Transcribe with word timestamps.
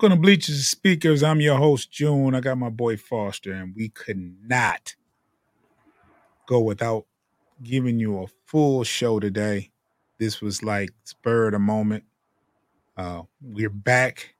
Welcome 0.00 0.16
to 0.16 0.22
Bleachers 0.22 0.66
Speakers. 0.66 1.22
I'm 1.22 1.42
your 1.42 1.58
host, 1.58 1.92
June. 1.92 2.34
I 2.34 2.40
got 2.40 2.56
my 2.56 2.70
boy 2.70 2.96
Foster, 2.96 3.52
and 3.52 3.74
we 3.76 3.90
could 3.90 4.34
not 4.48 4.94
go 6.46 6.58
without 6.60 7.04
giving 7.62 7.98
you 7.98 8.22
a 8.22 8.26
full 8.46 8.82
show 8.82 9.20
today. 9.20 9.72
This 10.16 10.40
was 10.40 10.62
like 10.62 10.88
spur 11.04 11.48
of 11.48 11.52
the 11.52 11.58
moment. 11.58 12.04
Uh, 12.96 13.24
we're 13.42 13.68
back 13.68 14.36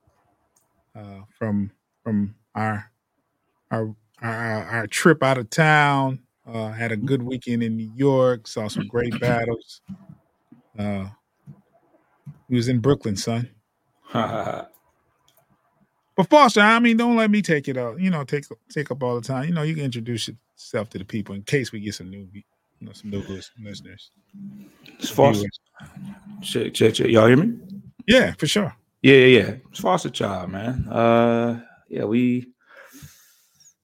uh, 0.97 1.25
from 1.39 1.73
from 2.03 2.37
our 2.55 2.91
our 3.71 3.95
our, 4.23 4.65
our 4.65 4.87
trip 4.87 5.23
out 5.23 5.37
of 5.37 5.51
town. 5.51 6.21
Uh, 6.47 6.71
had 6.71 6.91
a 6.91 6.97
good 6.97 7.21
weekend 7.23 7.63
in 7.63 7.77
New 7.77 7.93
York. 7.95 8.49
Saw 8.49 8.67
some 8.69 8.87
great 8.87 9.13
battles. 9.21 9.83
Uh, 10.79 11.09
we 12.49 12.57
was 12.57 12.69
in 12.69 12.79
Brooklyn, 12.79 13.17
son. 13.17 13.51
But 16.21 16.29
Foster, 16.29 16.61
I 16.61 16.79
mean, 16.81 16.99
don't 16.99 17.17
let 17.17 17.31
me 17.31 17.41
take 17.41 17.67
it 17.67 17.79
up. 17.79 17.99
You 17.99 18.11
know, 18.11 18.25
take 18.25 18.45
take 18.69 18.91
up 18.91 19.03
all 19.03 19.15
the 19.15 19.27
time. 19.27 19.49
You 19.49 19.55
know, 19.55 19.63
you 19.63 19.75
can 19.75 19.85
introduce 19.85 20.29
yourself 20.29 20.91
to 20.91 20.99
the 20.99 21.05
people 21.07 21.35
in 21.35 21.41
case 21.45 21.73
we 21.73 21.81
get 21.81 21.95
some 21.95 22.11
new, 22.11 22.29
you 22.35 22.43
know, 22.83 22.93
some 22.93 23.09
new 23.09 23.23
listeners. 23.59 24.11
It's 24.99 25.09
Foster. 25.09 25.49
Check, 26.43 26.75
check, 26.75 26.93
check. 26.93 27.07
Y'all 27.07 27.27
hear 27.27 27.39
me? 27.39 27.57
Yeah, 28.07 28.33
for 28.33 28.47
sure. 28.47 28.77
Yeah, 29.01 29.15
yeah, 29.15 29.39
yeah. 29.39 29.55
It's 29.71 29.81
Foster 29.81 30.11
Child, 30.11 30.51
man. 30.51 30.87
Uh, 30.89 31.63
yeah, 31.89 32.05
we 32.05 32.49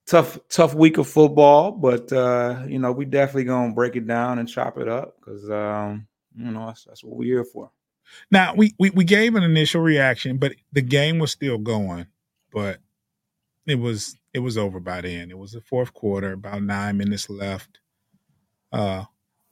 tough, 0.05 0.39
tough 0.51 0.75
week 0.75 0.99
of 0.99 1.09
football, 1.09 1.73
but 1.73 2.13
uh, 2.13 2.65
you 2.69 2.79
know, 2.79 2.93
we 2.93 3.07
definitely 3.07 3.45
gonna 3.45 3.73
break 3.73 3.97
it 3.97 4.07
down 4.07 4.39
and 4.39 4.47
chop 4.47 4.77
it 4.77 4.89
up 4.89 5.17
because 5.19 5.49
um, 5.51 6.07
you 6.37 6.51
know 6.51 6.67
that's, 6.67 6.85
that's 6.85 7.03
what 7.03 7.17
we're 7.17 7.25
here 7.25 7.45
for. 7.45 7.71
Now 8.31 8.55
we, 8.55 8.75
we 8.79 8.91
we 8.91 9.05
gave 9.05 9.37
an 9.37 9.43
initial 9.43 9.81
reaction, 9.81 10.37
but 10.37 10.53
the 10.75 10.83
game 10.83 11.19
was 11.19 11.33
still 11.33 11.57
going 11.57 12.09
but 12.57 12.79
it 13.67 13.75
was 13.75 14.17
it 14.33 14.39
was 14.39 14.57
over 14.57 14.81
by 14.81 15.03
then. 15.03 15.31
It 15.31 15.37
was 15.37 15.53
the 15.53 15.61
fourth 15.61 15.93
quarter, 15.93 16.33
about 16.33 16.63
nine 16.63 16.97
minutes 16.97 17.29
left 17.29 17.81
uh, 18.73 19.05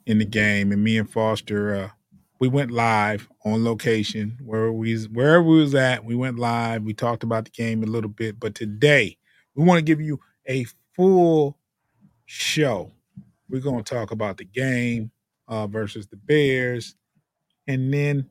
in 0.07 0.21
the 0.21 0.25
game, 0.25 0.73
and 0.73 0.83
me 0.83 0.97
and 0.97 1.11
Foster 1.11 1.75
uh, 1.75 1.91
we 2.41 2.49
went 2.49 2.71
live 2.71 3.29
on 3.45 3.63
location 3.63 4.39
where 4.43 4.73
we 4.73 4.97
wherever 5.05 5.43
we 5.43 5.59
was 5.59 5.75
at. 5.75 6.07
We 6.07 6.15
went 6.15 6.39
live. 6.39 6.83
We 6.83 6.95
talked 6.95 7.23
about 7.25 7.45
the 7.45 7.51
game 7.51 7.83
a 7.83 7.87
little 7.87 8.09
bit, 8.09 8.41
but 8.41 8.55
today 8.55 9.19
we 9.55 9.65
want 9.65 9.77
to 9.77 9.85
give 9.85 10.01
you 10.01 10.19
a 10.49 10.65
full 10.97 11.59
show. 12.25 12.91
We're 13.51 13.61
going 13.61 13.85
to 13.85 13.95
talk 13.95 14.13
about 14.13 14.39
the 14.39 14.47
game 14.47 15.11
uh, 15.47 15.67
versus 15.67 16.07
the 16.07 16.17
Bears, 16.17 16.97
and 17.67 17.93
then 17.93 18.31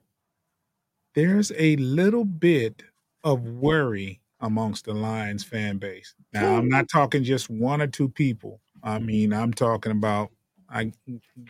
there's 1.14 1.52
a 1.60 1.76
little 1.76 2.26
bit 2.26 2.82
of 3.24 3.44
worry 3.44 4.23
amongst 4.44 4.86
the 4.86 4.94
Lions 4.94 5.44
fan 5.44 5.78
base. 5.78 6.14
Now, 6.34 6.58
I'm 6.58 6.68
not 6.68 6.90
talking 6.90 7.24
just 7.24 7.50
one 7.50 7.82
or 7.82 7.88
two 7.88 8.10
people. 8.10 8.60
I 8.84 9.00
mean, 9.00 9.34
I'm 9.34 9.54
talking 9.54 9.94
about 9.94 10.32
I 10.70 10.92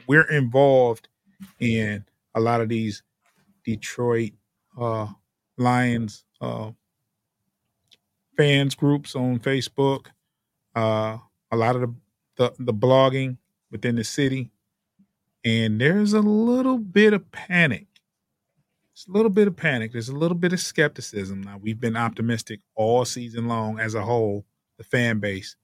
we're 0.08 0.30
involved 0.30 1.10
in 1.60 2.06
a 2.36 2.40
lot 2.40 2.62
of 2.62 2.70
these 2.70 3.02
Detroit 3.66 4.32
uh, 4.80 5.08
Lions 5.58 6.24
uh, 6.40 6.72
fans 8.38 8.76
groups 8.76 9.16
on 9.16 9.40
Facebook. 9.40 10.08
Uh, 10.76 11.18
a 11.52 11.58
lot 11.58 11.76
of 11.76 11.82
the, 11.82 11.96
the 12.38 12.54
the 12.60 12.74
blogging 12.74 13.38
within 13.72 13.96
the 13.96 14.04
city, 14.04 14.52
and 15.44 15.82
there's 15.82 16.14
a 16.14 16.22
little 16.22 16.78
bit 16.78 17.14
of 17.14 17.32
panic 17.32 17.88
it's 18.94 19.08
a 19.08 19.12
little 19.12 19.32
bit 19.32 19.48
of 19.48 19.56
panic. 19.56 19.92
There's 19.92 20.10
a 20.10 20.16
little 20.16 20.38
bit 20.38 20.54
of 20.54 20.60
skepticism. 20.60 21.42
Now 21.42 21.58
we've 21.60 21.80
been 21.80 21.98
optimistic 21.98 22.60
all 22.76 23.06
season 23.06 23.48
long 23.48 23.80
as 23.80 23.96
a 23.96 24.04
whole, 24.04 24.46
the 24.78 24.84
fan 24.84 25.20
base, 25.20 25.56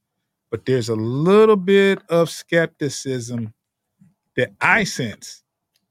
but 0.50 0.66
there's 0.66 0.90
a 0.90 0.95
little 0.95 1.56
bit 1.56 2.01
of 2.09 2.29
skepticism 2.29 3.53
that 4.35 4.51
I 4.59 4.84
sense 4.84 5.44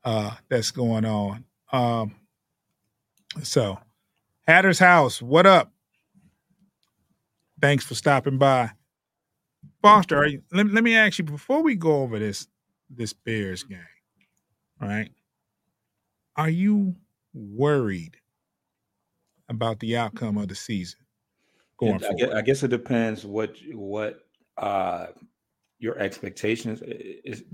uh, 0.04 0.34
that's 0.48 0.70
going 0.70 1.04
on. 1.04 1.44
Um, 1.72 2.16
so, 3.42 3.78
Hatter's 4.46 4.78
House, 4.78 5.22
what 5.22 5.46
up? 5.46 5.70
Thanks 7.60 7.84
for 7.84 7.94
stopping 7.94 8.38
by. 8.38 8.70
Foster, 9.82 10.26
you, 10.26 10.42
let, 10.52 10.66
let 10.68 10.82
me 10.82 10.96
ask 10.96 11.18
you 11.18 11.24
before 11.24 11.62
we 11.62 11.76
go 11.76 12.02
over 12.02 12.18
this 12.18 12.48
this 12.90 13.12
Bears 13.12 13.62
game, 13.64 13.78
right? 14.80 15.10
Are 16.36 16.48
you 16.48 16.96
worried 17.38 18.16
about 19.48 19.80
the 19.80 19.96
outcome 19.96 20.36
of 20.36 20.48
the 20.48 20.54
season 20.54 21.00
going 21.78 21.96
I 21.96 21.98
forward? 21.98 22.18
Guess, 22.18 22.30
I 22.34 22.42
guess 22.42 22.62
it 22.62 22.68
depends 22.68 23.24
what 23.24 23.56
what 23.72 24.20
uh, 24.56 25.06
your 25.78 25.98
expectations 25.98 26.82
is. 26.84 27.44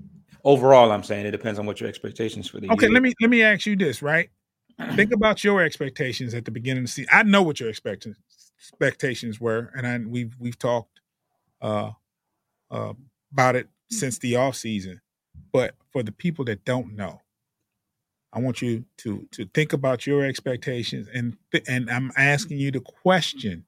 Overall, 0.42 0.92
I'm 0.92 1.02
saying 1.02 1.26
it 1.26 1.30
depends 1.30 1.58
on 1.58 1.66
what 1.66 1.80
your 1.80 1.88
expectations 1.88 2.48
for 2.48 2.60
the 2.60 2.70
okay, 2.70 2.86
year. 2.86 2.92
let 2.92 3.02
me 3.02 3.14
let 3.20 3.30
me 3.30 3.42
ask 3.42 3.66
you 3.66 3.76
this, 3.76 4.02
right? 4.02 4.28
Think 4.94 5.12
about 5.14 5.44
your 5.44 5.62
expectations 5.62 6.34
at 6.34 6.44
the 6.44 6.50
beginning 6.50 6.82
of 6.82 6.88
the 6.88 6.92
season. 6.92 7.10
I 7.12 7.22
know 7.22 7.42
what 7.42 7.60
your 7.60 7.68
expectations 7.68 8.16
expectations 8.58 9.40
were, 9.40 9.70
and 9.76 9.86
I, 9.86 9.98
we've 9.98 10.34
we've 10.38 10.58
talked 10.58 11.00
uh, 11.60 11.90
uh, 12.70 12.94
about 13.32 13.56
it 13.56 13.68
since 13.90 14.18
the 14.18 14.36
off 14.36 14.56
season. 14.56 15.00
But 15.52 15.74
for 15.90 16.02
the 16.02 16.12
people 16.12 16.44
that 16.46 16.64
don't 16.64 16.94
know, 16.94 17.20
I 18.34 18.40
want 18.40 18.60
you 18.60 18.84
to 18.98 19.26
to 19.30 19.46
think 19.54 19.72
about 19.72 20.06
your 20.06 20.24
expectations 20.24 21.08
and 21.14 21.36
and 21.68 21.88
I'm 21.88 22.10
asking 22.16 22.58
you 22.58 22.72
the 22.72 22.80
question 22.80 23.64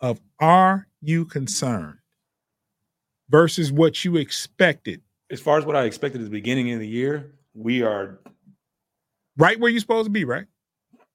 of 0.00 0.20
are 0.40 0.86
you 1.02 1.26
concerned 1.26 1.98
versus 3.28 3.70
what 3.70 4.04
you 4.04 4.16
expected? 4.16 5.02
As 5.30 5.40
far 5.40 5.58
as 5.58 5.66
what 5.66 5.76
I 5.76 5.84
expected 5.84 6.22
at 6.22 6.24
the 6.24 6.30
beginning 6.30 6.72
of 6.72 6.80
the 6.80 6.88
year, 6.88 7.34
we 7.54 7.82
are 7.82 8.18
right 9.36 9.60
where 9.60 9.70
you're 9.70 9.80
supposed 9.80 10.06
to 10.06 10.10
be, 10.10 10.24
right? 10.24 10.46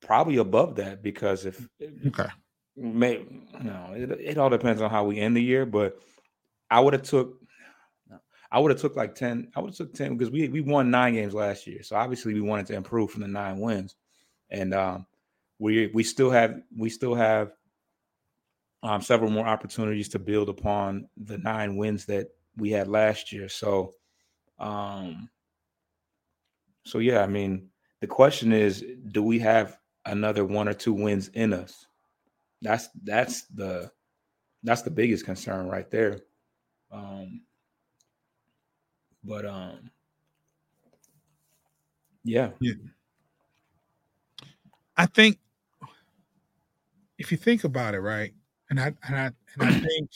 Probably 0.01 0.37
above 0.37 0.75
that 0.75 1.01
because 1.01 1.45
if 1.45 1.67
okay, 2.07 2.29
may 2.77 3.25
know 3.63 3.93
it, 3.95 4.11
it 4.11 4.37
all 4.37 4.51
depends 4.51 4.79
on 4.81 4.91
how 4.91 5.05
we 5.05 5.19
end 5.19 5.35
the 5.35 5.43
year, 5.43 5.65
but 5.65 5.99
I 6.69 6.79
would 6.79 6.93
have 6.93 7.03
took 7.03 7.41
I 8.51 8.59
would 8.59 8.71
have 8.71 8.79
took 8.79 8.95
like 8.95 9.15
10. 9.15 9.51
I 9.55 9.59
would 9.59 9.71
have 9.71 9.77
took 9.77 9.93
10 9.93 10.17
because 10.17 10.31
we 10.31 10.47
we 10.47 10.61
won 10.61 10.91
nine 10.91 11.13
games 11.13 11.33
last 11.33 11.67
year. 11.67 11.83
So 11.83 11.95
obviously 11.95 12.33
we 12.33 12.41
wanted 12.41 12.67
to 12.67 12.75
improve 12.75 13.11
from 13.11 13.21
the 13.21 13.27
nine 13.27 13.59
wins. 13.59 13.95
And 14.49 14.73
um, 14.73 15.05
we 15.59 15.87
we 15.87 16.03
still 16.03 16.29
have 16.29 16.61
we 16.77 16.89
still 16.89 17.15
have 17.15 17.51
um, 18.83 19.01
several 19.01 19.31
more 19.31 19.47
opportunities 19.47 20.09
to 20.09 20.19
build 20.19 20.49
upon 20.49 21.09
the 21.17 21.37
nine 21.39 21.75
wins 21.75 22.05
that 22.05 22.27
we 22.57 22.71
had 22.71 22.87
last 22.87 23.31
year. 23.31 23.49
So 23.49 23.93
um 24.59 25.29
so 26.85 26.99
yeah, 26.99 27.21
I 27.21 27.27
mean 27.27 27.69
the 28.01 28.07
question 28.07 28.53
is 28.53 28.83
do 29.11 29.23
we 29.23 29.39
have 29.39 29.77
another 30.05 30.45
one 30.45 30.67
or 30.67 30.73
two 30.73 30.93
wins 30.93 31.29
in 31.29 31.51
us? 31.51 31.87
That's 32.61 32.89
that's 33.03 33.43
the 33.47 33.91
that's 34.63 34.83
the 34.83 34.91
biggest 34.91 35.25
concern 35.25 35.67
right 35.67 35.89
there. 35.89 36.19
Um 36.91 37.41
but 39.25 39.45
um, 39.45 39.89
yeah. 42.23 42.51
yeah. 42.59 42.73
I 44.97 45.05
think 45.05 45.39
if 47.17 47.31
you 47.31 47.37
think 47.37 47.63
about 47.63 47.95
it, 47.95 47.99
right, 47.99 48.33
and 48.69 48.79
I 48.79 48.93
and 49.07 49.15
I 49.15 49.31
and 49.59 49.63
I 49.63 49.71
think 49.79 50.09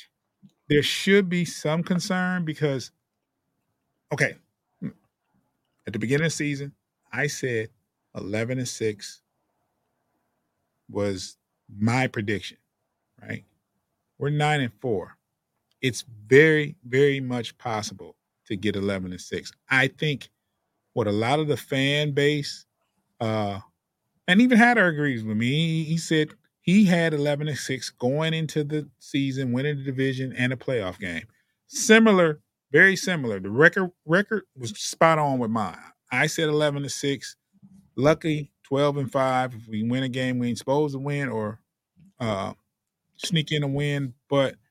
there 0.69 0.83
should 0.83 1.29
be 1.29 1.43
some 1.45 1.83
concern 1.83 2.45
because, 2.45 2.91
okay, 4.13 4.35
at 4.83 5.93
the 5.93 5.99
beginning 5.99 6.25
of 6.25 6.31
the 6.31 6.35
season, 6.35 6.73
I 7.11 7.27
said 7.27 7.69
eleven 8.15 8.57
and 8.59 8.67
six 8.67 9.21
was 10.89 11.37
my 11.77 12.07
prediction, 12.07 12.57
right? 13.21 13.43
We're 14.17 14.29
nine 14.29 14.61
and 14.61 14.73
four. 14.79 15.17
It's 15.81 16.03
very, 16.27 16.75
very 16.83 17.19
much 17.21 17.57
possible 17.57 18.15
to 18.49 18.57
get 18.57 18.75
11 18.75 19.11
and 19.11 19.21
6. 19.21 19.51
I 19.69 19.87
think 19.87 20.29
what 20.93 21.07
a 21.07 21.11
lot 21.11 21.39
of 21.39 21.47
the 21.47 21.57
fan 21.57 22.11
base, 22.11 22.65
uh, 23.19 23.59
and 24.27 24.41
even 24.41 24.57
Hatter 24.57 24.87
agrees 24.87 25.23
with 25.23 25.37
me. 25.37 25.83
He, 25.83 25.97
said 25.97 26.29
he 26.61 26.85
had 26.85 27.13
11 27.13 27.47
and 27.47 27.57
6 27.57 27.89
going 27.91 28.33
into 28.33 28.63
the 28.63 28.89
season, 28.99 29.51
winning 29.51 29.77
the 29.77 29.83
division 29.83 30.33
and 30.37 30.53
a 30.53 30.55
playoff 30.55 30.99
game. 30.99 31.23
Similar, 31.67 32.41
very 32.71 32.95
similar. 32.95 33.39
The 33.39 33.49
record 33.49 33.91
record 34.05 34.43
was 34.57 34.71
spot 34.71 35.19
on 35.19 35.39
with 35.39 35.51
mine. 35.51 35.77
I 36.11 36.27
said 36.27 36.49
11 36.49 36.83
to 36.83 36.89
6. 36.89 37.35
Lucky 37.95 38.51
12 38.63 38.97
and 38.97 39.11
5. 39.11 39.55
If 39.55 39.67
we 39.67 39.83
win 39.83 40.03
a 40.03 40.09
game 40.09 40.39
we 40.39 40.49
ain't 40.49 40.57
supposed 40.57 40.93
to 40.93 40.99
win 40.99 41.29
or 41.29 41.59
uh, 42.19 42.53
sneak 43.17 43.51
in 43.51 43.63
a 43.63 43.67
win, 43.67 44.13
but– 44.27 44.55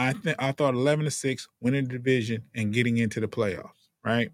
I 0.00 0.14
think 0.14 0.36
I 0.38 0.52
thought 0.52 0.74
eleven 0.74 1.04
to 1.04 1.10
six, 1.10 1.46
winning 1.60 1.84
the 1.84 1.98
division 1.98 2.44
and 2.54 2.72
getting 2.72 2.96
into 2.96 3.20
the 3.20 3.28
playoffs. 3.28 3.88
Right, 4.04 4.32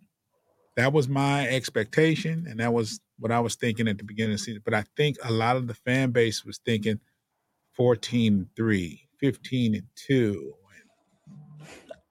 that 0.77 0.93
was 0.93 1.09
my 1.09 1.49
expectation, 1.49 2.47
and 2.49 2.61
that 2.61 2.73
was 2.73 3.01
what 3.19 3.33
I 3.33 3.41
was 3.41 3.57
thinking 3.57 3.89
at 3.89 3.99
the 3.99 4.05
beginning 4.05 4.35
of 4.35 4.39
the 4.39 4.45
season. 4.45 4.63
But 4.65 4.75
I 4.75 4.85
think 4.97 5.17
a 5.25 5.33
lot 5.33 5.57
of 5.57 5.67
the 5.67 5.75
fan 5.75 6.13
base 6.13 6.45
was 6.45 6.59
thinking 6.65 7.01
14 7.73 8.49
3, 8.55 9.09
15 9.19 9.75
and 9.75 9.87
2. 9.97 10.55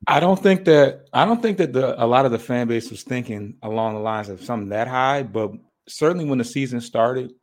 I 0.08 0.20
don't 0.20 0.42
think 0.42 0.66
that 0.66 1.08
I 1.14 1.26
don't 1.26 1.42
think 1.42 1.58
that 1.58 1.74
the 1.74 2.04
a 2.04 2.06
lot 2.06 2.26
of 2.26 2.32
the 2.32 2.40
fan 2.40 2.68
base 2.68 2.92
was 2.92 3.04
thinking 3.04 3.56
along 3.64 3.96
the 3.96 4.02
lines 4.02 4.30
of 4.30 4.44
something 4.44 4.70
that 4.70 4.88
high, 4.88 5.24
but 5.24 5.52
certainly 5.88 6.26
when 6.26 6.38
the 6.38 6.44
season 6.44 6.82
started, 6.82 7.34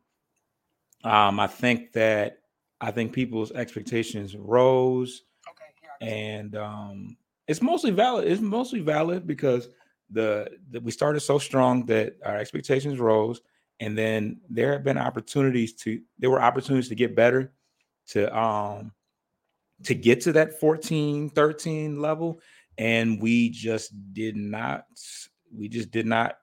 um, 1.03 1.39
I 1.39 1.47
think 1.47 1.93
that 1.93 2.37
I 2.79 2.91
think 2.91 3.13
people's 3.13 3.51
expectations 3.51 4.35
rose, 4.35 5.23
and 6.03 6.55
um, 6.55 7.17
it's 7.47 7.61
mostly 7.61 7.91
valid. 7.91 8.27
It's 8.27 8.41
mostly 8.41 8.81
valid 8.81 9.25
because 9.25 9.69
the, 10.09 10.49
the 10.69 10.81
we 10.81 10.91
started 10.91 11.21
so 11.21 11.39
strong 11.39 11.85
that 11.87 12.17
our 12.25 12.37
expectations 12.37 12.99
rose, 12.99 13.41
and 13.79 13.97
then 13.97 14.41
there 14.49 14.73
have 14.73 14.83
been 14.83 14.97
opportunities 14.97 15.73
to 15.75 16.01
there 16.19 16.29
were 16.29 16.41
opportunities 16.41 16.89
to 16.89 16.95
get 16.95 17.15
better, 17.15 17.51
to 18.09 18.35
um 18.37 18.91
to 19.83 19.93
get 19.93 20.21
to 20.21 20.31
that 20.33 20.59
14 20.59 21.29
13 21.29 22.01
level 22.01 22.39
and 22.77 23.21
we 23.21 23.49
just 23.49 23.91
did 24.13 24.35
not 24.35 24.85
we 25.55 25.67
just 25.67 25.91
did 25.91 26.05
not 26.05 26.37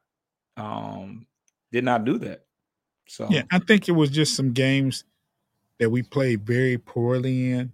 um 0.57 1.27
did 1.73 1.85
not 1.85 2.05
do 2.05 2.19
that 2.19 2.45
so 3.07 3.27
yeah 3.31 3.43
i 3.51 3.59
think 3.59 3.89
it 3.89 3.93
was 3.93 4.11
just 4.11 4.37
some 4.37 4.53
games 4.53 5.05
that 5.79 5.91
we 5.91 6.03
played 6.03 6.45
very 6.47 6.77
poorly 6.77 7.53
in 7.53 7.73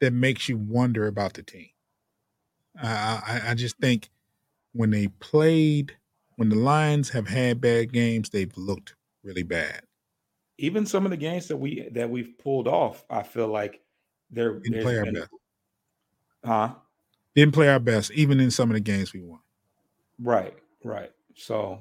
that 0.00 0.12
makes 0.12 0.48
you 0.48 0.56
wonder 0.56 1.06
about 1.06 1.34
the 1.34 1.42
team 1.42 1.68
i 2.80 3.40
i, 3.44 3.50
I 3.50 3.54
just 3.54 3.76
think 3.78 4.10
when 4.72 4.90
they 4.90 5.08
played 5.08 5.96
when 6.36 6.48
the 6.48 6.56
lions 6.56 7.10
have 7.10 7.28
had 7.28 7.60
bad 7.60 7.92
games 7.92 8.30
they've 8.30 8.56
looked 8.56 8.94
really 9.22 9.42
bad 9.42 9.82
even 10.58 10.86
some 10.86 11.04
of 11.04 11.10
the 11.10 11.16
games 11.16 11.48
that 11.48 11.56
we 11.56 11.88
that 11.92 12.10
we've 12.10 12.36
pulled 12.38 12.68
off 12.68 13.04
i 13.10 13.22
feel 13.22 13.48
like 13.48 13.80
they're 14.30 14.58
didn't 14.60 14.82
play 14.82 14.98
our 14.98 15.12
best 15.12 15.30
huh 16.44 16.74
didn't 17.34 17.54
play 17.54 17.68
our 17.68 17.80
best, 17.80 18.12
even 18.12 18.40
in 18.40 18.50
some 18.50 18.70
of 18.70 18.74
the 18.74 18.80
games 18.80 19.12
we 19.12 19.20
won. 19.20 19.40
Right, 20.20 20.56
right. 20.84 21.10
So, 21.34 21.80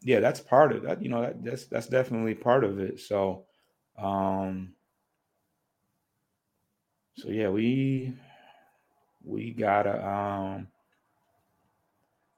yeah, 0.00 0.20
that's 0.20 0.40
part 0.40 0.72
of 0.72 0.82
that. 0.84 1.02
You 1.02 1.08
know, 1.08 1.22
that, 1.22 1.44
that's 1.44 1.66
that's 1.66 1.88
definitely 1.88 2.34
part 2.34 2.64
of 2.64 2.78
it. 2.78 3.00
So, 3.00 3.46
um, 3.98 4.74
so 7.16 7.28
yeah, 7.28 7.48
we 7.48 8.14
we 9.24 9.52
gotta 9.52 10.06
um 10.06 10.68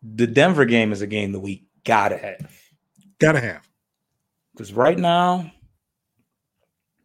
the 0.02 0.26
Denver 0.26 0.64
game 0.64 0.92
is 0.92 1.02
a 1.02 1.06
game 1.06 1.32
that 1.32 1.40
we 1.40 1.64
gotta 1.84 2.16
have. 2.18 2.52
Gotta 3.18 3.40
have. 3.40 3.66
Because 4.52 4.72
right 4.72 4.98
now, 4.98 5.50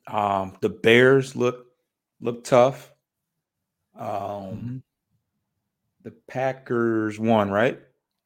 um, 0.08 0.58
the 0.62 0.70
Bears 0.70 1.36
look 1.36 1.68
look 2.20 2.44
tough. 2.44 2.92
Um, 3.98 4.10
mm-hmm. 4.10 4.78
The 6.04 6.12
Packers 6.28 7.20
won, 7.20 7.50
right? 7.50 7.80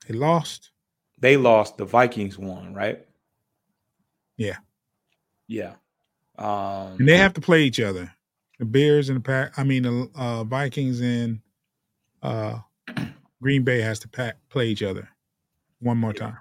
They 0.08 0.16
lost. 0.16 0.72
They 1.20 1.38
lost. 1.38 1.78
The 1.78 1.86
Vikings 1.86 2.38
won, 2.38 2.74
right? 2.74 3.06
Yeah. 4.38 4.58
Yeah. 5.48 5.76
Um, 6.38 6.98
and 7.00 7.08
they 7.08 7.18
have 7.18 7.34
to 7.34 7.42
play 7.42 7.64
each 7.64 7.80
other. 7.80 8.14
The 8.64 8.70
Bears 8.70 9.10
and 9.10 9.18
the 9.18 9.22
Pack. 9.22 9.60
I 9.60 9.66
mean, 9.66 9.84
the 9.84 10.10
uh, 10.16 10.46
Vikings 10.46 11.02
and 11.02 11.42
uh, 12.22 12.60
Green 13.42 13.64
Bay 13.64 13.82
has 13.82 14.00
to 14.00 14.08
pack, 14.08 14.38
play 14.48 14.68
each 14.68 14.82
other 14.82 15.10
one 15.80 15.98
more 15.98 16.14
time. 16.14 16.38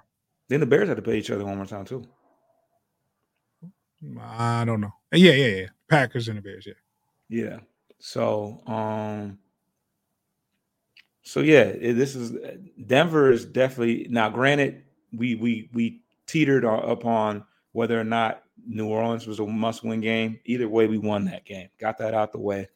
Then 0.47 0.61
the 0.61 0.65
Bears 0.65 0.87
have 0.87 0.95
to 0.95 1.01
play 1.01 1.17
each 1.17 1.29
other 1.31 1.43
one 1.43 1.57
more 1.57 1.65
time 1.65 1.83
too. 1.83 2.07
I 4.21 4.63
don't 4.63 4.79
know. 4.79 4.93
Yeah, 5.11 5.33
yeah, 5.33 5.47
yeah. 5.47 5.65
Packers 5.89 6.29
and 6.29 6.37
the 6.37 6.41
Bears. 6.41 6.65
Yeah. 6.65 6.73
Yeah. 7.27 7.59
So, 7.99 8.61
um, 8.67 9.37
so 11.23 11.41
yeah, 11.41 11.63
it, 11.63 11.93
this 11.95 12.15
is 12.15 12.37
Denver 12.87 13.31
is 13.31 13.43
definitely 13.43 14.07
now. 14.09 14.29
Granted, 14.29 14.83
we 15.11 15.35
we 15.35 15.69
we 15.73 16.03
teetered 16.25 16.63
upon 16.63 17.43
whether 17.73 17.99
or 17.99 18.05
not 18.05 18.42
New 18.65 18.87
Orleans 18.87 19.27
was 19.27 19.39
a 19.39 19.45
must-win 19.45 20.01
game. 20.01 20.39
Either 20.45 20.69
way, 20.69 20.87
we 20.87 20.97
won 20.97 21.25
that 21.25 21.45
game. 21.45 21.69
Got 21.79 21.97
that 21.99 22.13
out 22.13 22.31
the 22.31 22.39
way. 22.39 22.67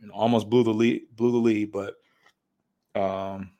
You 0.00 0.08
know, 0.08 0.14
almost 0.14 0.50
blew 0.50 0.64
the 0.64 0.74
lead, 0.74 1.02
blew 1.14 1.32
the 1.32 1.38
lead, 1.38 1.72
but 1.72 1.94
um, 2.94 3.50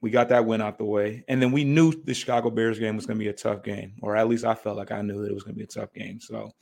we 0.00 0.10
got 0.10 0.28
that 0.30 0.46
win 0.46 0.60
out 0.60 0.78
the 0.78 0.84
way. 0.84 1.24
And 1.28 1.40
then 1.40 1.52
we 1.52 1.64
knew 1.64 1.92
the 1.92 2.14
Chicago 2.14 2.50
Bears 2.50 2.78
game 2.78 2.96
was 2.96 3.06
going 3.06 3.18
to 3.18 3.24
be 3.24 3.30
a 3.30 3.32
tough 3.32 3.62
game, 3.62 3.94
or 4.02 4.16
at 4.16 4.28
least 4.28 4.44
I 4.44 4.54
felt 4.54 4.76
like 4.76 4.92
I 4.92 5.02
knew 5.02 5.22
that 5.22 5.30
it 5.30 5.34
was 5.34 5.44
going 5.44 5.54
to 5.54 5.58
be 5.58 5.64
a 5.64 5.66
tough 5.66 5.92
game. 5.92 6.20
So, 6.20 6.52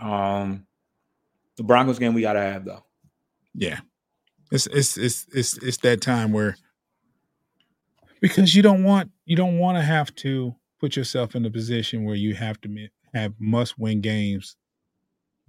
um, 0.00 0.66
the 1.56 1.64
Broncos 1.64 1.98
game 1.98 2.14
we 2.14 2.20
got 2.20 2.34
to 2.34 2.40
have 2.40 2.64
though. 2.64 2.84
Yeah, 3.54 3.80
it's 4.52 4.66
it's 4.66 4.96
it's 4.96 5.26
it's 5.32 5.56
it's 5.58 5.78
that 5.78 6.00
time 6.00 6.32
where 6.32 6.56
because 8.20 8.54
you 8.54 8.62
don't 8.62 8.84
want 8.84 9.10
you 9.24 9.36
don't 9.36 9.58
want 9.58 9.78
to 9.78 9.82
have 9.82 10.14
to 10.16 10.54
put 10.78 10.96
yourself 10.96 11.34
in 11.34 11.44
a 11.46 11.50
position 11.50 12.04
where 12.04 12.14
you 12.14 12.34
have 12.34 12.60
to 12.60 12.68
have 13.16 13.34
must 13.38 13.78
win 13.78 14.00
games 14.00 14.56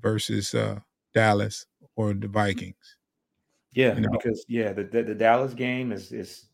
versus 0.02 0.54
uh, 0.54 0.80
Dallas 1.14 1.66
or 1.96 2.14
the 2.14 2.28
Vikings. 2.28 2.98
Yeah, 3.74 3.96
you 3.96 4.02
know? 4.02 4.10
because 4.12 4.46
yeah, 4.48 4.74
the, 4.74 4.84
the, 4.84 5.04
the 5.04 5.16
Dallas 5.16 5.54
game 5.54 5.92
is 5.92 6.12
is 6.12 6.46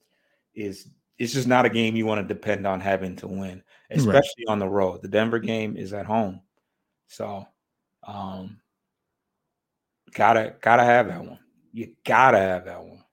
is 0.55 0.89
it's 1.17 1.33
just 1.33 1.47
not 1.47 1.65
a 1.65 1.69
game 1.69 1.95
you 1.95 2.05
want 2.05 2.27
to 2.27 2.33
depend 2.33 2.65
on 2.65 2.79
having 2.79 3.15
to 3.17 3.27
win, 3.27 3.63
especially 3.91 4.45
right. 4.47 4.51
on 4.51 4.59
the 4.59 4.67
road. 4.67 5.01
The 5.01 5.07
Denver 5.07 5.39
game 5.39 5.77
is 5.77 5.93
at 5.93 6.05
home, 6.05 6.41
so 7.07 7.45
um, 8.05 8.59
gotta 10.13 10.55
gotta 10.61 10.83
have 10.83 11.07
that 11.07 11.23
one. 11.23 11.39
You 11.71 11.93
gotta 12.05 12.39
have 12.39 12.65
that 12.65 12.83
one. 12.83 13.03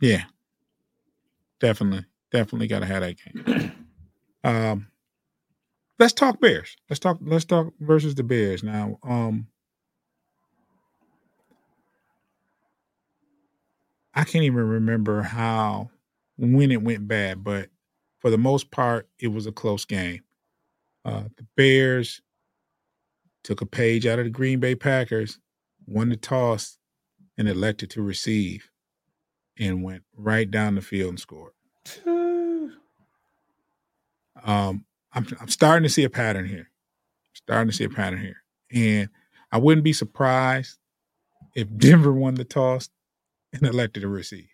Yeah. 0.00 0.24
Definitely. 1.60 2.04
Definitely 2.30 2.66
gotta 2.66 2.86
have 2.86 3.02
that 3.02 3.16
game. 3.16 3.72
um 4.44 4.86
let's 5.98 6.12
talk 6.12 6.40
Bears. 6.40 6.76
Let's 6.90 7.00
talk 7.00 7.18
let's 7.22 7.44
talk 7.44 7.72
versus 7.80 8.14
the 8.14 8.22
Bears 8.24 8.62
now. 8.62 8.98
Um 9.02 9.48
I 14.14 14.24
can't 14.24 14.44
even 14.44 14.66
remember 14.66 15.22
how 15.22 15.90
when 16.38 16.72
it 16.72 16.82
went 16.82 17.06
bad, 17.06 17.44
but 17.44 17.68
for 18.20 18.30
the 18.30 18.38
most 18.38 18.70
part, 18.70 19.08
it 19.18 19.28
was 19.28 19.46
a 19.46 19.52
close 19.52 19.84
game. 19.84 20.22
Uh, 21.04 21.24
the 21.36 21.46
Bears 21.56 22.22
took 23.44 23.60
a 23.60 23.66
page 23.66 24.06
out 24.06 24.18
of 24.18 24.24
the 24.24 24.30
Green 24.30 24.58
Bay 24.58 24.74
Packers, 24.74 25.38
won 25.86 26.08
the 26.08 26.16
toss, 26.16 26.78
and 27.36 27.46
elected 27.48 27.90
to 27.90 28.02
receive 28.02 28.70
and 29.58 29.84
went 29.84 30.02
right 30.16 30.50
down 30.50 30.76
the 30.76 30.80
field 30.80 31.10
and 31.10 31.20
scored. 31.20 31.52
um, 34.44 34.85
I'm, 35.16 35.26
I'm 35.40 35.48
starting 35.48 35.82
to 35.82 35.88
see 35.88 36.04
a 36.04 36.10
pattern 36.10 36.46
here. 36.46 36.70
Starting 37.32 37.70
to 37.70 37.76
see 37.76 37.84
a 37.84 37.88
pattern 37.88 38.20
here. 38.20 38.42
And 38.72 39.08
I 39.50 39.58
wouldn't 39.58 39.84
be 39.84 39.92
surprised 39.92 40.78
if 41.54 41.66
Denver 41.76 42.12
won 42.12 42.34
the 42.34 42.44
toss 42.44 42.90
and 43.52 43.62
elected 43.62 44.02
to 44.02 44.08
receive. 44.08 44.48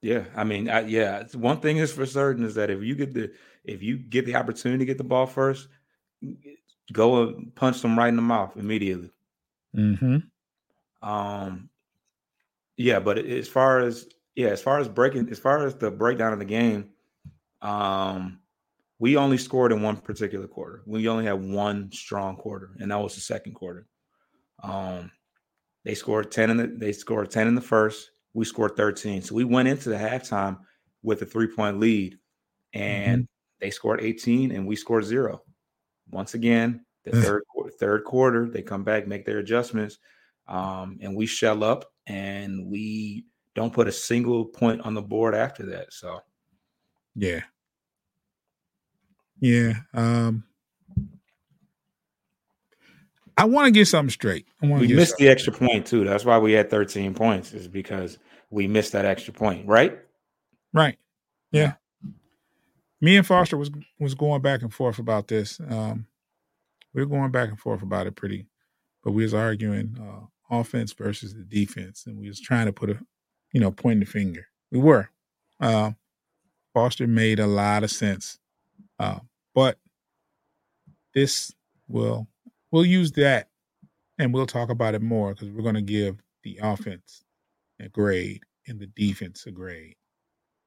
Yeah, 0.00 0.24
I 0.34 0.44
mean, 0.44 0.70
I, 0.70 0.80
yeah. 0.80 1.24
One 1.34 1.60
thing 1.60 1.78
is 1.78 1.92
for 1.92 2.06
certain 2.06 2.44
is 2.44 2.54
that 2.54 2.70
if 2.70 2.82
you 2.82 2.94
get 2.94 3.12
the 3.12 3.32
if 3.64 3.82
you 3.82 3.98
get 3.98 4.24
the 4.24 4.36
opportunity 4.36 4.78
to 4.78 4.84
get 4.84 4.98
the 4.98 5.04
ball 5.04 5.26
first, 5.26 5.68
go 6.92 7.24
and 7.24 7.54
punch 7.54 7.82
them 7.82 7.98
right 7.98 8.08
in 8.08 8.16
the 8.16 8.22
mouth 8.22 8.56
immediately. 8.56 9.10
Mm-hmm. 9.76 10.18
Um, 11.08 11.70
yeah, 12.76 13.00
but 13.00 13.18
as 13.18 13.48
far 13.48 13.80
as 13.80 14.06
yeah, 14.34 14.48
as 14.48 14.62
far 14.62 14.78
as 14.78 14.88
breaking, 14.88 15.28
as 15.30 15.38
far 15.38 15.66
as 15.66 15.74
the 15.74 15.90
breakdown 15.90 16.32
of 16.32 16.38
the 16.38 16.44
game, 16.44 16.90
um, 17.62 18.38
we 18.98 19.16
only 19.16 19.38
scored 19.38 19.72
in 19.72 19.82
one 19.82 19.96
particular 19.96 20.46
quarter. 20.46 20.82
We 20.86 21.08
only 21.08 21.24
had 21.24 21.42
one 21.42 21.90
strong 21.92 22.36
quarter, 22.36 22.70
and 22.78 22.90
that 22.90 22.98
was 22.98 23.14
the 23.14 23.20
second 23.20 23.54
quarter. 23.54 23.86
Um, 24.62 25.10
they 25.84 25.94
scored 25.94 26.30
ten 26.30 26.50
in 26.50 26.56
the 26.56 26.66
they 26.66 26.92
scored 26.92 27.30
ten 27.30 27.48
in 27.48 27.54
the 27.54 27.60
first. 27.60 28.10
We 28.34 28.44
scored 28.44 28.76
thirteen, 28.76 29.22
so 29.22 29.34
we 29.34 29.44
went 29.44 29.68
into 29.68 29.88
the 29.88 29.96
halftime 29.96 30.58
with 31.02 31.22
a 31.22 31.26
three 31.26 31.48
point 31.48 31.78
lead, 31.78 32.18
and 32.72 33.22
mm-hmm. 33.22 33.64
they 33.64 33.70
scored 33.70 34.00
eighteen, 34.00 34.52
and 34.52 34.66
we 34.66 34.76
scored 34.76 35.04
zero. 35.04 35.42
Once 36.10 36.34
again, 36.34 36.84
the 37.04 37.12
third 37.22 37.42
third 37.78 38.04
quarter, 38.04 38.48
they 38.48 38.62
come 38.62 38.84
back, 38.84 39.06
make 39.06 39.24
their 39.24 39.38
adjustments 39.38 39.98
um, 40.48 40.98
and 41.00 41.14
we 41.14 41.26
shell 41.26 41.64
up 41.64 41.84
and 42.06 42.66
we 42.66 43.24
don't 43.54 43.72
put 43.72 43.88
a 43.88 43.92
single 43.92 44.44
point 44.44 44.80
on 44.82 44.94
the 44.94 45.02
board 45.02 45.34
after 45.34 45.66
that. 45.66 45.92
So, 45.92 46.20
yeah, 47.14 47.40
yeah. 49.40 49.74
Um, 49.94 50.44
I 53.36 53.44
want 53.44 53.66
to 53.66 53.70
get 53.70 53.86
something 53.86 54.10
straight. 54.10 54.46
I 54.62 54.66
want 54.66 54.80
we 54.80 54.94
missed 54.94 55.16
the 55.18 55.28
extra 55.28 55.52
point 55.52 55.86
too. 55.86 56.04
That's 56.04 56.24
why 56.24 56.38
we 56.38 56.52
had 56.52 56.70
13 56.70 57.14
points, 57.14 57.52
is 57.52 57.68
because 57.68 58.18
we 58.50 58.66
missed 58.66 58.92
that 58.92 59.04
extra 59.04 59.34
point, 59.34 59.66
right? 59.66 59.98
Right. 60.72 60.98
Yeah. 61.52 61.74
Me 63.00 63.16
and 63.16 63.26
Foster 63.26 63.56
was 63.56 63.70
was 64.00 64.14
going 64.14 64.40
back 64.40 64.62
and 64.62 64.72
forth 64.72 64.98
about 64.98 65.28
this. 65.28 65.60
Um, 65.68 66.06
we 66.94 67.02
were 67.02 67.08
going 67.08 67.30
back 67.30 67.50
and 67.50 67.58
forth 67.58 67.82
about 67.82 68.06
it 68.06 68.16
pretty, 68.16 68.46
but 69.04 69.12
we 69.12 69.22
was 69.22 69.34
arguing 69.34 69.96
uh, 70.00 70.56
offense 70.58 70.94
versus 70.94 71.34
the 71.34 71.44
defense, 71.44 72.04
and 72.06 72.18
we 72.18 72.28
was 72.28 72.40
trying 72.40 72.66
to 72.66 72.72
put 72.72 72.88
a, 72.88 72.98
you 73.52 73.60
know, 73.60 73.70
point 73.70 74.00
the 74.00 74.06
finger. 74.06 74.46
We 74.70 74.78
were. 74.78 75.10
Uh, 75.60 75.92
Foster 76.72 77.06
made 77.06 77.38
a 77.38 77.46
lot 77.46 77.84
of 77.84 77.90
sense, 77.90 78.38
uh, 78.98 79.18
but 79.54 79.78
this 81.14 81.52
will 81.88 82.26
we'll 82.70 82.84
use 82.84 83.12
that, 83.12 83.48
and 84.18 84.32
we'll 84.32 84.46
talk 84.46 84.70
about 84.70 84.94
it 84.94 85.02
more 85.02 85.32
because 85.34 85.50
we're 85.50 85.62
going 85.62 85.74
to 85.74 85.82
give 85.82 86.16
the 86.42 86.58
offense 86.62 87.24
a 87.80 87.88
grade 87.88 88.42
and 88.66 88.80
the 88.80 88.86
defense 88.86 89.46
a 89.46 89.50
grade. 89.50 89.96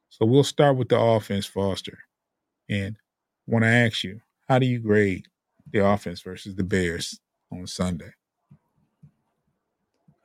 So 0.10 0.26
we'll 0.26 0.44
start 0.44 0.78
with 0.78 0.90
the 0.90 1.00
offense, 1.00 1.46
Foster, 1.46 2.00
and 2.68 2.98
want 3.48 3.64
to 3.64 3.70
ask 3.70 4.04
you, 4.04 4.22
how 4.48 4.60
do 4.60 4.66
you 4.66 4.80
grade 4.80 5.28
the 5.72 5.86
offense 5.86 6.22
versus 6.22 6.56
the 6.56 6.64
Bears 6.64 7.20
on 7.52 7.68
Sunday? 7.68 8.12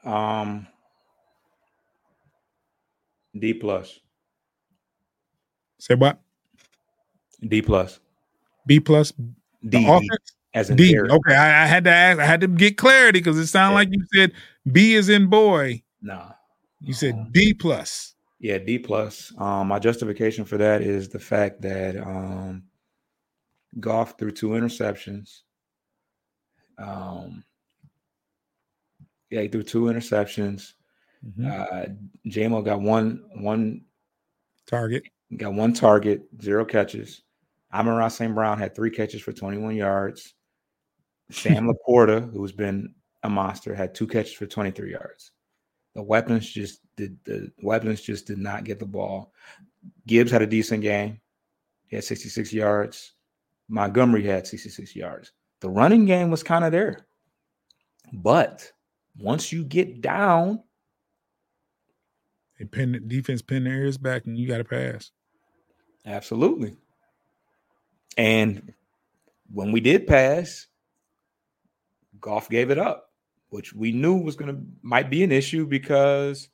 Um, 0.05 0.67
D 3.39 3.55
plus. 3.55 4.01
Say 5.79 5.95
what? 5.95 6.24
D 7.47 7.63
plus. 7.63 8.01
B 8.67 8.81
plus. 8.81 9.13
D, 9.69 10.09
as 10.55 10.71
in 10.71 10.77
D. 10.77 10.99
Okay, 10.99 11.35
I, 11.35 11.65
I 11.65 11.67
had 11.67 11.85
to 11.85 11.91
ask. 11.91 12.19
I 12.21 12.25
had 12.25 12.41
to 12.43 12.49
get 12.49 12.77
clarity 12.77 13.19
because 13.21 13.39
it 13.39 13.47
sounded 13.47 13.73
Yeah. 13.73 13.79
like 13.79 13.89
you 13.93 14.05
said 14.15 14.33
B 14.71 14.95
is 14.95 15.09
in 15.09 15.27
boy. 15.27 15.83
Nah. 16.03 16.33
You 16.81 16.93
said 16.93 17.15
Um, 17.15 17.29
D 17.33 17.55
plus. 17.55 18.15
Yeah, 18.41 18.59
D 18.59 18.79
plus. 18.79 19.33
Um, 19.39 19.69
my 19.69 19.79
justification 19.79 20.45
for 20.45 20.59
that 20.59 20.83
is 20.83 21.09
the 21.09 21.19
fact 21.19 21.63
that 21.63 21.97
um, 21.97 22.65
Goff 23.81 24.19
threw 24.19 24.31
two 24.31 24.49
interceptions. 24.51 25.41
Um, 26.79 27.43
yeah, 29.31 29.43
he 29.43 29.49
threw 29.49 29.63
two 29.63 29.85
interceptions. 29.85 30.75
Mhm. 31.27 31.51
Uh, 31.51 31.87
Jamo 32.29 32.63
got 32.65 32.81
one 32.83 33.23
one 33.37 33.83
Target. 34.67 35.05
got 35.37 35.55
one 35.55 35.73
target, 35.73 36.23
zero 36.43 36.65
catches. 36.65 37.23
Amon-Ra 37.75 38.09
St. 38.09 38.35
Brown 38.35 38.59
had 38.59 38.75
three 38.75 38.91
catches 38.91 39.21
for 39.21 39.33
21 39.33 39.75
yards. 39.77 40.35
Sam 41.31 41.69
Laporta, 41.89 42.33
who's 42.33 42.53
been 42.53 42.95
a 43.23 43.29
monster, 43.29 43.75
had 43.75 43.95
two 43.95 44.07
catches 44.07 44.33
for 44.35 44.47
23 44.47 44.93
yards. 44.93 45.33
The 45.95 46.03
weapons 46.03 46.49
just 46.51 46.81
did 46.97 47.17
the 47.25 47.51
weapons 47.63 48.01
just 48.01 48.27
did 48.27 48.39
not 48.39 48.65
get 48.65 48.79
the 48.79 48.87
ball. 48.87 49.33
Gibbs 50.07 50.31
had 50.31 50.43
a 50.43 50.47
decent 50.47 50.83
game. 50.83 51.21
He 51.87 51.97
had 51.97 52.05
66 52.05 52.53
yards. 52.53 53.13
Montgomery 53.69 54.25
had 54.25 54.47
66 54.47 54.95
yards. 54.97 55.33
The 55.61 55.71
running 55.71 56.05
game 56.05 56.31
was 56.31 56.43
kind 56.43 56.65
of 56.65 56.73
there. 56.73 57.07
But 58.13 58.71
once 59.19 59.53
you 59.53 59.65
get 59.65 60.01
down, 60.01 60.63
They 62.59 62.65
pin 62.65 62.93
the 62.93 63.01
defense 63.01 63.43
pin 63.43 63.65
their 63.65 63.75
ears 63.75 63.99
back 63.99 64.27
and 64.27 64.37
you 64.39 64.47
got 64.47 64.59
to 64.59 64.65
pass. 64.65 65.11
Absolutely. 66.07 66.77
And 68.17 68.73
when 69.53 69.73
we 69.73 69.81
did 69.81 70.07
pass, 70.07 70.67
Goff 72.21 72.49
gave 72.49 72.71
it 72.71 72.79
up, 72.79 73.11
which 73.49 73.73
we 73.75 73.93
knew 73.93 74.17
was 74.17 74.37
going 74.37 74.55
to 74.55 74.63
might 74.83 75.11
be 75.11 75.23
an 75.25 75.33
issue 75.33 75.67
because 75.67 76.49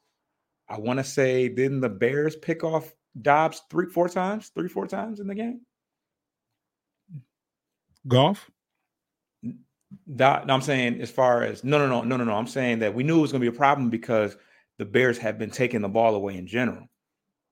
I 0.68 0.78
want 0.78 0.98
to 0.98 1.04
say 1.04 1.48
didn't 1.48 1.80
the 1.80 1.88
Bears 1.88 2.36
pick 2.36 2.64
off 2.64 2.92
Dobbs 3.20 3.62
three, 3.70 3.86
four 3.86 4.08
times, 4.08 4.50
three, 4.54 4.68
four 4.68 4.86
times 4.86 5.20
in 5.20 5.26
the 5.26 5.34
game? 5.34 5.60
Goff. 8.06 8.50
Do- 9.42 9.54
no, 10.06 10.44
I'm 10.48 10.62
saying 10.62 11.00
as 11.00 11.10
far 11.10 11.42
as 11.42 11.64
no, 11.64 11.78
no, 11.78 11.86
no, 11.86 12.02
no, 12.02 12.16
no, 12.16 12.24
no. 12.24 12.34
I'm 12.34 12.46
saying 12.46 12.78
that 12.80 12.94
we 12.94 13.02
knew 13.02 13.18
it 13.18 13.22
was 13.22 13.32
going 13.32 13.42
to 13.42 13.50
be 13.50 13.54
a 13.54 13.58
problem 13.58 13.90
because 13.90 14.36
the 14.78 14.84
Bears 14.84 15.18
have 15.18 15.38
been 15.38 15.50
taking 15.50 15.82
the 15.82 15.88
ball 15.88 16.14
away 16.14 16.36
in 16.36 16.46
general 16.46 16.86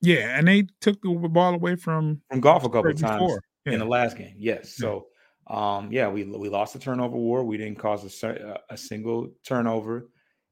Yeah, 0.01 0.39
and 0.39 0.47
they 0.49 0.67
took 0.81 1.01
the 1.03 1.11
ball 1.11 1.55
away 1.55 1.77
from 1.77 2.23
from 2.31 2.41
Goff 2.41 2.65
a 2.65 2.69
couple 2.69 2.91
of 2.91 2.99
times. 2.99 3.21
before. 3.21 3.43
In 3.73 3.81
the 3.81 3.87
last 3.87 4.17
game. 4.17 4.35
Yes. 4.39 4.77
Yeah. 4.79 4.87
So, 4.87 5.07
um, 5.47 5.91
yeah, 5.93 6.09
we 6.09 6.25
we 6.25 6.49
lost 6.49 6.73
the 6.73 6.79
turnover 6.79 7.17
war. 7.17 7.45
We 7.45 7.57
didn't 7.57 7.79
cause 7.79 8.23
a 8.23 8.59
a 8.71 8.77
single 8.77 9.31
turnover, 9.45 10.09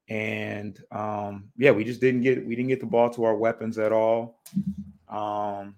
and 0.08 0.78
um, 0.90 1.50
yeah, 1.56 1.70
we 1.70 1.84
just 1.84 2.00
didn't 2.00 2.22
get 2.22 2.46
we 2.46 2.56
didn't 2.56 2.68
get 2.68 2.80
the 2.80 2.86
ball 2.86 3.10
to 3.10 3.24
our 3.24 3.36
weapons 3.36 3.78
at 3.78 3.92
all. 3.92 4.40
Um, 5.08 5.76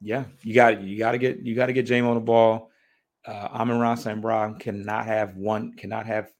yeah, 0.00 0.24
you 0.42 0.54
got 0.54 0.82
you 0.82 0.98
got 0.98 1.12
to 1.12 1.18
get 1.18 1.40
you 1.40 1.54
got 1.54 1.66
to 1.66 1.72
get 1.72 1.86
Jamo 1.86 2.14
the 2.14 2.20
ball. 2.20 2.70
Uh, 3.26 3.48
Amon-Ra 3.52 3.94
St. 3.94 4.20
Brown 4.22 4.58
cannot 4.58 5.06
have 5.06 5.36
one 5.36 5.74
cannot 5.74 6.06
have 6.06 6.30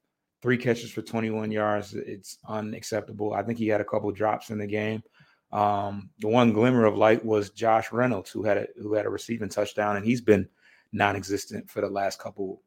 three 0.41 0.57
catches 0.57 0.91
for 0.91 1.01
21 1.01 1.51
yards. 1.51 1.93
It's 1.93 2.37
unacceptable. 2.47 3.33
I 3.33 3.43
think 3.43 3.59
he 3.59 3.67
had 3.67 3.81
a 3.81 3.85
couple 3.85 4.11
drops 4.11 4.49
in 4.49 4.57
the 4.57 4.67
game. 4.67 5.03
Um, 5.51 6.09
the 6.19 6.27
one 6.27 6.53
glimmer 6.53 6.85
of 6.85 6.95
light 6.97 7.25
was 7.25 7.49
Josh 7.49 7.91
Reynolds, 7.91 8.29
who 8.29 8.43
had 8.43 8.57
a 8.57 8.67
who 8.81 8.93
had 8.93 9.05
a 9.05 9.09
receiving 9.09 9.49
touchdown, 9.49 9.95
and 9.95 10.05
he's 10.05 10.21
been 10.21 10.47
non-existent 10.91 11.69
for 11.69 11.81
the 11.81 11.89
last 11.89 12.19
couple 12.19 12.61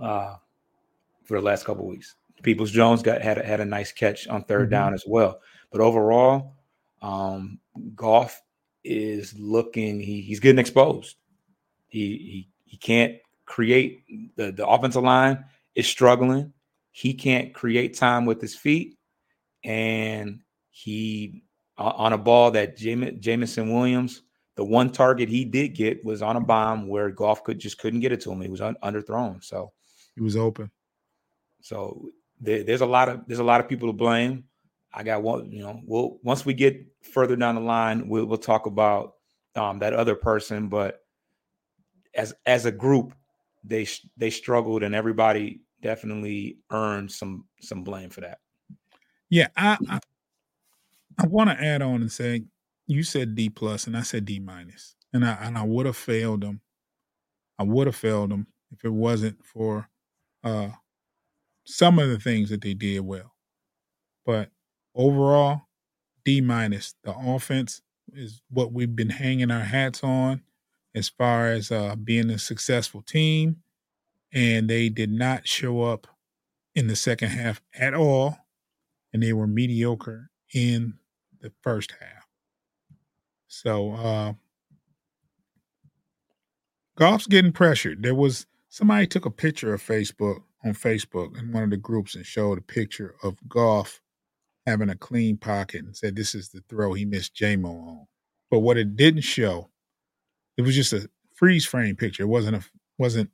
uh 0.00 0.36
for 1.24 1.38
the 1.38 1.44
last 1.44 1.64
couple 1.64 1.86
weeks. 1.86 2.16
Peoples 2.42 2.70
Jones 2.70 3.02
got 3.02 3.20
had 3.22 3.38
a, 3.38 3.42
had 3.44 3.60
a 3.60 3.64
nice 3.64 3.92
catch 3.92 4.26
on 4.28 4.44
3rd 4.44 4.68
Mhm. 4.68 4.70
down 4.70 4.94
as 4.94 5.04
well. 5.06 5.40
But 5.70 5.80
overall, 5.80 6.54
um 7.02 7.58
Goff 7.94 8.42
is 8.84 9.34
looking 9.38 10.00
he, 10.00 10.20
he's 10.22 10.40
getting 10.40 10.58
exposed. 10.58 11.16
He 11.88 12.16
he 12.18 12.48
he 12.64 12.76
can't 12.76 13.16
create 13.46 14.02
the 14.36 14.52
the 14.52 14.66
offensive 14.66 15.02
line 15.02 15.44
is 15.74 15.86
struggling. 15.86 16.52
He 16.92 17.14
can't 17.14 17.54
create 17.54 17.96
time 17.96 18.26
with 18.26 18.40
his 18.40 18.54
feet, 18.56 18.98
and 19.64 20.40
he 20.70 21.42
o- 21.80 21.84
on 22.04 22.12
a 22.12 22.18
ball 22.18 22.50
that 22.52 22.76
Jame- 22.78 23.18
Jameson 23.20 23.72
Williams, 23.72 24.22
the 24.56 24.64
one 24.64 24.90
target 24.92 25.28
he 25.28 25.44
did 25.44 25.70
get 25.74 26.04
was 26.04 26.22
on 26.22 26.36
a 26.36 26.40
bomb 26.40 26.86
where 26.86 27.10
Goff 27.10 27.42
could 27.42 27.58
just 27.58 27.78
couldn't 27.78 28.00
get 28.00 28.12
it 28.12 28.20
to 28.22 28.30
him. 28.32 28.40
He 28.40 28.48
was 28.48 28.60
un- 28.60 28.76
underthrown. 28.82 29.42
So 29.42 29.72
He 30.14 30.20
was 30.22 30.36
open. 30.36 30.70
so 31.62 32.08
there, 32.40 32.62
there's 32.62 32.80
a 32.80 32.86
lot 32.86 33.08
of 33.08 33.22
there's 33.26 33.38
a 33.40 33.44
lot 33.44 33.60
of 33.60 33.68
people 33.68 33.88
to 33.88 33.92
blame. 33.92 34.44
I 34.92 35.02
got 35.04 35.22
one, 35.22 35.50
you 35.52 35.62
know, 35.62 35.80
we'll 35.84 36.18
once 36.22 36.44
we 36.44 36.52
get 36.54 36.84
further 37.02 37.36
down 37.36 37.54
the 37.54 37.60
line, 37.60 38.08
we'll 38.08 38.26
we'll 38.26 38.38
talk 38.38 38.66
about 38.66 39.14
um, 39.56 39.78
that 39.80 39.92
other 39.94 40.14
person. 40.14 40.68
But 40.68 41.00
as 42.14 42.34
as 42.46 42.66
a 42.66 42.72
group, 42.72 43.14
they 43.62 43.86
they 44.16 44.30
struggled, 44.30 44.82
and 44.82 44.94
everybody 44.94 45.60
definitely 45.82 46.58
earned 46.70 47.12
some 47.12 47.44
some 47.60 47.84
blame 47.84 48.10
for 48.10 48.22
that. 48.22 48.38
Yeah, 49.28 49.48
I 49.56 49.78
I, 49.88 50.00
I 51.20 51.26
want 51.26 51.50
to 51.50 51.62
add 51.64 51.82
on 51.82 52.00
and 52.02 52.12
say 52.12 52.44
you 52.86 53.02
said 53.02 53.34
D 53.34 53.50
plus 53.50 53.86
and 53.86 53.96
I 53.96 54.02
said 54.02 54.24
D 54.24 54.40
minus, 54.40 54.96
and 55.12 55.24
I 55.24 55.32
and 55.42 55.58
I 55.58 55.64
would 55.64 55.86
have 55.86 55.96
failed 55.96 56.42
them. 56.42 56.60
I 57.58 57.64
would 57.64 57.86
have 57.86 57.96
failed 57.96 58.30
them 58.30 58.48
if 58.72 58.84
it 58.84 58.92
wasn't 58.92 59.44
for 59.44 59.88
uh 60.44 60.70
some 61.66 61.98
of 61.98 62.08
the 62.08 62.18
things 62.18 62.50
that 62.50 62.62
they 62.62 62.74
did 62.74 63.00
well. 63.00 63.34
But 64.26 64.50
overall, 64.94 65.62
D 66.24 66.40
minus. 66.40 66.94
The 67.04 67.14
offense 67.16 67.82
is 68.14 68.42
what 68.50 68.72
we've 68.72 68.96
been 68.96 69.10
hanging 69.10 69.50
our 69.50 69.60
hats 69.64 70.04
on 70.04 70.42
as 70.94 71.08
far 71.08 71.48
as 71.48 71.70
uh 71.72 71.96
being 71.96 72.30
a 72.30 72.38
successful 72.38 73.02
team, 73.02 73.58
and 74.32 74.70
they 74.70 74.88
did 74.88 75.10
not 75.12 75.48
show 75.48 75.82
up 75.82 76.06
in 76.74 76.88
the 76.88 76.96
second 76.96 77.30
half 77.30 77.62
at 77.74 77.94
all 77.94 78.38
and 79.12 79.22
they 79.22 79.32
were 79.34 79.48
mediocre 79.48 80.30
in 80.54 80.94
the 81.40 81.52
first 81.62 81.92
half. 82.00 82.26
So 83.48 83.92
uh 83.92 84.32
Goff's 86.96 87.26
getting 87.26 87.52
pressured. 87.52 88.02
There 88.02 88.14
was 88.14 88.46
somebody 88.68 89.06
took 89.06 89.24
a 89.26 89.30
picture 89.30 89.72
of 89.72 89.82
Facebook 89.82 90.42
on 90.64 90.72
Facebook 90.74 91.38
in 91.38 91.52
one 91.52 91.62
of 91.62 91.70
the 91.70 91.76
groups 91.76 92.14
and 92.14 92.26
showed 92.26 92.58
a 92.58 92.62
picture 92.62 93.14
of 93.22 93.36
Golf 93.48 94.00
having 94.66 94.90
a 94.90 94.96
clean 94.96 95.36
pocket 95.36 95.84
and 95.84 95.96
said 95.96 96.14
this 96.14 96.34
is 96.34 96.50
the 96.50 96.62
throw 96.68 96.92
he 96.92 97.04
missed 97.04 97.34
Jamo 97.34 97.64
on. 97.88 98.06
But 98.50 98.60
what 98.60 98.76
it 98.76 98.96
didn't 98.96 99.22
show, 99.22 99.70
it 100.56 100.62
was 100.62 100.74
just 100.74 100.92
a 100.92 101.08
freeze 101.34 101.64
frame 101.64 101.96
picture. 101.96 102.24
It 102.24 102.26
wasn't 102.26 102.56
a 102.56 102.64
wasn't 102.98 103.30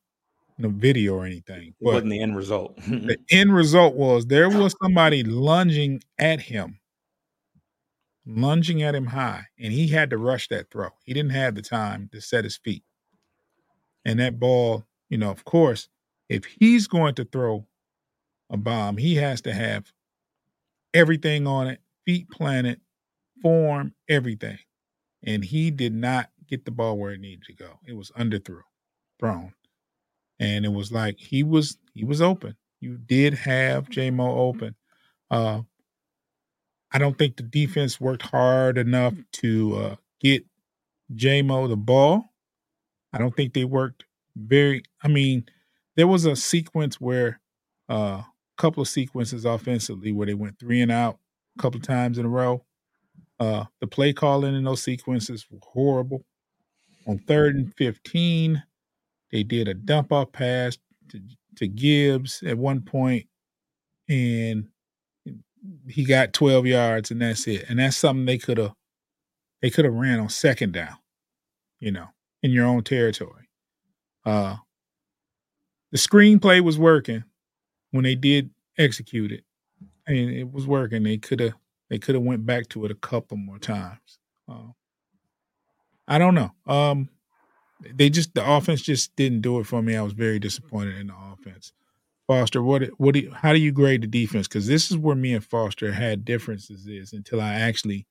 a 0.63 0.69
video 0.69 1.15
or 1.15 1.27
anything. 1.27 1.69
It 1.69 1.75
But 1.81 1.95
wasn't 1.95 2.11
the 2.11 2.21
end 2.21 2.37
result. 2.37 2.77
the 2.87 3.19
end 3.31 3.53
result 3.53 3.95
was 3.97 4.27
there 4.27 4.49
was 4.49 4.75
somebody 4.83 5.25
lunging 5.25 6.03
at 6.19 6.41
him, 6.41 6.79
lunging 8.27 8.83
at 8.83 8.95
him 8.95 9.07
high, 9.07 9.47
and 9.59 9.73
he 9.73 9.89
had 9.89 10.11
to 10.11 10.19
rush 10.19 10.49
that 10.49 10.71
throw. 10.71 10.91
He 11.05 11.15
didn't 11.15 11.33
have 11.33 11.55
the 11.55 11.63
time 11.63 12.11
to 12.13 12.21
set 12.21 12.45
his 12.45 12.57
feet. 12.59 12.85
And 14.05 14.21
that 14.21 14.39
ball, 14.41 14.87
you 15.09 15.19
know, 15.19 15.31
of 15.31 15.45
course, 15.45 15.89
if 16.29 16.45
he's 16.45 16.87
going 16.89 17.15
to 17.17 17.25
throw 17.25 17.67
a 18.51 18.57
bomb, 18.57 18.97
he 18.99 19.17
has 19.17 19.41
to 19.43 19.53
have 19.53 19.93
everything 20.95 21.47
on 21.47 21.69
it, 21.69 21.81
feet 22.05 22.31
planted, 22.31 22.81
form, 23.43 23.95
everything. 24.09 24.59
And 25.25 25.45
he 25.45 25.71
did 25.71 25.95
not 25.95 26.31
get 26.49 26.65
the 26.65 26.71
ball 26.71 26.99
where 26.99 27.13
it 27.13 27.21
needed 27.21 27.45
to 27.45 27.53
go. 27.55 27.81
It 27.87 27.95
was 27.97 28.11
underthrown, 28.13 28.63
thrown. 29.21 29.55
and 30.39 30.65
it 30.65 30.73
was 30.73 30.93
like 30.93 31.19
he 31.19 31.43
was 31.43 31.79
he 31.95 32.05
was 32.05 32.23
open. 32.23 32.57
You 32.81 32.99
did 32.99 33.35
have 33.35 33.89
Jamo 33.89 34.37
open. 34.39 34.75
Uh, 35.31 35.63
I 36.93 36.99
don't 36.99 37.19
think 37.19 37.37
the 37.37 37.43
defense 37.43 38.01
worked 38.01 38.23
hard 38.23 38.79
enough 38.79 39.15
to 39.35 39.77
uh, 39.77 39.97
get 40.21 40.45
Jamo 41.15 41.69
the 41.69 41.77
ball. 41.77 42.33
I 43.13 43.19
don't 43.19 43.35
think 43.35 43.55
they 43.55 43.65
worked 43.65 44.05
very. 44.37 44.83
I 45.03 45.09
mean, 45.09 45.45
there 45.97 46.07
was 46.07 46.25
a 46.25 46.37
sequence 46.37 47.01
where 47.01 47.41
a 47.89 47.93
uh, 47.93 48.23
couple 48.57 48.83
of 48.83 48.89
sequences 48.89 49.45
offensively 49.45 50.13
where 50.13 50.27
they 50.27 50.35
went 50.35 50.59
three 50.59 50.81
and 50.81 50.93
out 50.93 51.19
a 51.59 51.63
couple 51.63 51.79
of 51.79 51.87
times 51.87 52.19
in 52.19 52.27
a 52.27 52.29
row. 52.29 52.65
Uh, 53.39 53.65
the 53.81 53.87
play 53.87 54.13
calling 54.13 54.55
in 54.55 54.65
those 54.65 54.83
sequences 54.83 55.47
were 55.51 55.59
horrible. 55.63 56.25
On 57.07 57.19
third 57.19 57.55
and 57.55 57.75
15, 57.75 58.63
they 59.31 59.43
did 59.43 59.69
a 59.69 59.75
dump 59.75 60.13
off 60.13 60.33
pass 60.33 60.79
to, 61.11 61.21
to 61.57 61.69
Gibbs 61.69 62.43
at 62.45 62.59
one 62.59 62.83
point, 62.83 63.27
and 64.09 64.69
he 65.89 66.05
got 66.05 66.33
12 66.33 66.67
yards, 66.67 67.11
and 67.11 67.21
that's 67.21 67.47
it. 67.47 67.65
And 67.69 67.79
that's 67.79 67.97
something 67.97 68.27
they 68.27 68.39
could 68.39 68.59
have 68.59 68.75
they 69.63 69.71
could 69.71 69.85
have 69.85 69.95
ran 69.95 70.21
on 70.21 70.29
second 70.29 70.73
down, 70.73 70.97
you 71.81 71.91
know, 71.91 72.09
in 72.43 72.51
your 72.51 72.67
own 72.67 72.83
territory. 72.85 73.49
Uh, 74.25 74.57
the 75.93 75.99
screenplay 75.99 76.61
was 76.61 76.79
working 76.79 77.25
when 77.91 78.05
they 78.05 78.15
did 78.15 78.51
execute 78.79 79.33
it. 79.33 79.45
Mean, 80.09 80.31
it 80.31 80.53
was 80.53 80.67
working. 80.67 81.03
They 81.03 81.19
could 81.19 81.41
have 81.41 81.55
they 81.89 81.99
could 81.99 82.15
have 82.15 82.25
went 82.25 82.47
back 82.47 82.69
to 82.71 82.85
it 82.85 82.91
a 82.91 82.97
couple 82.97 83.37
more 83.37 83.59
times. 83.59 84.19
Uh, 84.49 84.73
I 86.07 86.19
don't 86.19 86.35
know. 86.35 86.53
Um, 86.67 87.09
they 87.95 88.11
just 88.11 88.35
the 88.35 88.49
offense 88.49 88.83
just 88.83 89.15
didn't 89.17 89.41
do 89.41 89.59
it 89.59 89.67
for 89.67 89.83
me. 89.83 89.97
I 89.97 90.03
was 90.03 90.13
very 90.13 90.39
disappointed 90.39 90.99
in 90.99 91.09
the 91.09 91.15
offense. 91.33 91.73
Foster, 92.27 92.63
what 92.63 92.85
what 92.99 93.15
do 93.15 93.21
you, 93.21 93.33
how 93.33 93.53
do 93.53 93.59
you 93.59 93.73
grade 93.73 94.03
the 94.03 94.07
defense? 94.09 94.49
Because 94.49 94.67
this 94.67 94.91
is 94.91 94.97
where 94.97 95.15
me 95.15 95.35
and 95.35 95.45
Foster 95.45 95.93
had 95.93 96.25
differences 96.25 96.87
is 96.87 97.13
until 97.13 97.41
I 97.41 97.55
actually 97.55 98.07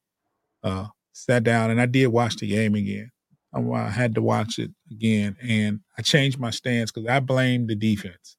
uh, 0.63 0.88
sat 1.13 1.43
down 1.43 1.72
and 1.72 1.81
I 1.81 1.86
did 1.86 2.07
watch 2.07 2.38
the 2.38 2.48
game 2.48 2.75
again. 2.75 3.12
I 3.53 3.89
had 3.89 4.15
to 4.15 4.22
watch 4.22 4.60
it 4.60 4.72
again, 4.91 5.38
and 5.41 5.79
I 5.98 6.01
changed 6.01 6.39
my 6.39 6.50
stance 6.50 6.91
because 6.91 7.10
I 7.10 7.22
blamed 7.22 7.69
the 7.69 7.75
defense. 7.75 8.36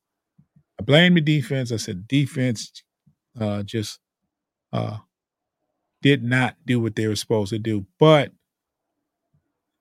I 0.78 0.82
blamed 0.82 1.16
the 1.16 1.22
defense. 1.22 1.72
I 1.72 1.76
said 1.76 2.06
defense 2.06 2.70
uh, 3.40 3.62
just 3.62 3.98
uh, 4.72 4.98
did 6.02 6.22
not 6.22 6.56
do 6.66 6.80
what 6.80 6.96
they 6.96 7.06
were 7.06 7.16
supposed 7.16 7.50
to 7.50 7.58
do. 7.58 7.86
But 7.98 8.32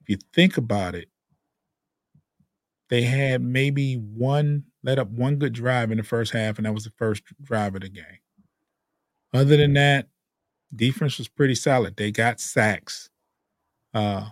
if 0.02 0.10
you 0.10 0.18
think 0.34 0.58
about 0.58 0.96
it, 0.96 1.10
they 2.90 3.02
had 3.02 3.42
maybe 3.42 3.96
one 3.96 4.64
let 4.86 5.00
up 5.00 5.10
one 5.10 5.38
good 5.38 5.54
drive 5.54 5.92
in 5.92 5.98
the 5.98 6.04
first 6.04 6.32
half, 6.32 6.58
and 6.58 6.66
that 6.66 6.74
was 6.74 6.84
the 6.84 6.92
first 6.92 7.24
drive 7.42 7.74
of 7.76 7.82
the 7.82 7.90
game. 7.90 8.20
Other 9.34 9.58
than 9.58 9.74
that, 9.74 10.08
defense 10.74 11.18
was 11.18 11.28
pretty 11.28 11.56
solid. 11.56 11.98
They 11.98 12.12
got 12.12 12.40
sacks. 12.40 13.10
Uh, 13.94 14.30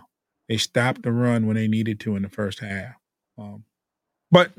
they 0.48 0.56
stopped 0.56 1.02
the 1.02 1.12
run 1.12 1.46
when 1.46 1.56
they 1.56 1.66
needed 1.66 1.98
to 2.00 2.14
in 2.14 2.22
the 2.22 2.28
first 2.28 2.60
half. 2.60 2.94
Um, 3.36 3.64
but 4.30 4.52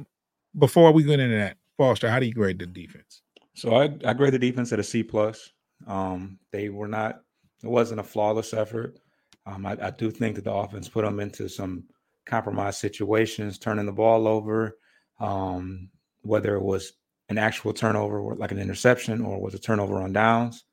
before 0.58 0.92
we 0.92 1.04
get 1.04 1.20
into 1.20 1.38
that, 1.38 1.58
Foster, 1.78 2.10
how 2.10 2.20
do 2.20 2.26
you 2.26 2.34
grade 2.34 2.60
the 2.60 2.66
defense? 2.66 3.22
So 3.56 3.76
I, 3.76 3.84
I 4.04 4.14
grade 4.14 4.34
the 4.34 4.40
defense 4.40 4.74
at 4.74 4.80
a 4.80 4.84
C 4.84 5.02
plus. 5.02 5.52
Um, 5.88 6.40
they 6.52 6.70
were 6.70 6.88
not. 6.88 7.22
It 7.64 7.70
wasn't 7.70 8.02
a 8.02 8.04
flawless 8.04 8.54
effort. 8.54 9.00
Um, 9.46 9.66
I, 9.66 9.78
I, 9.82 9.92
do 9.92 10.12
think 10.12 10.36
that 10.36 10.44
the 10.44 10.54
offense 10.54 10.90
put 10.90 11.06
them 11.06 11.20
into 11.20 11.48
some 11.48 11.84
compromised 12.26 12.80
situations, 12.80 13.60
turning 13.60 13.86
the 13.86 13.92
ball 13.92 14.28
over, 14.28 14.78
um, 15.20 15.90
whether 16.22 16.56
it 16.56 16.64
was 16.64 16.94
an 17.30 17.38
actual 17.38 17.74
turnover, 17.74 18.36
like 18.36 18.52
an 18.52 18.60
interception, 18.60 19.22
or 19.22 19.40
was 19.40 19.54
a 19.54 19.60
turnover 19.60 20.02
on 20.02 20.14
downs. 20.14 20.64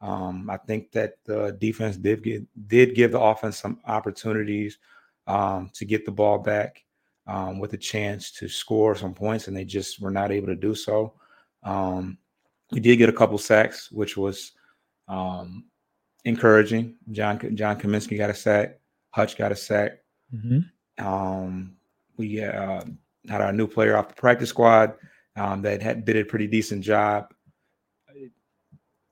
Um, 0.00 0.48
I 0.48 0.56
think 0.56 0.92
that 0.92 1.14
the 1.26 1.56
defense 1.60 1.96
did 1.96 2.22
get, 2.22 2.68
did 2.68 2.94
give 2.94 3.12
the 3.12 3.20
offense 3.20 3.58
some 3.58 3.80
opportunities 3.86 4.78
um, 5.26 5.70
to 5.74 5.84
get 5.84 6.06
the 6.06 6.10
ball 6.10 6.38
back 6.38 6.82
um, 7.26 7.58
with 7.58 7.74
a 7.74 7.78
chance 7.78 8.30
to 8.32 8.48
score 8.48 8.94
some 8.94 9.14
points, 9.14 9.46
and 9.46 9.56
they 9.56 9.64
just 9.64 10.00
were 10.00 10.10
not 10.10 10.32
able 10.32 10.46
to 10.46 10.56
do 10.56 10.74
so. 10.74 11.14
Um, 11.62 12.18
we 12.72 12.80
did 12.80 12.96
get 12.96 13.08
a 13.08 13.12
couple 13.12 13.36
sacks, 13.36 13.90
which 13.92 14.16
was 14.16 14.52
um, 15.08 15.64
encouraging. 16.24 16.96
John 17.10 17.38
John 17.54 17.78
Cominsky 17.78 18.16
got 18.16 18.30
a 18.30 18.34
sack. 18.34 18.78
Hutch 19.10 19.36
got 19.36 19.52
a 19.52 19.56
sack. 19.56 19.98
Mm-hmm. 20.34 21.04
Um, 21.06 21.76
we 22.16 22.42
uh, 22.42 22.82
had 23.28 23.40
our 23.40 23.52
new 23.52 23.66
player 23.66 23.96
off 23.96 24.08
the 24.08 24.14
practice 24.14 24.50
squad 24.50 24.94
that 25.36 25.82
had, 25.82 26.04
did 26.04 26.16
a 26.16 26.24
pretty 26.24 26.46
decent 26.46 26.82
job 26.84 27.32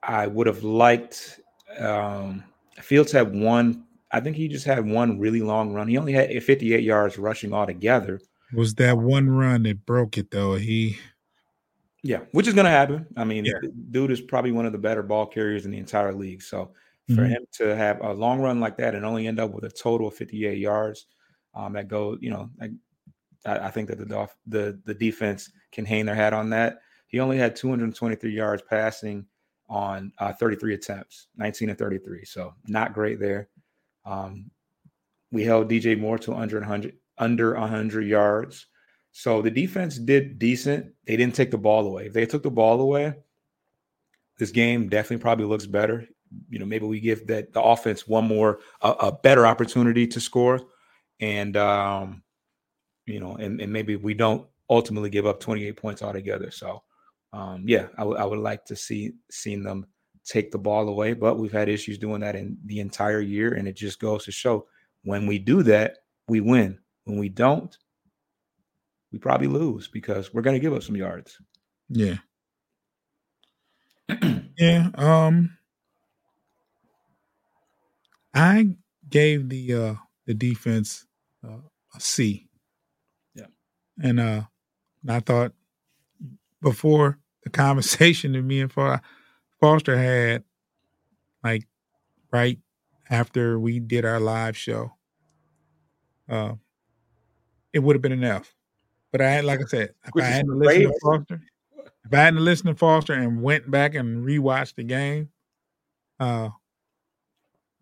I 0.02 0.26
would 0.26 0.46
have 0.46 0.62
liked 0.62 1.40
um, 1.78 2.44
Fields 2.80 3.12
had 3.12 3.34
one. 3.34 3.84
I 4.10 4.20
think 4.20 4.36
he 4.36 4.48
just 4.48 4.64
had 4.64 4.86
one 4.86 5.18
really 5.18 5.42
long 5.42 5.74
run. 5.74 5.88
He 5.88 5.98
only 5.98 6.12
had 6.12 6.30
58 6.42 6.82
yards 6.82 7.18
rushing 7.18 7.52
altogether. 7.52 8.20
Was 8.54 8.74
that 8.76 8.96
one 8.96 9.28
run 9.28 9.64
that 9.64 9.84
broke 9.84 10.16
it 10.16 10.30
though? 10.30 10.54
He 10.54 10.96
yeah, 12.02 12.20
which 12.32 12.46
is 12.46 12.54
going 12.54 12.64
to 12.64 12.70
happen. 12.70 13.06
I 13.16 13.24
mean, 13.24 13.44
yeah. 13.44 13.68
dude 13.90 14.12
is 14.12 14.20
probably 14.20 14.52
one 14.52 14.64
of 14.64 14.72
the 14.72 14.78
better 14.78 15.02
ball 15.02 15.26
carriers 15.26 15.66
in 15.66 15.72
the 15.72 15.78
entire 15.78 16.14
league. 16.14 16.42
So 16.42 16.70
for 17.08 17.22
mm-hmm. 17.22 17.24
him 17.26 17.46
to 17.54 17.76
have 17.76 18.00
a 18.00 18.12
long 18.12 18.40
run 18.40 18.60
like 18.60 18.76
that 18.78 18.94
and 18.94 19.04
only 19.04 19.26
end 19.26 19.40
up 19.40 19.50
with 19.50 19.64
a 19.64 19.70
total 19.70 20.08
of 20.08 20.14
58 20.14 20.56
yards, 20.56 21.06
um, 21.54 21.72
that 21.72 21.88
go, 21.88 22.16
you 22.20 22.30
know, 22.30 22.48
I, 23.46 23.58
I 23.58 23.70
think 23.70 23.88
that 23.88 23.98
the 23.98 24.28
the 24.46 24.80
the 24.84 24.94
defense 24.94 25.50
can 25.72 25.84
hang 25.84 26.06
their 26.06 26.14
hat 26.14 26.32
on 26.32 26.50
that. 26.50 26.80
He 27.06 27.20
only 27.20 27.38
had 27.38 27.56
223 27.56 28.30
yards 28.30 28.62
passing 28.68 29.26
on 29.68 30.12
uh, 30.18 30.32
33 30.32 30.74
attempts, 30.74 31.28
19 31.36 31.70
and 31.70 31.78
33. 31.78 32.24
So 32.24 32.54
not 32.66 32.92
great 32.92 33.18
there. 33.18 33.48
Um, 34.04 34.50
we 35.30 35.44
held 35.44 35.70
DJ 35.70 35.98
Moore 35.98 36.18
to 36.18 36.34
under 36.34 36.58
100 36.58 36.96
under 37.18 37.54
100 37.54 38.02
yards. 38.02 38.66
So 39.12 39.42
the 39.42 39.50
defense 39.50 39.98
did 39.98 40.38
decent. 40.38 40.92
They 41.06 41.16
didn't 41.16 41.34
take 41.34 41.50
the 41.50 41.58
ball 41.58 41.86
away. 41.86 42.06
If 42.06 42.12
they 42.12 42.26
took 42.26 42.42
the 42.42 42.50
ball 42.50 42.80
away, 42.80 43.14
this 44.38 44.50
game 44.50 44.88
definitely 44.88 45.22
probably 45.22 45.46
looks 45.46 45.66
better. 45.66 46.06
You 46.48 46.58
know, 46.58 46.66
maybe 46.66 46.86
we 46.86 47.00
give 47.00 47.26
that 47.26 47.52
the 47.52 47.62
offense 47.62 48.06
one 48.06 48.26
more 48.26 48.60
a, 48.82 48.90
a 48.90 49.12
better 49.12 49.46
opportunity 49.46 50.06
to 50.06 50.20
score, 50.20 50.60
and 51.20 51.56
um, 51.56 52.22
you 53.08 53.20
know, 53.20 53.36
and, 53.36 53.60
and 53.60 53.72
maybe 53.72 53.96
we 53.96 54.14
don't 54.14 54.46
ultimately 54.70 55.10
give 55.10 55.26
up 55.26 55.40
28 55.40 55.76
points 55.76 56.02
altogether. 56.02 56.50
So 56.50 56.82
um, 57.32 57.64
yeah, 57.66 57.88
I, 57.96 58.02
w- 58.02 58.18
I 58.18 58.24
would 58.24 58.38
like 58.38 58.64
to 58.66 58.76
see 58.76 59.12
seen 59.30 59.62
them 59.62 59.86
take 60.24 60.50
the 60.50 60.58
ball 60.58 60.88
away, 60.88 61.14
but 61.14 61.38
we've 61.38 61.52
had 61.52 61.68
issues 61.68 61.98
doing 61.98 62.20
that 62.20 62.36
in 62.36 62.58
the 62.66 62.80
entire 62.80 63.20
year, 63.20 63.54
and 63.54 63.66
it 63.66 63.76
just 63.76 64.00
goes 64.00 64.24
to 64.24 64.32
show 64.32 64.66
when 65.04 65.26
we 65.26 65.38
do 65.38 65.62
that, 65.64 65.98
we 66.28 66.40
win. 66.40 66.78
When 67.04 67.18
we 67.18 67.28
don't, 67.30 67.76
we 69.12 69.18
probably 69.18 69.46
lose 69.46 69.88
because 69.88 70.32
we're 70.34 70.42
going 70.42 70.56
to 70.56 70.60
give 70.60 70.74
up 70.74 70.82
some 70.82 70.96
yards. 70.96 71.38
Yeah. 71.88 72.16
yeah. 74.58 74.90
Um. 74.94 75.58
I 78.34 78.68
gave 79.08 79.48
the 79.48 79.74
uh 79.74 79.94
the 80.26 80.34
defense 80.34 81.06
uh, 81.46 81.58
a 81.94 82.00
C. 82.00 82.47
And 84.02 84.20
uh, 84.20 84.42
I 85.08 85.20
thought 85.20 85.52
before 86.62 87.18
the 87.44 87.50
conversation 87.50 88.32
that 88.32 88.42
me 88.42 88.60
and 88.60 88.72
Foster 89.60 89.96
had, 89.96 90.44
like 91.42 91.66
right 92.30 92.58
after 93.10 93.58
we 93.58 93.80
did 93.80 94.04
our 94.04 94.20
live 94.20 94.56
show, 94.56 94.92
uh, 96.28 96.54
it 97.72 97.80
would 97.80 97.96
have 97.96 98.02
been 98.02 98.12
enough. 98.12 98.54
But 99.10 99.22
I 99.22 99.30
had, 99.30 99.44
like 99.44 99.60
I 99.60 99.64
said, 99.64 99.94
if 100.04 100.10
Which 100.12 100.24
I 100.24 100.28
hadn't 100.28 100.58
listened 100.58 100.92
to 100.92 101.00
Foster, 101.02 101.40
if 102.04 102.12
I 102.12 102.16
hadn't 102.16 102.44
listened 102.44 102.68
to 102.68 102.74
Foster 102.74 103.14
and 103.14 103.42
went 103.42 103.70
back 103.70 103.94
and 103.94 104.24
rewatched 104.24 104.74
the 104.74 104.84
game, 104.84 105.30
uh, 106.20 106.50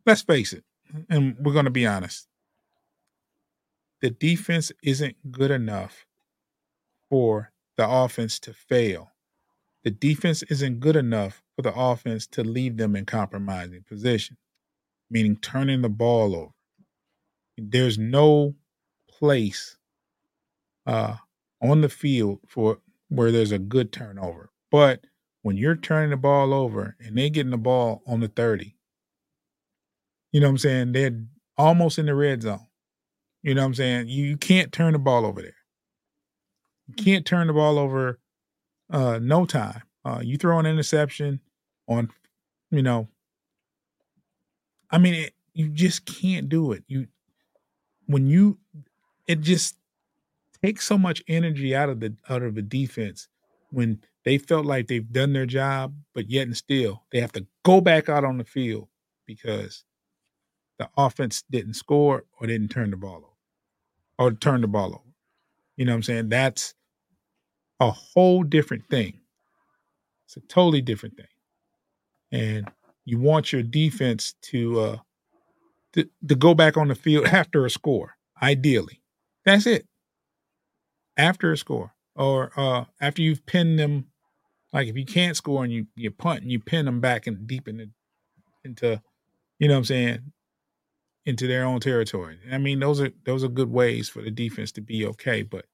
let's 0.05 0.22
face 0.22 0.52
it, 0.52 0.64
and 1.11 1.37
we're 1.40 1.52
going 1.52 1.64
to 1.64 1.70
be 1.70 1.87
honest, 1.87 2.29
the 4.00 4.11
defense 4.11 4.70
isn't 4.83 5.16
good 5.33 5.50
enough 5.50 6.05
for 7.10 7.52
the 7.76 7.88
offense 7.88 8.38
to 8.40 8.52
fail. 8.52 9.12
The 9.84 9.90
defense 9.90 10.42
isn't 10.44 10.80
good 10.80 10.96
enough 10.96 11.42
for 11.54 11.62
the 11.62 11.74
offense 11.74 12.26
to 12.28 12.42
leave 12.42 12.76
them 12.76 12.96
in 12.96 13.04
compromising 13.04 13.84
position, 13.88 14.36
meaning 15.10 15.36
turning 15.36 15.82
the 15.82 15.88
ball 15.88 16.34
over. 16.34 16.52
There's 17.56 17.98
no 17.98 18.56
place 19.08 19.76
uh, 20.86 21.16
on 21.62 21.80
the 21.80 21.88
field 21.88 22.40
for 22.46 22.80
where 23.08 23.30
there's 23.30 23.52
a 23.52 23.58
good 23.58 23.92
turnover. 23.92 24.50
But 24.70 25.06
when 25.42 25.56
you're 25.56 25.76
turning 25.76 26.10
the 26.10 26.16
ball 26.16 26.52
over 26.52 26.96
and 27.00 27.16
they're 27.16 27.28
getting 27.28 27.50
the 27.50 27.56
ball 27.56 28.02
on 28.06 28.20
the 28.20 28.28
30, 28.28 28.74
you 30.32 30.40
know 30.40 30.48
what 30.48 30.50
I'm 30.50 30.58
saying? 30.58 30.92
They're 30.92 31.18
almost 31.56 31.98
in 31.98 32.06
the 32.06 32.14
red 32.14 32.42
zone. 32.42 32.66
You 33.42 33.54
know 33.54 33.62
what 33.62 33.68
I'm 33.68 33.74
saying? 33.74 34.08
You, 34.08 34.24
you 34.24 34.36
can't 34.36 34.72
turn 34.72 34.92
the 34.92 34.98
ball 34.98 35.24
over 35.24 35.40
there. 35.40 35.54
You 36.88 36.94
can't 36.94 37.27
turn 37.27 37.46
the 37.46 37.53
ball 37.53 37.79
over 37.79 38.18
uh 38.90 39.18
no 39.20 39.44
time. 39.46 39.83
Uh 40.05 40.20
you 40.22 40.37
throw 40.37 40.59
an 40.59 40.66
interception 40.66 41.40
on 41.88 42.11
you 42.70 42.83
know 42.83 43.09
I 44.90 44.99
mean 44.99 45.14
it, 45.14 45.35
you 45.55 45.68
just 45.68 46.05
can't 46.07 46.49
do 46.49 46.72
it. 46.72 46.85
You 46.87 47.09
when 48.07 48.27
you 48.27 48.59
it 49.27 49.40
just 49.40 49.77
takes 50.62 50.85
so 50.87 50.99
much 50.99 51.22
energy 51.29 51.75
out 51.75 51.88
of 51.88 52.01
the 52.01 52.14
out 52.29 52.42
of 52.42 52.55
the 52.55 52.62
defense 52.62 53.29
when 53.70 54.01
they 54.25 54.38
felt 54.38 54.66
like 54.66 54.88
they've 54.88 55.12
done 55.12 55.33
their 55.33 55.46
job, 55.46 55.94
but 56.14 56.31
yet 56.31 56.46
and 56.46 56.57
still 56.57 57.05
they 57.12 57.20
have 57.20 57.33
to 57.33 57.46
go 57.64 57.81
back 57.81 58.09
out 58.09 58.25
on 58.25 58.38
the 58.38 58.44
field 58.44 58.88
because 59.27 59.85
the 60.79 60.88
offense 60.96 61.42
didn't 61.51 61.75
score 61.75 62.25
or 62.40 62.46
didn't 62.46 62.68
turn 62.68 62.90
the 62.90 62.96
ball 62.96 63.16
over 63.18 63.27
or 64.18 64.33
turn 64.33 64.61
the 64.62 64.68
ball 64.68 64.94
over. 64.94 65.05
You 65.76 65.84
know 65.84 65.92
what 65.92 65.96
I'm 65.96 66.02
saying? 66.02 66.28
That's 66.28 66.74
a 67.80 67.90
whole 67.90 68.42
different 68.42 68.88
thing. 68.88 69.20
It's 70.26 70.36
a 70.36 70.40
totally 70.40 70.80
different 70.80 71.16
thing. 71.16 71.26
And 72.32 72.70
you 73.04 73.18
want 73.18 73.52
your 73.52 73.62
defense 73.62 74.34
to 74.42 74.80
uh 74.80 74.96
to, 75.92 76.08
to 76.28 76.34
go 76.34 76.54
back 76.54 76.76
on 76.76 76.88
the 76.88 76.94
field 76.94 77.26
after 77.32 77.64
a 77.64 77.70
score, 77.70 78.14
ideally. 78.42 79.00
That's 79.44 79.66
it. 79.66 79.86
After 81.16 81.52
a 81.52 81.56
score. 81.56 81.92
Or 82.14 82.52
uh 82.56 82.86
after 83.00 83.22
you've 83.22 83.46
pinned 83.46 83.78
them, 83.78 84.06
like 84.72 84.88
if 84.88 84.96
you 84.96 85.04
can't 85.04 85.36
score 85.36 85.62
and 85.62 85.72
you 85.72 85.86
you 85.94 86.10
punt 86.10 86.42
and 86.42 86.50
you 86.50 86.58
pin 86.58 86.86
them 86.86 87.00
back 87.00 87.26
and 87.26 87.46
deep 87.46 87.68
in 87.68 87.76
the, 87.76 87.90
into, 88.64 89.00
you 89.58 89.68
know 89.68 89.74
what 89.74 89.78
I'm 89.78 89.84
saying, 89.84 90.32
into 91.26 91.48
their 91.48 91.64
own 91.64 91.80
territory. 91.80 92.38
I 92.50 92.58
mean, 92.58 92.78
those 92.80 93.00
are 93.00 93.10
those 93.24 93.44
are 93.44 93.48
good 93.48 93.70
ways 93.70 94.08
for 94.08 94.22
the 94.22 94.30
defense 94.30 94.72
to 94.72 94.80
be 94.80 95.04
okay, 95.06 95.42
but 95.42 95.66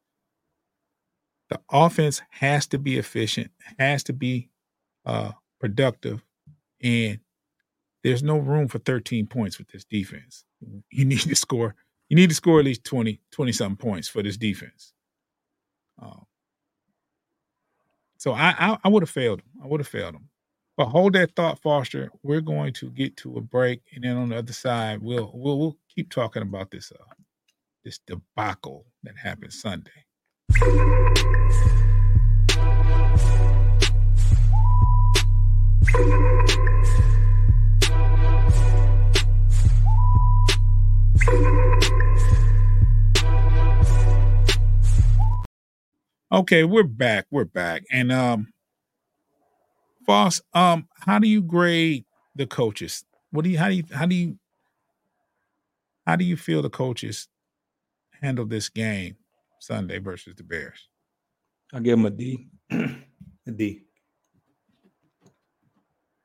the 1.51 1.61
offense 1.71 2.23
has 2.31 2.67
to 2.69 2.79
be 2.79 2.97
efficient, 2.99 3.51
has 3.79 4.03
to 4.05 4.15
be 4.15 4.49
uh, 5.05 5.33
productive, 5.61 6.25
and 6.83 7.21
there's 8.03 8.23
no 8.23 8.39
room 8.39 8.67
for 8.69 8.79
13 8.79 9.27
points 9.27 9.59
with 9.59 9.69
this 9.69 9.85
defense. 9.85 10.45
You 10.91 11.05
need 11.05 11.21
to 11.21 11.37
score. 11.37 11.75
You 12.09 12.17
need 12.17 12.31
to 12.31 12.35
score 12.35 12.59
at 12.59 12.65
least 12.65 12.85
20, 12.85 13.21
20 13.31 13.53
something 13.53 13.77
points 13.77 14.09
for 14.09 14.23
this 14.23 14.37
defense. 14.37 14.93
Um, 16.01 16.27
so 18.19 18.33
I, 18.33 18.55
I, 18.59 18.79
I 18.85 18.89
would 18.89 19.03
have 19.03 19.11
failed 19.11 19.41
him. 19.41 19.47
I 19.63 19.67
would 19.67 19.81
have 19.81 19.89
failed 19.89 20.15
him. 20.15 20.29
But 20.77 20.87
hold 20.87 21.13
that 21.13 21.37
thought, 21.37 21.61
Foster. 21.61 22.11
We're 22.23 22.41
going 22.41 22.73
to 22.75 22.91
get 22.91 23.17
to 23.19 23.37
a 23.37 23.41
break, 23.43 23.83
and 23.95 24.05
then 24.05 24.17
on 24.17 24.31
the 24.31 24.39
other 24.39 24.55
side, 24.55 25.03
we'll 25.03 25.31
we'll, 25.35 25.59
we'll 25.59 25.79
keep 25.95 26.11
talking 26.11 26.43
about 26.43 26.71
this 26.71 26.91
uh, 26.93 27.15
this 27.85 27.99
debacle 28.07 28.87
that 29.03 29.17
happened 29.17 29.53
Sunday. 29.53 29.91
Okay, 46.33 46.65
we're 46.65 46.85
back. 46.85 47.27
We're 47.31 47.45
back. 47.45 47.83
And 47.93 48.11
um 48.11 48.52
Foss, 50.07 50.41
um, 50.55 50.89
how 51.07 51.19
do 51.19 51.29
you 51.29 51.43
grade 51.43 52.05
the 52.35 52.47
coaches? 52.47 53.05
What 53.31 53.45
do 53.45 53.51
you 53.51 53.59
how 53.59 53.69
do 53.69 53.75
you 53.75 53.85
how 53.93 54.07
do 54.07 54.15
you 54.15 54.39
how 56.07 56.17
do 56.17 56.25
you 56.25 56.37
feel 56.37 56.63
the 56.63 56.71
coaches 56.71 57.29
handle 58.21 58.47
this 58.47 58.69
game 58.69 59.17
Sunday 59.61 59.99
versus 59.99 60.35
the 60.37 60.43
Bears? 60.43 60.89
I 61.73 61.81
give 61.81 61.99
them 61.99 62.07
a 62.07 62.11
D. 62.11 62.49
a 62.71 63.51
D. 63.51 63.85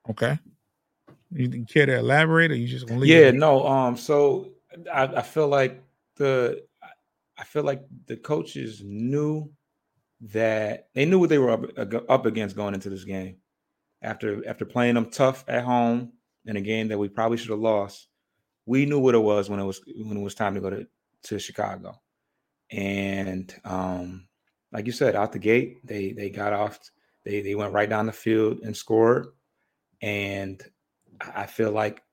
Okay. 0.10 0.40
You 1.32 1.66
care 1.66 1.86
to 1.86 1.98
elaborate, 1.98 2.52
or 2.52 2.56
you 2.56 2.68
just 2.68 2.88
gonna 2.88 3.02
leave? 3.02 3.10
Yeah, 3.10 3.32
no. 3.32 3.68
Um, 3.68 3.98
so 3.98 4.52
I, 4.92 5.04
I 5.04 5.22
feel 5.22 5.48
like 5.48 5.84
the 6.16 6.64
I 7.38 7.44
feel 7.44 7.64
like 7.64 7.84
the 8.08 8.18
coaches 8.18 8.82
knew 8.84 9.52
that 10.22 10.88
they 10.96 11.06
knew 11.06 11.20
what 11.20 11.30
they 11.30 11.38
were 11.38 11.52
up, 11.52 12.04
up 12.10 12.26
against 12.26 12.56
going 12.56 12.74
into 12.74 12.90
this 12.90 13.04
game. 13.04 13.36
After 14.02 14.48
after 14.48 14.66
playing 14.66 14.96
them 14.96 15.10
tough 15.10 15.44
at 15.48 15.64
home 15.64 16.14
in 16.46 16.56
a 16.56 16.62
game 16.62 16.88
that 16.90 17.00
we 17.00 17.10
probably 17.10 17.38
should 17.38 17.50
have 17.50 17.60
lost, 17.60 18.08
we 18.66 18.86
knew 18.86 19.00
what 19.00 19.16
it 19.16 19.20
was 19.20 19.50
when 19.50 19.60
it 19.60 19.64
was 19.64 19.82
when 19.96 20.18
it 20.18 20.22
was 20.22 20.36
time 20.36 20.54
to 20.54 20.62
go 20.62 20.70
to 20.70 20.88
to 21.24 21.40
Chicago. 21.40 22.00
And 22.70 23.54
um, 23.66 24.28
like 24.72 24.86
you 24.86 24.92
said, 24.92 25.16
out 25.16 25.32
the 25.32 25.40
gate, 25.40 25.86
they 25.86 26.12
they 26.12 26.30
got 26.30 26.54
off. 26.54 26.80
They 27.26 27.42
they 27.42 27.56
went 27.56 27.74
right 27.74 27.90
down 27.90 28.06
the 28.06 28.12
field 28.12 28.60
and 28.64 28.76
scored. 28.76 29.28
And 30.02 30.62
I 31.20 31.48
feel 31.48 31.72
like 31.72 32.04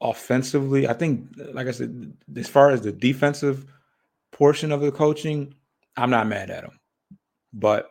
offensively, 0.00 0.88
I 0.88 0.92
think, 0.92 1.28
like 1.52 1.68
I 1.68 1.70
said, 1.70 2.12
as 2.36 2.48
far 2.48 2.70
as 2.70 2.80
the 2.82 2.92
defensive 2.92 3.66
portion 4.32 4.72
of 4.72 4.80
the 4.80 4.90
coaching, 4.90 5.54
I'm 5.96 6.10
not 6.10 6.26
mad 6.26 6.50
at 6.50 6.62
them. 6.62 6.80
But 7.52 7.90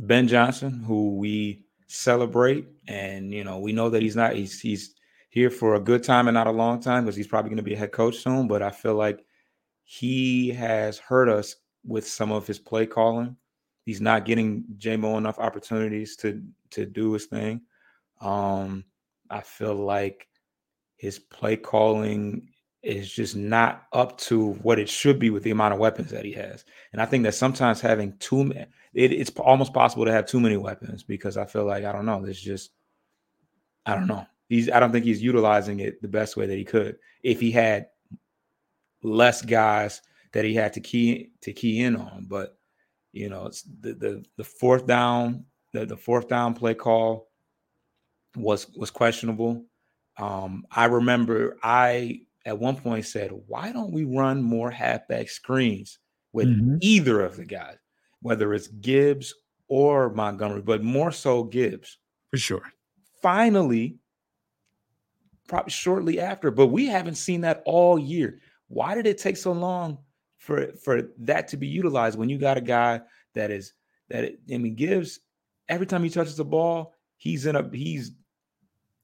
Ben 0.00 0.26
Johnson, 0.26 0.82
who 0.82 1.16
we 1.16 1.62
celebrate, 1.86 2.66
and 2.88 3.32
you 3.32 3.44
know, 3.44 3.58
we 3.58 3.72
know 3.72 3.90
that 3.90 4.00
he's 4.00 4.16
not 4.16 4.34
he's 4.34 4.58
he's 4.58 4.94
here 5.28 5.50
for 5.50 5.74
a 5.74 5.80
good 5.80 6.02
time 6.02 6.26
and 6.26 6.34
not 6.34 6.46
a 6.46 6.52
long 6.52 6.80
time 6.80 7.04
because 7.04 7.16
he's 7.16 7.26
probably 7.26 7.50
going 7.50 7.58
to 7.58 7.62
be 7.62 7.74
a 7.74 7.78
head 7.78 7.92
coach 7.92 8.16
soon. 8.16 8.48
But 8.48 8.62
I 8.62 8.70
feel 8.70 8.94
like 8.94 9.24
he 9.84 10.48
has 10.50 10.98
hurt 10.98 11.28
us 11.28 11.56
with 11.84 12.06
some 12.08 12.32
of 12.32 12.46
his 12.46 12.58
play 12.58 12.86
calling. 12.86 13.36
He's 13.84 14.00
not 14.00 14.24
getting 14.24 14.64
Jamo 14.78 15.18
enough 15.18 15.38
opportunities 15.38 16.16
to 16.16 16.42
to 16.70 16.86
do 16.86 17.12
his 17.12 17.26
thing. 17.26 17.60
Um, 18.22 18.84
I 19.28 19.42
feel 19.42 19.74
like 19.74 20.28
his 20.96 21.18
play 21.18 21.56
calling 21.56 22.48
is 22.82 23.12
just 23.12 23.36
not 23.36 23.84
up 23.92 24.16
to 24.18 24.52
what 24.62 24.78
it 24.78 24.88
should 24.88 25.18
be 25.18 25.30
with 25.30 25.42
the 25.42 25.50
amount 25.50 25.74
of 25.74 25.80
weapons 25.80 26.10
that 26.10 26.24
he 26.24 26.32
has. 26.32 26.64
And 26.92 27.02
I 27.02 27.06
think 27.06 27.24
that 27.24 27.34
sometimes 27.34 27.80
having 27.80 28.16
too 28.18 28.44
many, 28.44 28.66
it, 28.94 29.12
it's 29.12 29.30
almost 29.38 29.74
possible 29.74 30.06
to 30.06 30.12
have 30.12 30.26
too 30.26 30.40
many 30.40 30.56
weapons 30.56 31.02
because 31.02 31.36
I 31.36 31.44
feel 31.44 31.64
like 31.64 31.84
I 31.84 31.92
don't 31.92 32.06
know. 32.06 32.22
There's 32.22 32.40
just 32.40 32.70
I 33.84 33.94
don't 33.94 34.06
know. 34.06 34.26
He's 34.48 34.70
I 34.70 34.80
don't 34.80 34.92
think 34.92 35.04
he's 35.04 35.22
utilizing 35.22 35.80
it 35.80 36.00
the 36.00 36.08
best 36.08 36.36
way 36.36 36.46
that 36.46 36.56
he 36.56 36.64
could. 36.64 36.96
If 37.22 37.40
he 37.40 37.50
had 37.50 37.88
less 39.02 39.42
guys 39.42 40.00
that 40.32 40.44
he 40.44 40.54
had 40.54 40.72
to 40.74 40.80
key 40.80 41.32
to 41.42 41.52
key 41.52 41.82
in 41.82 41.96
on, 41.96 42.26
but 42.28 42.56
you 43.12 43.28
know, 43.28 43.46
it's 43.46 43.62
the 43.62 43.92
the, 43.94 44.24
the 44.36 44.44
fourth 44.44 44.86
down, 44.86 45.44
the, 45.72 45.84
the 45.84 45.96
fourth 45.96 46.28
down 46.28 46.54
play 46.54 46.74
call 46.74 47.28
was 48.36 48.68
was 48.74 48.90
questionable. 48.90 49.64
Um, 50.16 50.66
I 50.70 50.86
remember 50.86 51.56
I 51.62 52.22
at 52.46 52.58
one 52.58 52.76
point 52.76 53.06
said, 53.06 53.30
"Why 53.46 53.72
don't 53.72 53.92
we 53.92 54.04
run 54.04 54.42
more 54.42 54.70
halfback 54.70 55.28
screens 55.28 55.98
with 56.32 56.48
mm-hmm. 56.48 56.76
either 56.80 57.20
of 57.20 57.36
the 57.36 57.44
guys, 57.44 57.76
whether 58.22 58.54
it's 58.54 58.68
Gibbs 58.68 59.34
or 59.68 60.10
Montgomery, 60.10 60.62
but 60.62 60.82
more 60.82 61.12
so 61.12 61.44
Gibbs 61.44 61.98
for 62.30 62.38
sure." 62.38 62.64
Finally, 63.22 63.98
probably 65.48 65.70
shortly 65.70 66.20
after, 66.20 66.50
but 66.50 66.68
we 66.68 66.86
haven't 66.86 67.16
seen 67.16 67.42
that 67.42 67.62
all 67.66 67.98
year. 67.98 68.40
Why 68.68 68.94
did 68.94 69.06
it 69.06 69.18
take 69.18 69.36
so 69.36 69.52
long 69.52 69.98
for 70.38 70.72
for 70.82 71.10
that 71.18 71.48
to 71.48 71.56
be 71.56 71.66
utilized 71.66 72.18
when 72.18 72.28
you 72.28 72.38
got 72.38 72.56
a 72.56 72.62
guy 72.62 73.00
that 73.34 73.50
is 73.50 73.74
that 74.08 74.24
it, 74.24 74.40
I 74.52 74.58
mean 74.58 74.74
Gibbs 74.74 75.20
every 75.68 75.86
time 75.86 76.02
he 76.02 76.10
touches 76.10 76.36
the 76.36 76.44
ball, 76.44 76.94
he's 77.16 77.46
in 77.46 77.56
a 77.56 77.68
he's 77.72 78.12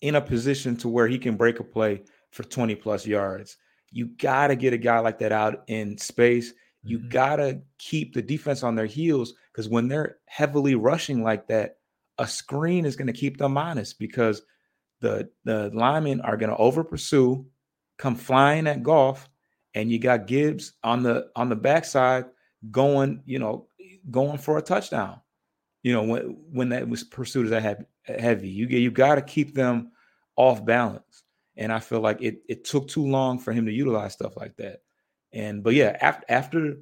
in 0.00 0.16
a 0.16 0.20
position 0.20 0.76
to 0.76 0.88
where 0.88 1.08
he 1.08 1.18
can 1.18 1.36
break 1.36 1.60
a 1.60 1.64
play 1.64 2.02
for 2.36 2.44
20 2.44 2.74
plus 2.76 3.06
yards. 3.06 3.56
You 3.90 4.06
got 4.06 4.48
to 4.48 4.56
get 4.56 4.74
a 4.74 4.78
guy 4.78 4.98
like 4.98 5.18
that 5.20 5.32
out 5.32 5.64
in 5.68 5.96
space. 5.96 6.52
You 6.82 6.98
mm-hmm. 6.98 7.08
got 7.08 7.36
to 7.36 7.60
keep 7.78 8.14
the 8.14 8.22
defense 8.22 8.62
on 8.62 8.74
their 8.74 8.86
heels 8.86 9.32
because 9.50 9.68
when 9.68 9.88
they're 9.88 10.18
heavily 10.26 10.74
rushing 10.74 11.22
like 11.22 11.48
that, 11.48 11.78
a 12.18 12.26
screen 12.26 12.84
is 12.84 12.94
going 12.94 13.06
to 13.06 13.12
keep 13.12 13.38
them 13.38 13.56
honest 13.56 13.98
because 13.98 14.42
the 15.00 15.28
the 15.44 15.70
linemen 15.74 16.20
are 16.22 16.36
going 16.36 16.50
to 16.50 16.56
over 16.56 16.84
pursue, 16.84 17.46
come 17.98 18.14
flying 18.14 18.66
at 18.66 18.82
Goff, 18.82 19.28
and 19.74 19.90
you 19.90 19.98
got 19.98 20.26
Gibbs 20.26 20.72
on 20.82 21.02
the 21.02 21.28
on 21.36 21.48
the 21.48 21.56
backside 21.56 22.26
going, 22.70 23.22
you 23.26 23.38
know, 23.38 23.68
going 24.10 24.38
for 24.38 24.58
a 24.58 24.62
touchdown. 24.62 25.20
You 25.82 25.92
know, 25.92 26.02
when 26.02 26.36
when 26.50 26.68
that 26.70 26.88
was 26.88 27.04
pursued 27.04 27.46
as 27.46 27.52
a 27.52 27.86
heavy, 28.18 28.48
you 28.48 28.66
get 28.66 28.78
you 28.78 28.90
got 28.90 29.16
to 29.16 29.22
keep 29.22 29.54
them 29.54 29.92
off 30.36 30.64
balance. 30.64 31.24
And 31.56 31.72
I 31.72 31.80
feel 31.80 32.00
like 32.00 32.20
it 32.22 32.42
it 32.48 32.64
took 32.64 32.88
too 32.88 33.06
long 33.06 33.38
for 33.38 33.52
him 33.52 33.66
to 33.66 33.72
utilize 33.72 34.12
stuff 34.12 34.36
like 34.36 34.56
that. 34.56 34.80
And 35.32 35.62
but 35.62 35.74
yeah, 35.74 35.96
after 36.00 36.24
after 36.28 36.76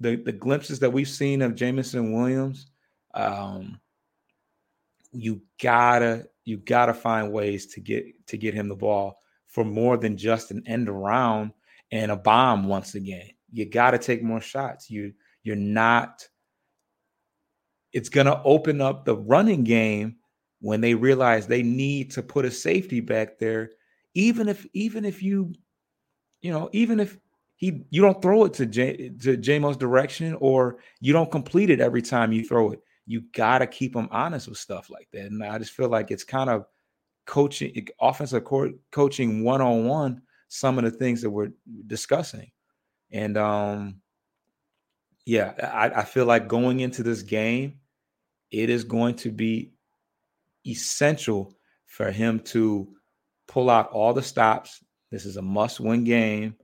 the 0.00 0.16
the 0.16 0.32
glimpses 0.32 0.78
that 0.80 0.92
we've 0.92 1.08
seen 1.08 1.42
of 1.42 1.54
Jameson 1.54 2.12
Williams, 2.12 2.66
um, 3.14 3.80
you 5.12 5.42
gotta 5.62 6.26
you 6.44 6.58
gotta 6.58 6.94
find 6.94 7.32
ways 7.32 7.66
to 7.74 7.80
get 7.80 8.26
to 8.26 8.36
get 8.36 8.54
him 8.54 8.68
the 8.68 8.76
ball 8.76 9.18
for 9.46 9.64
more 9.64 9.96
than 9.96 10.16
just 10.16 10.50
an 10.50 10.62
end 10.66 10.88
around 10.88 11.52
and 11.90 12.10
a 12.10 12.16
bomb 12.16 12.68
once 12.68 12.94
again. 12.94 13.28
You 13.52 13.64
gotta 13.66 13.98
take 13.98 14.22
more 14.22 14.40
shots. 14.40 14.90
You 14.90 15.12
You're 15.42 15.56
not. 15.56 16.26
It's 17.92 18.08
to 18.08 18.40
open 18.44 18.80
up 18.80 19.04
the 19.04 19.16
running 19.16 19.64
game 19.64 20.16
when 20.60 20.80
they 20.80 20.94
realize 20.94 21.46
they 21.46 21.62
need 21.62 22.12
to 22.12 22.22
put 22.22 22.44
a 22.44 22.50
safety 22.50 23.00
back 23.00 23.38
there, 23.38 23.70
even 24.14 24.48
if 24.48 24.66
even 24.72 25.04
if 25.04 25.22
you, 25.22 25.52
you 26.42 26.52
know, 26.52 26.68
even 26.72 27.00
if 27.00 27.18
he 27.56 27.84
you 27.90 28.02
don't 28.02 28.22
throw 28.22 28.44
it 28.44 28.54
to 28.54 28.66
J, 28.66 29.10
to 29.20 29.36
Jamo's 29.36 29.76
direction 29.76 30.34
or 30.40 30.78
you 31.00 31.12
don't 31.12 31.30
complete 31.30 31.70
it 31.70 31.80
every 31.80 32.02
time 32.02 32.32
you 32.32 32.44
throw 32.44 32.70
it. 32.70 32.80
You 33.06 33.22
got 33.32 33.58
to 33.58 33.66
keep 33.66 33.94
him 33.94 34.08
honest 34.10 34.48
with 34.48 34.58
stuff 34.58 34.88
like 34.88 35.08
that. 35.12 35.26
And 35.26 35.42
I 35.42 35.58
just 35.58 35.72
feel 35.72 35.88
like 35.88 36.10
it's 36.10 36.24
kind 36.24 36.48
of 36.48 36.64
coaching 37.26 37.86
offensive 38.00 38.44
coaching 38.90 39.44
one 39.44 39.60
on 39.60 39.84
one 39.84 40.22
some 40.48 40.78
of 40.78 40.84
the 40.84 40.90
things 40.90 41.22
that 41.22 41.30
we're 41.30 41.50
discussing. 41.86 42.50
And 43.12 43.36
um 43.36 44.00
yeah, 45.26 45.52
I, 45.62 46.00
I 46.00 46.04
feel 46.04 46.24
like 46.24 46.48
going 46.48 46.80
into 46.80 47.02
this 47.02 47.22
game, 47.22 47.78
it 48.50 48.70
is 48.70 48.84
going 48.84 49.14
to 49.16 49.30
be 49.30 49.70
essential 50.66 51.54
for 51.86 52.10
him 52.10 52.40
to 52.40 52.88
pull 53.50 53.68
out 53.68 53.90
all 53.90 54.14
the 54.14 54.22
stops. 54.22 54.82
This 55.10 55.26
is 55.26 55.36
a 55.36 55.42
must-win 55.42 56.04
game. 56.04 56.54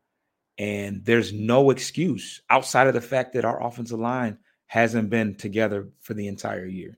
And 0.57 1.05
there's 1.05 1.33
no 1.33 1.71
excuse 1.71 2.41
outside 2.49 2.87
of 2.87 2.95
the 2.95 3.01
fact 3.01 3.35
that 3.35 3.45
our 3.45 3.63
offensive 3.63 3.99
line 3.99 4.39
hasn't 4.67 5.11
been 5.11 5.35
together 5.35 5.89
for 6.01 6.15
the 6.15 6.29
entire 6.29 6.65
year. 6.65 6.97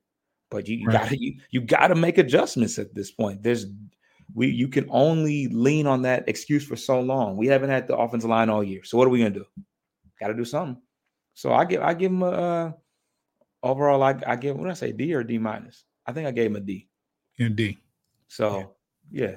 But 0.51 0.69
you, 0.69 0.77
you 0.77 0.87
right. 0.87 1.03
gotta 1.03 1.21
you, 1.21 1.41
you 1.51 1.61
gotta 1.63 1.95
make 1.95 2.19
adjustments 2.19 2.79
at 2.79 2.95
this 2.95 3.11
point. 3.11 3.43
There's 3.43 3.67
we 4.33 4.49
you 4.49 4.69
can 4.69 4.87
only 4.91 5.49
lean 5.49 5.87
on 5.87 6.03
that 6.03 6.29
excuse 6.29 6.65
for 6.65 6.77
so 6.77 7.01
long. 7.01 7.37
We 7.37 7.49
haven't 7.49 7.71
had 7.71 7.89
the 7.89 7.97
offensive 7.97 8.31
line 8.31 8.49
all 8.49 8.63
year. 8.63 8.85
So 8.85 8.97
what 8.97 9.07
are 9.07 9.11
we 9.11 9.19
gonna 9.19 9.31
do? 9.31 9.47
Got 10.21 10.29
to 10.29 10.35
do 10.35 10.45
something. 10.45 10.81
So 11.35 11.53
I 11.53 11.65
give 11.65 11.83
I 11.83 11.95
give 11.95 12.13
him 12.13 12.23
a 12.23 12.31
uh, 12.31 12.73
overall. 13.63 14.03
I 14.03 14.19
I 14.27 14.37
give 14.37 14.57
what 14.57 14.65
did 14.65 14.71
I 14.71 14.75
say 14.75 14.93
D 14.93 15.15
or 15.15 15.25
D 15.25 15.39
minus? 15.39 15.85
I 16.07 16.13
think 16.13 16.27
I 16.27 16.31
gave 16.31 16.51
him 16.51 16.57
a 16.57 16.61
D. 16.61 16.89
In 17.39 17.55
D. 17.55 17.79
So 18.29 18.75
yeah. 19.11 19.37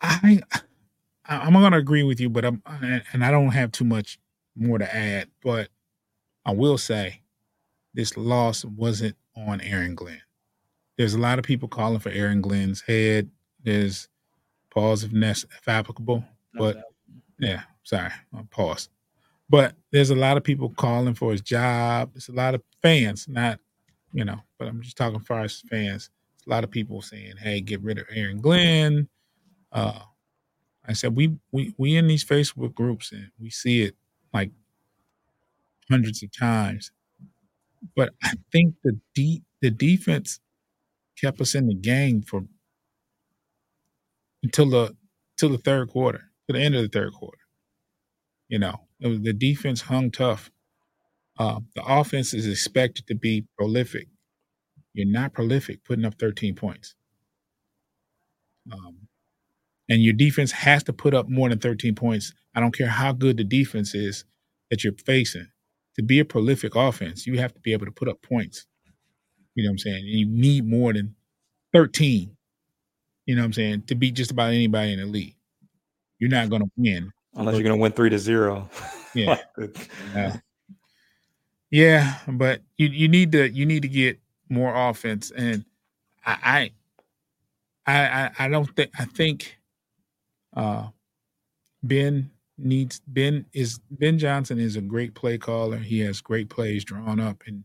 I 0.00 0.40
I'm 1.24 1.52
gonna 1.52 1.78
agree 1.78 2.02
with 2.02 2.20
you, 2.20 2.28
but 2.28 2.44
I'm 2.44 2.62
and 3.12 3.24
I 3.24 3.30
don't 3.30 3.48
have 3.50 3.72
too 3.72 3.84
much 3.84 4.18
more 4.54 4.78
to 4.78 4.96
add. 4.96 5.28
But 5.42 5.68
I 6.44 6.52
will 6.52 6.78
say 6.78 7.22
this 7.94 8.16
loss 8.16 8.64
wasn't 8.64 9.16
on 9.36 9.60
Aaron 9.60 9.94
Glenn 9.94 10.20
there's 10.96 11.14
a 11.14 11.18
lot 11.18 11.38
of 11.38 11.44
people 11.44 11.68
calling 11.68 11.98
for 11.98 12.10
Aaron 12.10 12.40
Glenn's 12.40 12.80
head. 12.80 13.30
There's 13.62 14.08
pause 14.70 15.04
if, 15.04 15.12
nec- 15.12 15.36
if 15.36 15.68
applicable, 15.68 16.24
but 16.54 16.82
yeah, 17.38 17.62
sorry, 17.82 18.10
uh, 18.34 18.38
I 18.38 18.42
paused. 18.50 18.90
But 19.48 19.74
there's 19.92 20.10
a 20.10 20.14
lot 20.16 20.36
of 20.36 20.44
people 20.44 20.70
calling 20.70 21.14
for 21.14 21.32
his 21.32 21.40
job. 21.40 22.12
There's 22.12 22.28
a 22.28 22.32
lot 22.32 22.54
of 22.54 22.62
fans, 22.82 23.26
not 23.28 23.60
you 24.12 24.24
know, 24.24 24.40
but 24.58 24.68
I'm 24.68 24.80
just 24.80 24.96
talking 24.96 25.20
far 25.20 25.42
as 25.42 25.62
fans. 25.68 26.10
A 26.46 26.50
lot 26.50 26.64
of 26.64 26.70
people 26.70 27.02
saying, 27.02 27.34
"Hey, 27.38 27.60
get 27.60 27.82
rid 27.82 27.98
of 27.98 28.06
Aaron 28.10 28.40
Glenn." 28.40 29.08
Uh, 29.76 30.00
I 30.86 30.94
said 30.94 31.16
we 31.16 31.36
we 31.52 31.74
we 31.78 31.96
in 31.96 32.08
these 32.08 32.24
Facebook 32.24 32.74
groups 32.74 33.12
and 33.12 33.30
we 33.40 33.50
see 33.50 33.82
it 33.82 33.96
like 34.34 34.52
hundreds 35.90 36.22
of 36.22 36.30
times. 36.36 36.92
But 37.96 38.14
I 38.22 38.34
think 38.52 38.76
the 38.84 39.00
deep 39.14 39.44
the 39.62 39.70
defense 39.70 40.40
kept 41.20 41.40
us 41.40 41.54
in 41.54 41.68
the 41.68 41.74
game 41.74 42.22
for 42.22 42.44
until 44.42 44.70
the 44.70 44.96
till 45.38 45.50
the 45.50 45.58
third 45.58 45.90
quarter, 45.90 46.30
to 46.48 46.52
the 46.54 46.60
end 46.60 46.74
of 46.74 46.82
the 46.82 46.88
third 46.88 47.12
quarter. 47.12 47.38
You 48.48 48.58
know, 48.60 48.76
was, 49.00 49.20
the 49.20 49.32
defense 49.32 49.82
hung 49.82 50.10
tough. 50.10 50.50
Uh, 51.38 51.60
the 51.74 51.84
offense 51.84 52.34
is 52.34 52.46
expected 52.46 53.06
to 53.08 53.14
be 53.14 53.46
prolific. 53.58 54.08
You're 54.94 55.06
not 55.06 55.34
prolific 55.34 55.84
putting 55.84 56.04
up 56.04 56.14
13 56.18 56.54
points. 56.54 56.94
Um, 58.72 59.08
and 59.88 60.02
your 60.02 60.14
defense 60.14 60.52
has 60.52 60.82
to 60.84 60.92
put 60.92 61.14
up 61.14 61.28
more 61.28 61.48
than 61.48 61.58
13 61.58 61.94
points. 61.94 62.32
I 62.54 62.60
don't 62.60 62.76
care 62.76 62.88
how 62.88 63.12
good 63.12 63.36
the 63.36 63.44
defense 63.44 63.94
is 63.94 64.24
that 64.70 64.84
you're 64.84 64.94
facing. 65.04 65.48
To 65.96 66.02
be 66.02 66.18
a 66.18 66.24
prolific 66.26 66.74
offense, 66.74 67.26
you 67.26 67.38
have 67.38 67.54
to 67.54 67.60
be 67.60 67.72
able 67.72 67.86
to 67.86 67.92
put 67.92 68.08
up 68.08 68.20
points. 68.20 68.66
You 69.54 69.64
know 69.64 69.70
what 69.70 69.74
I'm 69.74 69.78
saying? 69.78 69.96
And 69.96 70.06
you 70.08 70.26
need 70.26 70.68
more 70.68 70.92
than 70.92 71.14
13. 71.72 72.36
You 73.24 73.34
know 73.34 73.40
what 73.40 73.46
I'm 73.46 73.52
saying? 73.54 73.84
To 73.86 73.94
beat 73.94 74.14
just 74.14 74.30
about 74.30 74.48
anybody 74.48 74.92
in 74.92 75.00
the 75.00 75.06
league. 75.06 75.36
You're 76.18 76.30
not 76.30 76.50
going 76.50 76.62
to 76.62 76.70
win. 76.76 77.12
Unless 77.34 77.54
you're 77.54 77.62
going 77.62 77.76
to 77.76 77.80
win 77.80 77.92
three 77.92 78.10
to 78.10 78.18
zero. 78.18 78.68
Yeah. 79.14 79.38
yeah. 80.14 80.36
Yeah, 81.70 82.18
but 82.28 82.60
you 82.76 82.88
you 82.88 83.08
need 83.08 83.32
to 83.32 83.50
you 83.50 83.66
need 83.66 83.82
to 83.82 83.88
get 83.88 84.20
more 84.48 84.74
offense, 84.74 85.30
and 85.30 85.64
I 86.24 86.70
I 87.86 87.92
I, 87.92 88.30
I 88.38 88.48
don't 88.48 88.74
think 88.76 88.90
I 88.98 89.04
think 89.04 89.58
uh, 90.56 90.88
Ben 91.82 92.30
needs 92.58 93.00
Ben 93.06 93.44
is 93.52 93.78
Ben 93.90 94.18
Johnson 94.18 94.58
is 94.58 94.76
a 94.76 94.80
great 94.80 95.14
play 95.14 95.38
caller. 95.38 95.76
He 95.76 96.00
has 96.00 96.20
great 96.20 96.48
plays 96.48 96.84
drawn 96.84 97.20
up, 97.20 97.42
and 97.46 97.64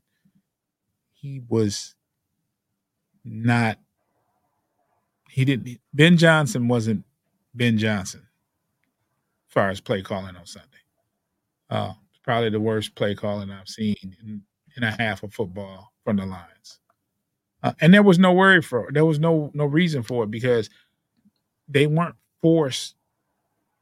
he 1.14 1.42
was 1.48 1.96
not 3.24 3.78
he 5.30 5.46
didn't 5.46 5.80
Ben 5.94 6.18
Johnson 6.18 6.68
wasn't 6.68 7.06
Ben 7.56 7.78
Johnson 7.78 8.22
as 9.48 9.54
far 9.54 9.70
as 9.70 9.80
play 9.80 10.02
calling 10.02 10.36
on 10.36 10.46
Sunday. 10.46 10.68
Uh, 11.70 11.94
probably 12.24 12.50
the 12.50 12.60
worst 12.60 12.96
play 12.96 13.16
calling 13.16 13.50
I've 13.50 13.70
seen 13.70 13.96
in, 14.02 14.42
in 14.76 14.84
a 14.84 14.92
half 14.92 15.24
of 15.24 15.34
football 15.34 15.94
from 16.04 16.18
the 16.18 16.26
Lions. 16.26 16.80
Uh, 17.64 17.74
and 17.80 17.94
there 17.94 18.04
was 18.04 18.20
no 18.20 18.34
worry 18.34 18.62
for. 18.62 18.90
There 18.92 19.06
was 19.06 19.20
no 19.20 19.52
no 19.54 19.66
reason 19.66 20.04
for 20.04 20.24
it 20.26 20.32
because 20.32 20.70
they 21.70 21.88
weren't 21.88 22.16
forced 22.42 22.96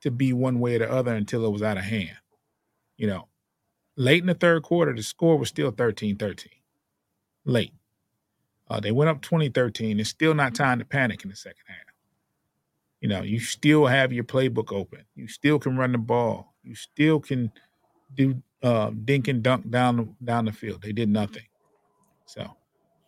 to 0.02 0.12
be 0.12 0.34
one 0.34 0.60
way 0.60 0.76
or 0.76 0.80
the 0.80 0.91
other 0.91 1.13
until 1.13 1.45
it 1.45 1.52
was 1.52 1.62
out 1.62 1.78
of 1.78 1.84
hand. 1.84 2.17
You 2.98 3.08
know, 3.08 3.28
late 3.95 4.22
in 4.22 4.28
the 4.28 4.34
third 4.34 4.63
quarter, 4.63 4.93
the 4.93 5.04
score 5.04 5.38
was 5.38 5.50
still 5.50 5.72
13 5.72 6.17
13 6.17 6.52
late. 7.45 7.74
Uh, 8.69 8.80
they 8.80 8.91
went 8.91 9.10
up 9.10 9.22
2013. 9.22 10.00
It's 10.00 10.10
still 10.10 10.34
not 10.34 10.54
time 10.54 10.80
to 10.80 10.86
panic 10.86 11.24
in 11.24 11.30
the 11.30 11.36
second 11.36 11.63
half. 11.67 11.78
You 13.02 13.10
know, 13.10 13.22
you 13.22 13.39
still 13.39 13.88
have 13.88 14.12
your 14.13 14.26
playbook 14.26 14.72
open. 14.72 15.06
You 15.15 15.28
still 15.28 15.58
can 15.58 15.78
run 15.78 15.91
the 15.91 15.98
ball. 15.98 16.54
You 16.63 16.76
still 16.76 17.19
can 17.19 17.52
do 18.13 18.41
uh, 18.62 18.91
dink 19.06 19.28
and 19.28 19.41
dunk 19.41 19.69
down 19.69 19.98
the, 19.98 20.10
down 20.24 20.45
the 20.45 20.52
field. 20.52 20.82
They 20.82 20.91
did 20.91 21.10
nothing. 21.10 21.45
So, 22.26 22.45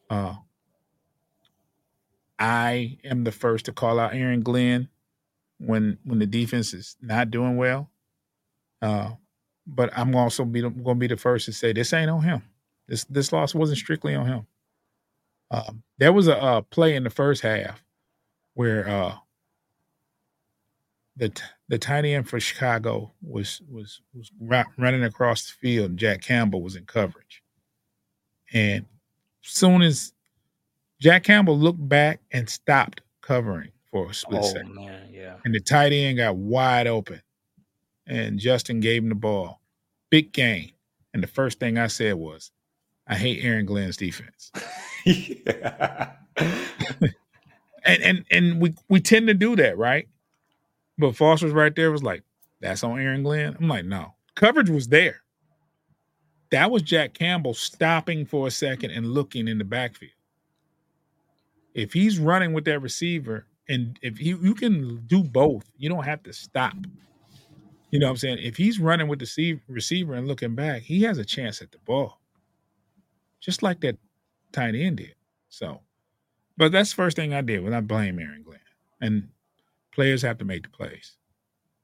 uh, 0.10 0.36
I 2.40 2.98
am 3.04 3.24
the 3.24 3.32
first 3.32 3.66
to 3.66 3.72
call 3.72 4.00
out 4.00 4.16
Aaron 4.16 4.42
Glenn 4.42 4.90
when 5.66 5.98
when 6.04 6.20
the 6.20 6.26
defense 6.26 6.74
is 6.74 6.96
not 7.02 7.32
doing 7.32 7.58
well. 7.58 7.90
Uh, 8.82 9.12
but 9.68 9.96
I'm 9.96 10.16
also 10.16 10.44
be, 10.44 10.62
going 10.62 10.74
to 10.74 10.96
be 10.96 11.08
the 11.08 11.18
first 11.18 11.46
to 11.46 11.54
say 11.54 11.72
this 11.72 11.94
ain't 11.94 12.10
on 12.10 12.24
him. 12.24 12.42
This 12.88 13.04
this 13.06 13.32
loss 13.32 13.54
wasn't 13.54 13.78
strictly 13.78 14.16
on 14.16 14.26
him. 14.26 14.48
Um, 15.52 15.84
there 15.98 16.14
was 16.14 16.28
a, 16.28 16.36
a, 16.36 16.62
play 16.62 16.96
in 16.96 17.04
the 17.04 17.10
first 17.10 17.42
half 17.42 17.84
where 18.54 18.88
uh, 18.88 19.16
the 21.18 21.32
the 21.68 21.78
tight 21.78 22.06
end 22.06 22.28
for 22.28 22.40
Chicago 22.40 23.12
was 23.22 23.62
was 23.70 24.02
was 24.14 24.32
running 24.78 25.04
across 25.04 25.46
the 25.46 25.54
field. 25.54 25.98
Jack 25.98 26.22
Campbell 26.22 26.62
was 26.62 26.76
in 26.76 26.86
coverage, 26.86 27.44
and 28.54 28.86
soon 29.42 29.82
as 29.82 30.14
Jack 31.00 31.24
Campbell 31.24 31.58
looked 31.58 31.88
back 31.88 32.22
and 32.32 32.50
stopped 32.50 33.02
covering 33.22 33.72
for 33.92 34.10
a 34.10 34.14
split 34.14 34.42
oh, 34.44 34.48
second, 34.48 34.76
man, 34.76 35.10
yeah, 35.12 35.36
and 35.46 35.54
the 35.54 35.60
tight 35.60 35.92
end 35.92 36.18
got 36.18 36.36
wide 36.36 36.88
open, 36.88 37.22
and 38.08 38.40
Justin 38.40 38.80
gave 38.80 39.04
him 39.04 39.10
the 39.10 39.16
ball, 39.16 39.62
big 40.10 40.32
game. 40.32 40.72
and 41.14 41.22
the 41.22 41.28
first 41.28 41.60
thing 41.60 41.78
I 41.78 41.88
said 41.88 42.16
was, 42.16 42.52
I 43.08 43.16
hate 43.16 43.44
Aaron 43.44 43.66
Glenn's 43.66 43.98
defense. 43.98 44.52
and 47.84 48.02
and 48.04 48.26
and 48.32 48.62
we 48.62 48.76
we 48.90 49.00
tend 49.00 49.28
to 49.28 49.34
do 49.34 49.56
that, 49.58 49.78
right? 49.78 50.08
But 50.98 51.16
Foster's 51.16 51.52
right 51.52 51.76
there 51.76 51.92
was 51.92 52.04
like, 52.04 52.24
that's 52.60 52.84
on 52.84 53.00
Aaron 53.00 53.24
Glenn. 53.24 53.58
I'm 53.60 53.68
like, 53.68 53.86
no. 53.86 54.14
Coverage 54.36 54.70
was 54.70 54.88
there. 54.88 55.22
That 56.52 56.70
was 56.70 56.84
Jack 56.84 57.14
Campbell 57.14 57.54
stopping 57.54 58.26
for 58.26 58.48
a 58.48 58.52
second 58.52 58.92
and 58.92 59.08
looking 59.08 59.48
in 59.48 59.58
the 59.58 59.64
backfield. 59.64 60.12
If 61.74 61.94
he's 61.94 62.20
running 62.20 62.54
with 62.54 62.66
that 62.66 62.80
receiver, 62.80 63.48
and 63.72 64.00
if 64.02 64.18
he, 64.18 64.30
you 64.30 64.54
can 64.56 65.06
do 65.08 65.24
both, 65.24 65.70
you 65.78 65.90
don't 65.90 66.04
have 66.06 66.24
to 66.24 66.34
stop. 66.34 66.74
You 67.92 68.00
know 68.00 68.08
what 68.08 68.12
I'm 68.12 68.18
saying? 68.18 68.40
If 68.42 68.58
he's 68.58 68.80
running 68.80 69.08
with 69.08 69.20
the 69.20 69.60
receiver 69.68 70.14
and 70.14 70.28
looking 70.28 70.56
back, 70.56 70.82
he 70.82 71.04
has 71.04 71.18
a 71.18 71.26
chance 71.26 71.62
at 71.62 71.72
the 71.72 71.78
ball 71.80 72.20
just 73.42 73.64
like 73.64 73.82
that 73.82 73.98
tight 74.54 74.76
end 74.76 74.98
did. 74.98 75.16
So, 75.50 75.82
but 76.58 76.72
that's 76.72 76.92
the 76.92 76.96
first 76.96 77.18
thing 77.18 77.34
I 77.34 77.42
did 77.42 77.64
when 77.64 77.74
I 77.74 77.82
blame 77.82 78.20
Aaron 78.20 78.44
Glenn. 78.44 78.60
And 79.02 79.30
players 79.94 80.22
have 80.22 80.38
to 80.38 80.46
make 80.46 80.64
the 80.64 80.70
plays. 80.70 81.18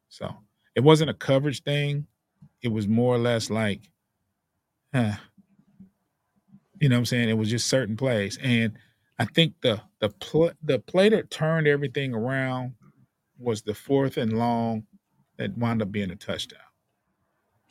So 0.09 0.33
it 0.75 0.81
wasn't 0.81 1.09
a 1.09 1.15
coverage 1.15 1.63
thing. 1.63 2.07
it 2.61 2.69
was 2.69 2.87
more 2.87 3.15
or 3.15 3.19
less 3.19 3.49
like, 3.49 3.81
huh, 4.93 5.13
you 6.79 6.89
know 6.89 6.95
what 6.95 6.99
I'm 6.99 7.05
saying? 7.05 7.29
It 7.29 7.37
was 7.37 7.49
just 7.49 7.67
certain 7.67 7.97
plays. 7.97 8.37
And 8.41 8.73
I 9.19 9.25
think 9.25 9.53
the 9.61 9.81
the 9.99 10.09
pl- 10.09 10.51
the 10.63 10.79
play 10.79 11.09
that 11.09 11.31
turned 11.31 11.67
everything 11.67 12.13
around 12.13 12.73
was 13.39 13.61
the 13.61 13.73
fourth 13.73 14.17
and 14.17 14.37
long 14.37 14.85
that 15.37 15.57
wound 15.57 15.81
up 15.81 15.91
being 15.91 16.11
a 16.11 16.15
touchdown. 16.15 16.59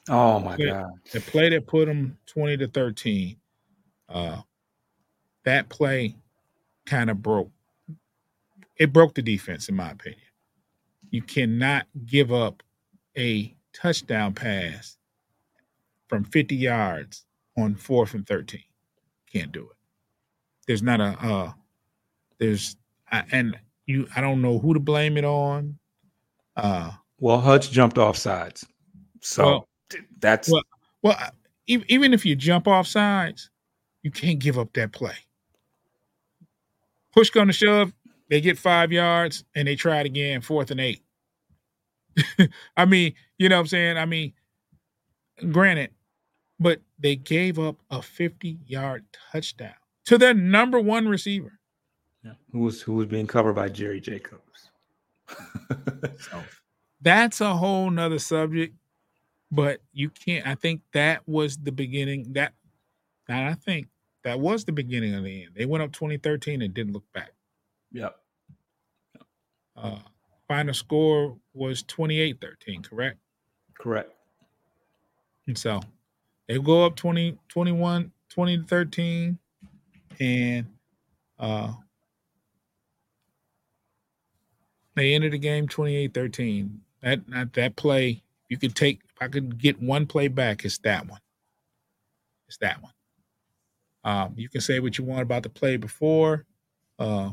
Oh 0.08 0.38
my 0.40 0.56
play, 0.56 0.66
god! 0.66 0.90
The 1.12 1.20
play 1.20 1.50
that 1.50 1.66
put 1.66 1.86
them 1.86 2.18
twenty 2.26 2.56
to 2.58 2.68
thirteen. 2.68 3.36
Uh, 4.08 4.42
that 5.44 5.68
play 5.68 6.16
kind 6.86 7.10
of 7.10 7.22
broke. 7.22 7.50
It 8.76 8.92
broke 8.92 9.14
the 9.14 9.22
defense, 9.22 9.68
in 9.68 9.76
my 9.76 9.90
opinion. 9.90 10.20
You 11.10 11.22
cannot 11.22 11.86
give 12.04 12.32
up 12.32 12.62
a 13.16 13.56
touchdown 13.72 14.34
pass 14.34 14.96
from 16.08 16.24
50 16.24 16.54
yards 16.56 17.24
on 17.56 17.74
fourth 17.74 18.14
and 18.14 18.26
13. 18.26 18.60
Can't 19.32 19.52
do 19.52 19.62
it. 19.62 19.75
There's 20.66 20.82
not 20.82 21.00
a 21.00 21.16
uh 21.20 21.52
there's 22.38 22.76
and 23.10 23.58
you 23.86 24.08
I 24.16 24.20
don't 24.20 24.42
know 24.42 24.58
who 24.58 24.74
to 24.74 24.80
blame 24.80 25.16
it 25.16 25.24
on. 25.24 25.78
Uh 26.56 26.92
well 27.18 27.40
Hutch 27.40 27.70
jumped 27.70 27.98
off 27.98 28.16
sides. 28.16 28.66
So 29.20 29.44
well, 29.44 29.68
that's 30.18 30.50
well, 30.50 30.62
well 31.02 31.16
even 31.66 32.14
if 32.14 32.24
you 32.24 32.36
jump 32.36 32.68
off 32.68 32.86
sides, 32.86 33.50
you 34.02 34.10
can't 34.10 34.38
give 34.38 34.58
up 34.58 34.72
that 34.74 34.92
play. 34.92 35.16
Push 37.12 37.30
come 37.30 37.48
to 37.48 37.52
shove, 37.52 37.92
they 38.28 38.40
get 38.40 38.58
five 38.58 38.92
yards 38.92 39.44
and 39.54 39.66
they 39.66 39.74
try 39.74 40.00
it 40.00 40.06
again, 40.06 40.40
fourth 40.40 40.70
and 40.70 40.80
eight. 40.80 41.02
I 42.76 42.84
mean, 42.84 43.14
you 43.38 43.48
know 43.48 43.56
what 43.56 43.60
I'm 43.60 43.66
saying? 43.66 43.98
I 43.98 44.06
mean, 44.06 44.32
granted, 45.50 45.90
but 46.58 46.80
they 46.98 47.16
gave 47.16 47.58
up 47.58 47.76
a 47.90 48.00
50 48.02 48.58
yard 48.66 49.04
touchdown 49.32 49.74
to 50.06 50.18
their 50.18 50.34
number 50.34 50.80
one 50.80 51.08
receiver. 51.08 51.58
Yeah. 52.24 52.32
Who 52.52 52.60
was 52.60 52.82
who 52.82 52.94
was 52.94 53.06
being 53.06 53.26
covered 53.26 53.54
by 53.54 53.68
Jerry 53.68 54.00
Jacobs. 54.00 54.70
so 55.28 56.42
that's 57.00 57.40
a 57.40 57.54
whole 57.54 57.90
nother 57.90 58.18
subject. 58.18 58.74
But 59.50 59.80
you 59.92 60.10
can't 60.10 60.46
I 60.46 60.54
think 60.54 60.80
that 60.92 61.28
was 61.28 61.58
the 61.58 61.72
beginning. 61.72 62.32
That 62.32 62.52
and 63.28 63.48
I 63.48 63.54
think 63.54 63.88
that 64.24 64.40
was 64.40 64.64
the 64.64 64.72
beginning 64.72 65.14
of 65.14 65.24
the 65.24 65.44
end. 65.44 65.52
They 65.54 65.66
went 65.66 65.82
up 65.82 65.92
2013 65.92 66.62
and 66.62 66.74
didn't 66.74 66.92
look 66.92 67.04
back. 67.12 67.32
Yep. 67.92 68.16
Uh, 69.76 69.98
final 70.48 70.74
score 70.74 71.36
was 71.54 71.82
28 71.82 72.40
13, 72.40 72.82
correct? 72.82 73.18
Correct. 73.74 74.12
And 75.46 75.56
so 75.56 75.80
they 76.48 76.58
go 76.58 76.84
up 76.84 76.96
20, 76.96 77.38
21, 77.48 78.12
20 78.28 78.56
to 78.56 78.64
13. 78.64 79.38
And 80.18 80.66
uh, 81.38 81.72
they 84.94 85.14
ended 85.14 85.32
the 85.32 85.38
game 85.38 85.68
28 85.68 86.14
13. 86.14 86.80
That, 87.02 87.26
that, 87.28 87.52
that 87.54 87.76
play, 87.76 88.22
you 88.48 88.58
could 88.58 88.74
take, 88.74 89.00
if 89.04 89.22
I 89.22 89.28
could 89.28 89.58
get 89.58 89.80
one 89.80 90.06
play 90.06 90.28
back, 90.28 90.64
it's 90.64 90.78
that 90.78 91.08
one. 91.08 91.20
It's 92.48 92.58
that 92.58 92.82
one. 92.82 92.92
Um, 94.04 94.34
you 94.36 94.48
can 94.48 94.60
say 94.60 94.78
what 94.78 94.98
you 94.98 95.04
want 95.04 95.22
about 95.22 95.42
the 95.42 95.48
play 95.48 95.76
before. 95.76 96.44
Uh, 96.98 97.30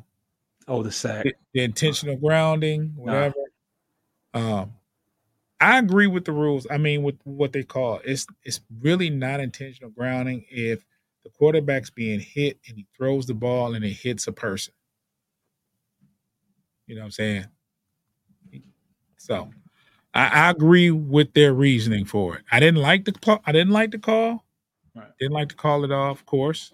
oh, 0.67 0.84
the 0.84 0.91
sack, 0.91 1.24
the, 1.24 1.34
the 1.54 1.62
intentional 1.62 2.15
grounding, 2.17 2.93
whatever. 2.96 3.36
Nah. 4.34 4.62
Um, 4.62 4.74
I 5.62 5.78
agree 5.78 6.08
with 6.08 6.26
the 6.26 6.32
rules. 6.34 6.67
I 6.69 6.78
mean, 6.78 7.04
with 7.04 7.15
what 7.24 7.54
they 7.54 7.63
call 7.63 8.02
it's 8.04 8.28
it's 8.43 8.60
really 8.82 9.10
not 9.10 9.39
intentional 9.39 9.91
grounding 9.91 10.46
if 10.50 10.84
the 11.23 11.29
quarterback's 11.29 11.89
being 11.89 12.19
hit 12.19 12.59
and 12.67 12.77
he 12.77 12.86
throws 12.97 13.25
the 13.25 13.33
ball 13.33 13.75
and 13.75 13.83
it 13.83 13.93
hits 13.93 14.27
a 14.27 14.31
person. 14.31 14.73
You 16.88 16.95
know 16.95 17.01
what 17.01 17.05
I'm 17.05 17.12
saying? 17.12 17.45
So, 19.17 19.49
I, 20.13 20.27
I 20.27 20.49
agree 20.49 20.91
with 20.91 21.33
their 21.33 21.53
reasoning 21.53 22.05
for 22.05 22.36
it. 22.36 22.43
I 22.51 22.59
didn't 22.59 22.81
like 22.81 23.05
the 23.05 23.13
call. 23.13 23.41
I 23.45 23.51
didn't 23.51 23.73
like 23.73 23.91
the 23.91 23.99
call. 23.99 24.43
Right. 24.95 25.07
Didn't 25.19 25.33
like 25.33 25.49
to 25.49 25.55
call 25.55 25.83
it 25.83 25.91
off, 25.91 26.19
of 26.19 26.25
course. 26.25 26.73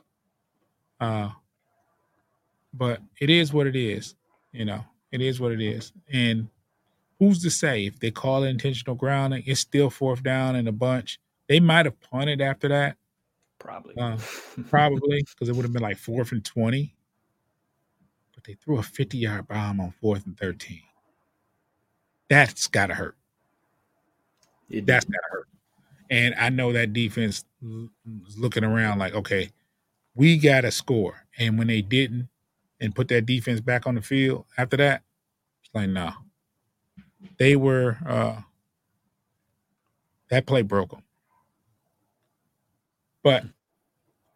Uh, 0.99 1.29
but 2.73 3.01
it 3.19 3.29
is 3.29 3.53
what 3.53 3.67
it 3.67 3.75
is. 3.75 4.15
You 4.51 4.65
know, 4.65 4.83
it 5.11 5.21
is 5.21 5.39
what 5.39 5.51
it 5.51 5.61
is. 5.61 5.93
And 6.11 6.49
who's 7.19 7.41
to 7.43 7.49
say 7.49 7.85
if 7.85 7.99
they 7.99 8.11
call 8.11 8.43
it 8.43 8.49
intentional 8.49 8.95
grounding, 8.95 9.43
it's 9.45 9.61
still 9.61 9.89
fourth 9.89 10.23
down 10.23 10.55
in 10.55 10.67
a 10.67 10.71
bunch. 10.71 11.19
They 11.47 11.59
might 11.59 11.85
have 11.85 11.99
punted 12.01 12.41
after 12.41 12.67
that. 12.69 12.97
Probably. 13.59 13.95
Uh, 13.97 14.17
probably 14.69 15.23
because 15.29 15.49
it 15.49 15.55
would 15.55 15.63
have 15.63 15.73
been 15.73 15.81
like 15.83 15.97
fourth 15.97 16.31
and 16.31 16.43
20. 16.43 16.95
But 18.33 18.43
they 18.45 18.53
threw 18.53 18.79
a 18.79 18.83
50 18.83 19.17
yard 19.17 19.47
bomb 19.47 19.79
on 19.79 19.91
fourth 20.01 20.25
and 20.25 20.37
13. 20.37 20.81
That's 22.29 22.67
got 22.67 22.87
to 22.87 22.93
hurt. 22.93 23.17
It 24.69 24.85
That's 24.85 25.05
got 25.05 25.17
to 25.17 25.29
hurt. 25.31 25.47
And 26.09 26.33
I 26.35 26.49
know 26.49 26.73
that 26.73 26.93
defense 26.93 27.43
was 27.61 28.37
looking 28.37 28.63
around 28.63 28.99
like, 28.99 29.13
okay, 29.13 29.49
we 30.15 30.37
got 30.37 30.61
to 30.61 30.71
score. 30.71 31.25
And 31.37 31.57
when 31.57 31.67
they 31.67 31.81
didn't 31.81 32.29
and 32.79 32.95
put 32.95 33.09
that 33.09 33.25
defense 33.25 33.59
back 33.59 33.85
on 33.85 33.95
the 33.95 34.01
field 34.01 34.45
after 34.57 34.77
that, 34.77 35.03
it's 35.63 35.73
like, 35.73 35.89
no. 35.89 36.05
Nah. 36.05 36.13
They 37.37 37.55
were, 37.55 37.97
uh, 38.05 38.41
that 40.29 40.45
play 40.45 40.61
broke 40.61 40.91
them. 40.91 41.03
But 43.23 43.45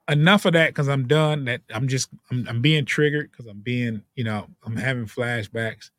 enough 0.09 0.45
of 0.45 0.53
that 0.53 0.69
because 0.69 0.87
I'm 0.87 1.07
done. 1.07 1.45
That 1.45 1.61
I'm 1.73 1.87
just 1.87 2.09
I'm, 2.31 2.45
I'm 2.49 2.61
being 2.61 2.85
triggered 2.85 3.31
because 3.31 3.47
I'm 3.47 3.59
being 3.59 4.03
you 4.15 4.23
know 4.23 4.47
I'm 4.65 4.75
having 4.75 5.05
flashbacks. 5.05 5.91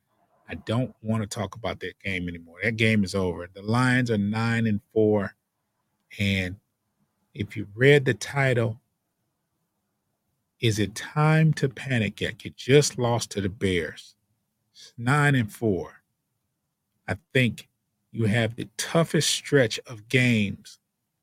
I 0.48 0.56
don't 0.56 0.94
want 1.02 1.22
to 1.22 1.28
talk 1.28 1.54
about 1.54 1.80
that 1.80 1.98
game 2.04 2.28
anymore. 2.28 2.58
That 2.62 2.76
game 2.76 3.02
is 3.02 3.14
over. 3.14 3.48
The 3.52 3.62
Lions 3.62 4.10
are 4.10 4.18
nine 4.18 4.66
and 4.66 4.80
four. 4.92 5.34
And 6.18 6.56
if 7.32 7.56
you 7.56 7.66
read 7.74 8.04
the 8.04 8.14
title, 8.14 8.80
Is 10.60 10.78
It 10.78 10.94
Time 10.94 11.54
to 11.54 11.68
Panic 11.68 12.20
Yet? 12.20 12.44
You 12.44 12.52
just 12.56 12.98
lost 12.98 13.30
to 13.32 13.40
the 13.40 13.48
Bears. 13.48 14.14
It's 14.72 14.92
nine 14.98 15.34
and 15.34 15.50
four. 15.50 16.02
I 17.08 17.16
think 17.32 17.68
you 18.12 18.26
have 18.26 18.54
the 18.54 18.68
toughest 18.76 19.30
stretch 19.30 19.80
of 19.86 20.08
games 20.08 20.78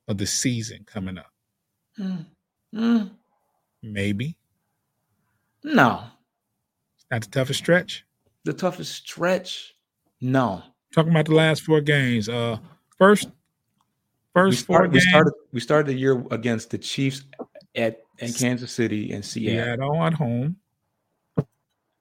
of 0.08 0.18
the 0.18 0.28
season 0.28 0.84
coming 0.86 1.18
up. 1.18 1.31
Mm. 2.02 2.26
Mm. 2.74 3.12
Maybe. 3.84 4.38
No. 5.64 6.04
Not 7.12 7.22
the 7.22 7.30
toughest 7.30 7.60
stretch? 7.60 8.06
The 8.46 8.54
toughest 8.54 8.94
stretch? 8.94 9.76
No. 10.20 10.64
Talking 10.94 11.12
about 11.12 11.26
the 11.26 11.36
last 11.36 11.62
four 11.62 11.82
games. 11.82 12.28
Uh 12.28 12.58
first 12.98 13.30
First 14.34 14.70
we 14.70 14.76
started, 14.76 14.94
we 14.94 15.00
started 15.02 15.34
we 15.52 15.60
started 15.60 15.88
the 15.88 15.94
year 15.94 16.24
against 16.32 16.70
the 16.70 16.78
Chiefs 16.78 17.26
at 17.76 18.00
in 18.20 18.32
Kansas 18.32 18.72
City 18.72 19.12
and 19.12 19.26
Seattle. 19.26 19.66
Seattle 19.66 20.04
at 20.04 20.14
home. 20.14 20.56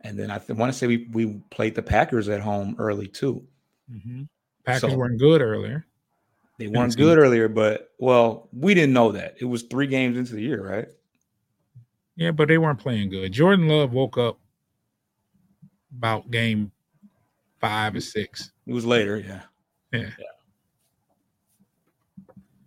And 0.02 0.18
then 0.18 0.30
I 0.30 0.38
th- 0.38 0.56
want 0.56 0.72
to 0.72 0.78
say 0.78 0.86
we 0.86 1.08
we 1.12 1.40
played 1.50 1.74
the 1.74 1.82
Packers 1.82 2.28
at 2.28 2.40
home 2.40 2.76
early 2.78 3.08
too. 3.08 3.44
Mm-hmm. 3.92 4.22
Packers 4.64 4.92
so, 4.92 4.96
weren't 4.96 5.18
good 5.18 5.42
earlier. 5.42 5.86
They 6.60 6.68
weren't 6.68 6.94
good 6.94 7.16
earlier, 7.16 7.48
but 7.48 7.90
well, 7.98 8.50
we 8.52 8.74
didn't 8.74 8.92
know 8.92 9.12
that. 9.12 9.36
It 9.40 9.46
was 9.46 9.62
three 9.62 9.86
games 9.86 10.18
into 10.18 10.34
the 10.34 10.42
year, 10.42 10.62
right? 10.62 10.88
Yeah, 12.16 12.32
but 12.32 12.48
they 12.48 12.58
weren't 12.58 12.78
playing 12.78 13.08
good. 13.08 13.32
Jordan 13.32 13.66
Love 13.66 13.94
woke 13.94 14.18
up 14.18 14.38
about 15.96 16.30
game 16.30 16.70
five 17.62 17.94
or 17.94 18.02
six. 18.02 18.52
It 18.66 18.74
was 18.74 18.84
later, 18.84 19.16
yeah. 19.16 19.40
Yeah. 19.90 20.10
yeah. 20.18 20.26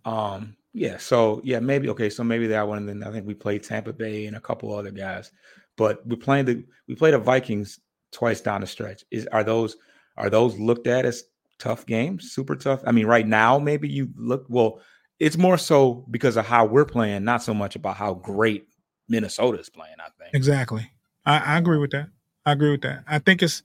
Um, 0.04 0.56
yeah, 0.72 0.96
so 0.96 1.40
yeah, 1.44 1.60
maybe 1.60 1.88
okay, 1.90 2.10
so 2.10 2.24
maybe 2.24 2.48
that 2.48 2.66
one. 2.66 2.78
And 2.78 2.88
then 2.88 3.04
I 3.08 3.12
think 3.12 3.28
we 3.28 3.34
played 3.34 3.62
Tampa 3.62 3.92
Bay 3.92 4.26
and 4.26 4.36
a 4.36 4.40
couple 4.40 4.74
other 4.74 4.90
guys, 4.90 5.30
but 5.76 6.04
we 6.04 6.16
playing 6.16 6.46
the 6.46 6.64
we 6.88 6.96
played 6.96 7.14
the 7.14 7.18
Vikings 7.18 7.78
twice 8.10 8.40
down 8.40 8.60
the 8.60 8.66
stretch. 8.66 9.04
Is 9.12 9.28
are 9.28 9.44
those 9.44 9.76
are 10.16 10.30
those 10.30 10.58
looked 10.58 10.88
at 10.88 11.06
as 11.06 11.26
tough 11.58 11.86
game, 11.86 12.20
super 12.20 12.56
tough? 12.56 12.82
I 12.86 12.92
mean, 12.92 13.06
right 13.06 13.26
now 13.26 13.58
maybe 13.58 13.88
you 13.88 14.08
look 14.16 14.46
well. 14.48 14.80
It's 15.20 15.38
more 15.38 15.56
so 15.56 16.04
because 16.10 16.36
of 16.36 16.44
how 16.44 16.66
we're 16.66 16.84
playing, 16.84 17.24
not 17.24 17.42
so 17.42 17.54
much 17.54 17.76
about 17.76 17.96
how 17.96 18.14
great 18.14 18.66
Minnesota 19.08 19.58
is 19.58 19.70
playing. 19.70 19.94
I 20.00 20.08
think 20.18 20.34
exactly. 20.34 20.90
I, 21.24 21.38
I 21.38 21.58
agree 21.58 21.78
with 21.78 21.92
that. 21.92 22.08
I 22.44 22.52
agree 22.52 22.72
with 22.72 22.82
that. 22.82 23.04
I 23.06 23.20
think 23.20 23.42
it's, 23.42 23.62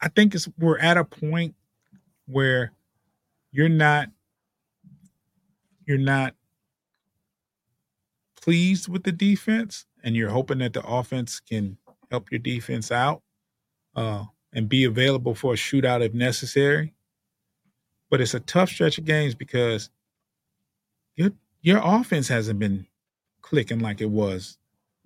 I 0.00 0.08
think 0.08 0.34
it's 0.34 0.48
we're 0.58 0.78
at 0.78 0.96
a 0.96 1.04
point 1.04 1.54
where 2.26 2.72
you're 3.52 3.68
not 3.68 4.08
you're 5.86 5.96
not 5.96 6.34
pleased 8.40 8.88
with 8.88 9.04
the 9.04 9.12
defense 9.12 9.86
and 10.04 10.14
you're 10.14 10.30
hoping 10.30 10.58
that 10.58 10.72
the 10.72 10.86
offense 10.86 11.40
can 11.40 11.78
help 12.10 12.30
your 12.30 12.38
defense 12.38 12.92
out 12.92 13.22
uh, 13.96 14.24
and 14.58 14.68
be 14.68 14.84
available 14.84 15.34
for 15.36 15.54
a 15.54 15.58
shootout 15.58 16.04
if 16.04 16.14
necessary. 16.14 16.94
but 18.10 18.20
it's 18.20 18.34
a 18.34 18.40
tough 18.40 18.70
stretch 18.70 18.98
of 18.98 19.06
games 19.06 19.34
because 19.36 19.90
your 21.16 21.30
your 21.62 21.80
offense 21.84 22.28
hasn't 22.28 22.58
been 22.58 22.86
clicking 23.42 23.80
like 23.80 24.00
it 24.00 24.10
was 24.10 24.58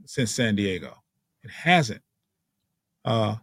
since 0.06 0.32
San 0.32 0.56
Diego. 0.56 0.94
It 1.44 1.50
hasn't. 1.50 2.02
Uh, 3.04 3.36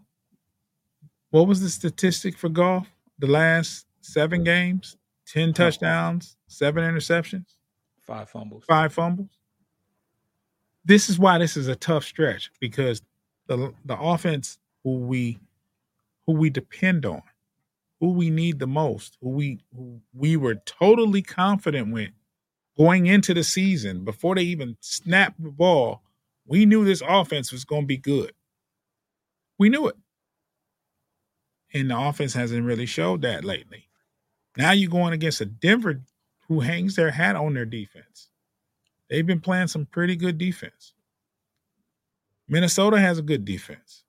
what 1.32 1.48
was 1.48 1.62
the 1.62 1.70
statistic 1.70 2.38
for 2.38 2.50
Goff? 2.50 2.88
The 3.20 3.28
last 3.28 3.88
seven 4.02 4.44
games, 4.46 4.98
ten 5.28 5.54
touchdowns, 5.54 6.38
seven 6.48 6.84
interceptions, 6.84 7.56
five 8.02 8.30
fumbles, 8.30 8.66
five 8.66 8.94
fumbles. 8.94 9.32
This 10.86 11.10
is 11.10 11.20
why 11.20 11.38
this 11.40 11.58
is 11.58 11.68
a 11.70 11.76
tough 11.78 12.06
stretch 12.06 12.52
because 12.62 13.02
the 13.48 13.74
the 13.86 14.00
offense 14.00 14.60
who 14.84 15.00
we 15.00 15.40
who 16.30 16.36
we 16.36 16.52
depend 16.52 17.08
on, 17.08 17.24
who 18.00 18.12
we 18.12 18.30
need 18.30 18.60
the 18.60 18.68
most, 18.68 19.18
who 19.20 19.30
we 19.30 19.60
who 19.76 20.00
we 20.14 20.38
were 20.38 20.54
totally 20.54 21.24
confident 21.24 21.92
with 21.92 22.12
going 22.78 23.08
into 23.08 23.34
the 23.34 23.44
season 23.44 24.06
before 24.06 24.36
they 24.36 24.44
even 24.44 24.78
snapped 24.80 25.42
the 25.42 25.50
ball, 25.50 26.04
we 26.46 26.68
knew 26.68 26.86
this 26.86 27.02
offense 27.02 27.52
was 27.52 27.66
going 27.66 27.82
to 27.82 27.88
be 27.88 27.98
good. 27.98 28.32
We 29.58 29.70
knew 29.70 29.88
it. 29.88 29.96
And 31.74 31.90
the 31.90 31.98
offense 32.00 32.36
hasn't 32.36 32.64
really 32.64 32.86
showed 32.86 33.24
that 33.24 33.44
lately. 33.44 33.90
Now 34.56 34.70
you're 34.70 34.92
going 34.92 35.14
against 35.14 35.42
a 35.42 35.46
Denver 35.46 36.00
who 36.48 36.60
hangs 36.60 36.96
their 36.96 37.10
hat 37.10 37.36
on 37.36 37.56
their 37.56 37.66
defense. 37.66 38.30
They've 39.10 39.26
been 39.26 39.42
playing 39.42 39.70
some 39.70 39.88
pretty 39.88 40.16
good 40.16 40.38
defense. 40.38 40.94
Minnesota 42.48 43.00
has 43.00 43.18
a 43.18 43.24
good 43.24 43.46
defense. 43.46 44.04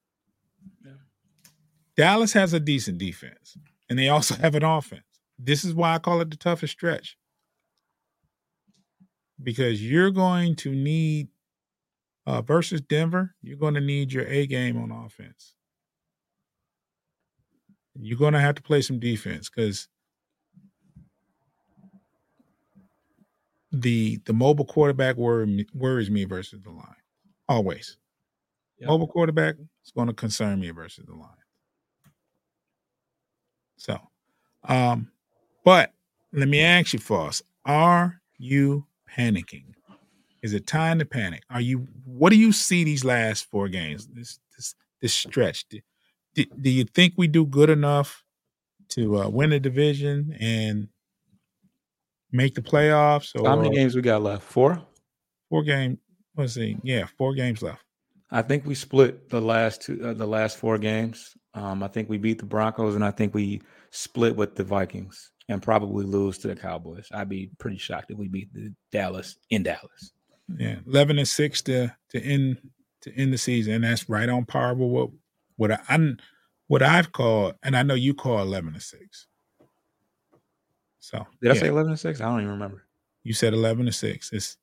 Dallas 2.00 2.32
has 2.32 2.54
a 2.54 2.60
decent 2.60 2.96
defense, 2.96 3.58
and 3.90 3.98
they 3.98 4.08
also 4.08 4.34
have 4.36 4.54
an 4.54 4.64
offense. 4.64 5.04
This 5.38 5.66
is 5.66 5.74
why 5.74 5.94
I 5.94 5.98
call 5.98 6.22
it 6.22 6.30
the 6.30 6.36
toughest 6.38 6.72
stretch. 6.72 7.18
Because 9.42 9.82
you're 9.86 10.10
going 10.10 10.56
to 10.56 10.74
need 10.74 11.28
uh, 12.26 12.40
versus 12.40 12.80
Denver, 12.80 13.34
you're 13.42 13.58
going 13.58 13.74
to 13.74 13.82
need 13.82 14.14
your 14.14 14.24
A 14.28 14.46
game 14.46 14.78
on 14.78 14.90
offense. 14.90 15.54
You're 17.94 18.16
going 18.16 18.32
to 18.32 18.40
have 18.40 18.54
to 18.54 18.62
play 18.62 18.80
some 18.80 18.98
defense 18.98 19.50
because 19.50 19.86
the 23.70 24.20
the 24.24 24.32
mobile 24.32 24.64
quarterback 24.64 25.16
worry, 25.16 25.66
worries 25.74 26.08
me 26.10 26.24
versus 26.24 26.62
the 26.62 26.70
line. 26.70 26.96
Always. 27.46 27.98
Yep. 28.78 28.88
Mobile 28.88 29.06
quarterback 29.06 29.56
is 29.84 29.92
going 29.94 30.08
to 30.08 30.14
concern 30.14 30.60
me 30.60 30.70
versus 30.70 31.04
the 31.04 31.14
line. 31.14 31.28
So, 33.80 33.98
um, 34.64 35.10
but 35.64 35.94
let 36.34 36.48
me 36.48 36.60
ask 36.60 36.92
you, 36.92 36.98
Foss, 36.98 37.42
are 37.64 38.20
you 38.36 38.86
panicking? 39.16 39.64
Is 40.42 40.52
it 40.52 40.66
time 40.66 40.98
to 40.98 41.06
panic? 41.06 41.42
Are 41.48 41.62
you? 41.62 41.88
What 42.04 42.28
do 42.28 42.36
you 42.36 42.52
see 42.52 42.84
these 42.84 43.04
last 43.04 43.46
four 43.46 43.68
games? 43.68 44.06
This 44.06 44.38
this 44.54 44.74
this 45.00 45.14
stretch. 45.14 45.66
Do, 45.68 45.80
do, 46.34 46.44
do 46.60 46.70
you 46.70 46.84
think 46.84 47.14
we 47.16 47.26
do 47.26 47.46
good 47.46 47.70
enough 47.70 48.22
to 48.90 49.22
uh, 49.22 49.28
win 49.30 49.50
the 49.50 49.58
division 49.60 50.36
and 50.38 50.88
make 52.32 52.54
the 52.54 52.62
playoffs? 52.62 53.34
Or, 53.34 53.48
How 53.48 53.56
many 53.56 53.74
games 53.74 53.94
we 53.94 54.02
got 54.02 54.22
left? 54.22 54.42
Four. 54.42 54.82
Four 55.48 55.62
game. 55.62 55.98
Let's 56.36 56.52
see. 56.52 56.76
Yeah, 56.82 57.06
four 57.16 57.34
games 57.34 57.62
left. 57.62 57.82
I 58.30 58.42
think 58.42 58.66
we 58.66 58.74
split 58.74 59.30
the 59.30 59.40
last 59.40 59.82
two, 59.82 60.00
uh, 60.04 60.12
the 60.12 60.26
last 60.26 60.58
four 60.58 60.76
games. 60.76 61.34
Um, 61.54 61.82
I 61.82 61.88
think 61.88 62.08
we 62.08 62.18
beat 62.18 62.38
the 62.38 62.44
Broncos, 62.44 62.94
and 62.94 63.04
I 63.04 63.10
think 63.10 63.34
we 63.34 63.60
split 63.90 64.36
with 64.36 64.54
the 64.54 64.64
Vikings, 64.64 65.32
and 65.48 65.62
probably 65.62 66.04
lose 66.04 66.38
to 66.38 66.48
the 66.48 66.56
Cowboys. 66.56 67.08
I'd 67.12 67.28
be 67.28 67.50
pretty 67.58 67.78
shocked 67.78 68.10
if 68.10 68.18
we 68.18 68.28
beat 68.28 68.52
the 68.54 68.72
Dallas 68.92 69.36
in 69.50 69.62
Dallas. 69.62 70.12
Yeah, 70.58 70.76
eleven 70.86 71.18
and 71.18 71.28
six 71.28 71.62
to 71.62 71.94
to 72.10 72.22
end 72.22 72.58
to 73.02 73.14
end 73.16 73.32
the 73.32 73.38
season, 73.38 73.74
and 73.74 73.84
that's 73.84 74.08
right 74.08 74.28
on 74.28 74.44
par 74.44 74.74
with 74.74 74.90
what 74.90 75.10
what 75.56 75.72
I, 75.72 75.80
I'm 75.88 76.18
what 76.68 76.82
I've 76.82 77.12
called, 77.12 77.54
and 77.62 77.76
I 77.76 77.82
know 77.82 77.94
you 77.94 78.14
call 78.14 78.40
eleven 78.40 78.74
and 78.74 78.82
six. 78.82 79.26
So 81.00 81.26
did 81.42 81.48
yeah. 81.48 81.52
I 81.52 81.56
say 81.56 81.68
eleven 81.68 81.90
and 81.90 82.00
six? 82.00 82.20
I 82.20 82.26
don't 82.26 82.40
even 82.40 82.52
remember. 82.52 82.84
You 83.24 83.34
said 83.34 83.54
eleven 83.54 83.86
to 83.86 83.92
six. 83.92 84.32
It's 84.32 84.56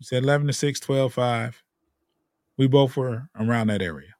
you 0.00 0.04
said 0.04 0.22
eleven 0.22 0.46
to 0.46 0.52
6, 0.54 0.80
12 0.80 1.12
5. 1.12 1.62
We 2.56 2.66
both 2.66 2.96
were 2.96 3.28
around 3.38 3.66
that 3.66 3.82
area. 3.82 4.14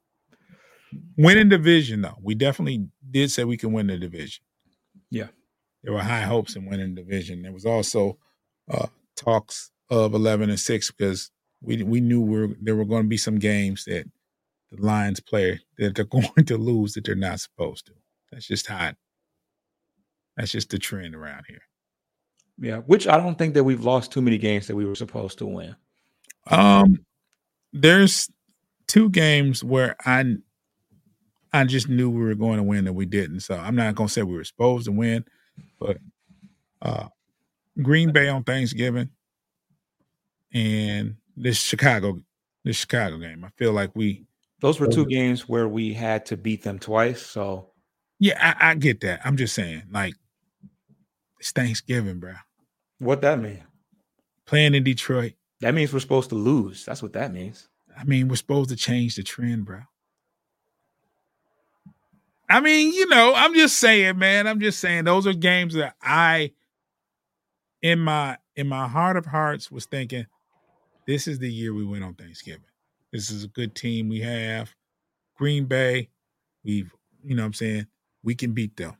Winning 1.16 1.48
division, 1.48 2.02
though, 2.02 2.18
we 2.22 2.34
definitely 2.34 2.86
did 3.10 3.30
say 3.30 3.44
we 3.44 3.56
can 3.56 3.72
win 3.72 3.86
the 3.86 3.98
division. 3.98 4.44
Yeah, 5.10 5.28
there 5.82 5.92
were 5.92 6.02
high 6.02 6.22
hopes 6.22 6.56
in 6.56 6.66
winning 6.66 6.94
the 6.94 7.02
division. 7.02 7.42
There 7.42 7.52
was 7.52 7.66
also 7.66 8.18
uh, 8.70 8.86
talks 9.16 9.70
of 9.88 10.14
eleven 10.14 10.50
and 10.50 10.60
six 10.60 10.90
because 10.90 11.30
we 11.62 11.82
we 11.82 12.00
knew 12.00 12.20
we 12.20 12.40
were, 12.40 12.56
there 12.60 12.76
were 12.76 12.84
going 12.84 13.04
to 13.04 13.08
be 13.08 13.16
some 13.16 13.38
games 13.38 13.84
that 13.84 14.04
the 14.70 14.82
Lions 14.82 15.20
play 15.20 15.60
that 15.78 15.94
they're 15.94 16.04
going 16.06 16.44
to 16.46 16.56
lose 16.56 16.94
that 16.94 17.04
they're 17.04 17.14
not 17.14 17.40
supposed 17.40 17.86
to. 17.86 17.92
That's 18.30 18.46
just 18.46 18.66
how 18.66 18.92
that's 20.36 20.52
just 20.52 20.70
the 20.70 20.78
trend 20.78 21.14
around 21.14 21.44
here. 21.48 21.62
Yeah, 22.58 22.78
which 22.78 23.08
I 23.08 23.16
don't 23.16 23.38
think 23.38 23.54
that 23.54 23.64
we've 23.64 23.84
lost 23.84 24.12
too 24.12 24.22
many 24.22 24.38
games 24.38 24.66
that 24.66 24.76
we 24.76 24.84
were 24.84 24.94
supposed 24.94 25.38
to 25.38 25.46
win. 25.46 25.76
Um, 26.46 27.04
there's 27.72 28.30
two 28.86 29.08
games 29.08 29.64
where 29.64 29.96
I 30.04 30.36
I 31.52 31.64
just 31.64 31.88
knew 31.88 32.10
we 32.10 32.22
were 32.22 32.34
going 32.34 32.58
to 32.58 32.62
win 32.62 32.86
and 32.86 32.96
we 32.96 33.06
didn't. 33.06 33.40
So 33.40 33.56
I'm 33.56 33.74
not 33.74 33.94
gonna 33.94 34.08
say 34.08 34.22
we 34.22 34.36
were 34.36 34.44
supposed 34.44 34.86
to 34.86 34.92
win, 34.92 35.24
but 35.78 35.98
uh 36.82 37.08
Green 37.82 38.12
Bay 38.12 38.28
on 38.28 38.44
Thanksgiving 38.44 39.10
and 40.52 41.16
this 41.36 41.58
Chicago 41.58 42.20
this 42.64 42.76
Chicago 42.76 43.18
game. 43.18 43.44
I 43.44 43.50
feel 43.56 43.72
like 43.72 43.90
we 43.94 44.26
those 44.60 44.78
were 44.78 44.88
two 44.88 45.06
games 45.06 45.48
where 45.48 45.66
we 45.66 45.94
had 45.94 46.26
to 46.26 46.36
beat 46.36 46.62
them 46.62 46.78
twice. 46.78 47.22
So 47.22 47.70
yeah, 48.18 48.54
I, 48.60 48.70
I 48.70 48.74
get 48.74 49.00
that. 49.00 49.20
I'm 49.24 49.36
just 49.36 49.54
saying, 49.54 49.84
like 49.90 50.14
it's 51.38 51.52
Thanksgiving, 51.52 52.20
bro. 52.20 52.34
What 52.98 53.22
that 53.22 53.40
mean? 53.40 53.64
Playing 54.44 54.74
in 54.74 54.84
Detroit. 54.84 55.32
That 55.60 55.74
means 55.74 55.92
we're 55.92 56.00
supposed 56.00 56.28
to 56.30 56.34
lose. 56.34 56.84
That's 56.84 57.02
what 57.02 57.14
that 57.14 57.32
means. 57.32 57.68
I 57.98 58.04
mean, 58.04 58.28
we're 58.28 58.36
supposed 58.36 58.70
to 58.70 58.76
change 58.76 59.16
the 59.16 59.22
trend, 59.22 59.64
bro. 59.64 59.80
I 62.50 62.60
mean, 62.60 62.92
you 62.92 63.06
know, 63.06 63.32
I'm 63.34 63.54
just 63.54 63.78
saying, 63.78 64.18
man. 64.18 64.48
I'm 64.48 64.60
just 64.60 64.80
saying 64.80 65.04
those 65.04 65.26
are 65.26 65.32
games 65.32 65.74
that 65.74 65.94
I 66.02 66.52
in 67.80 68.00
my 68.00 68.38
in 68.56 68.66
my 68.66 68.88
heart 68.88 69.16
of 69.16 69.26
hearts 69.26 69.70
was 69.70 69.86
thinking 69.86 70.26
this 71.06 71.28
is 71.28 71.38
the 71.38 71.50
year 71.50 71.72
we 71.72 71.84
went 71.84 72.04
on 72.04 72.14
Thanksgiving. 72.14 72.64
This 73.12 73.30
is 73.30 73.44
a 73.44 73.48
good 73.48 73.74
team 73.74 74.08
we 74.08 74.20
have. 74.20 74.74
Green 75.36 75.64
Bay, 75.64 76.10
we've, 76.64 76.92
you 77.24 77.34
know 77.34 77.42
what 77.42 77.46
I'm 77.46 77.52
saying? 77.54 77.86
We 78.22 78.34
can 78.34 78.52
beat 78.52 78.76
them. 78.76 78.96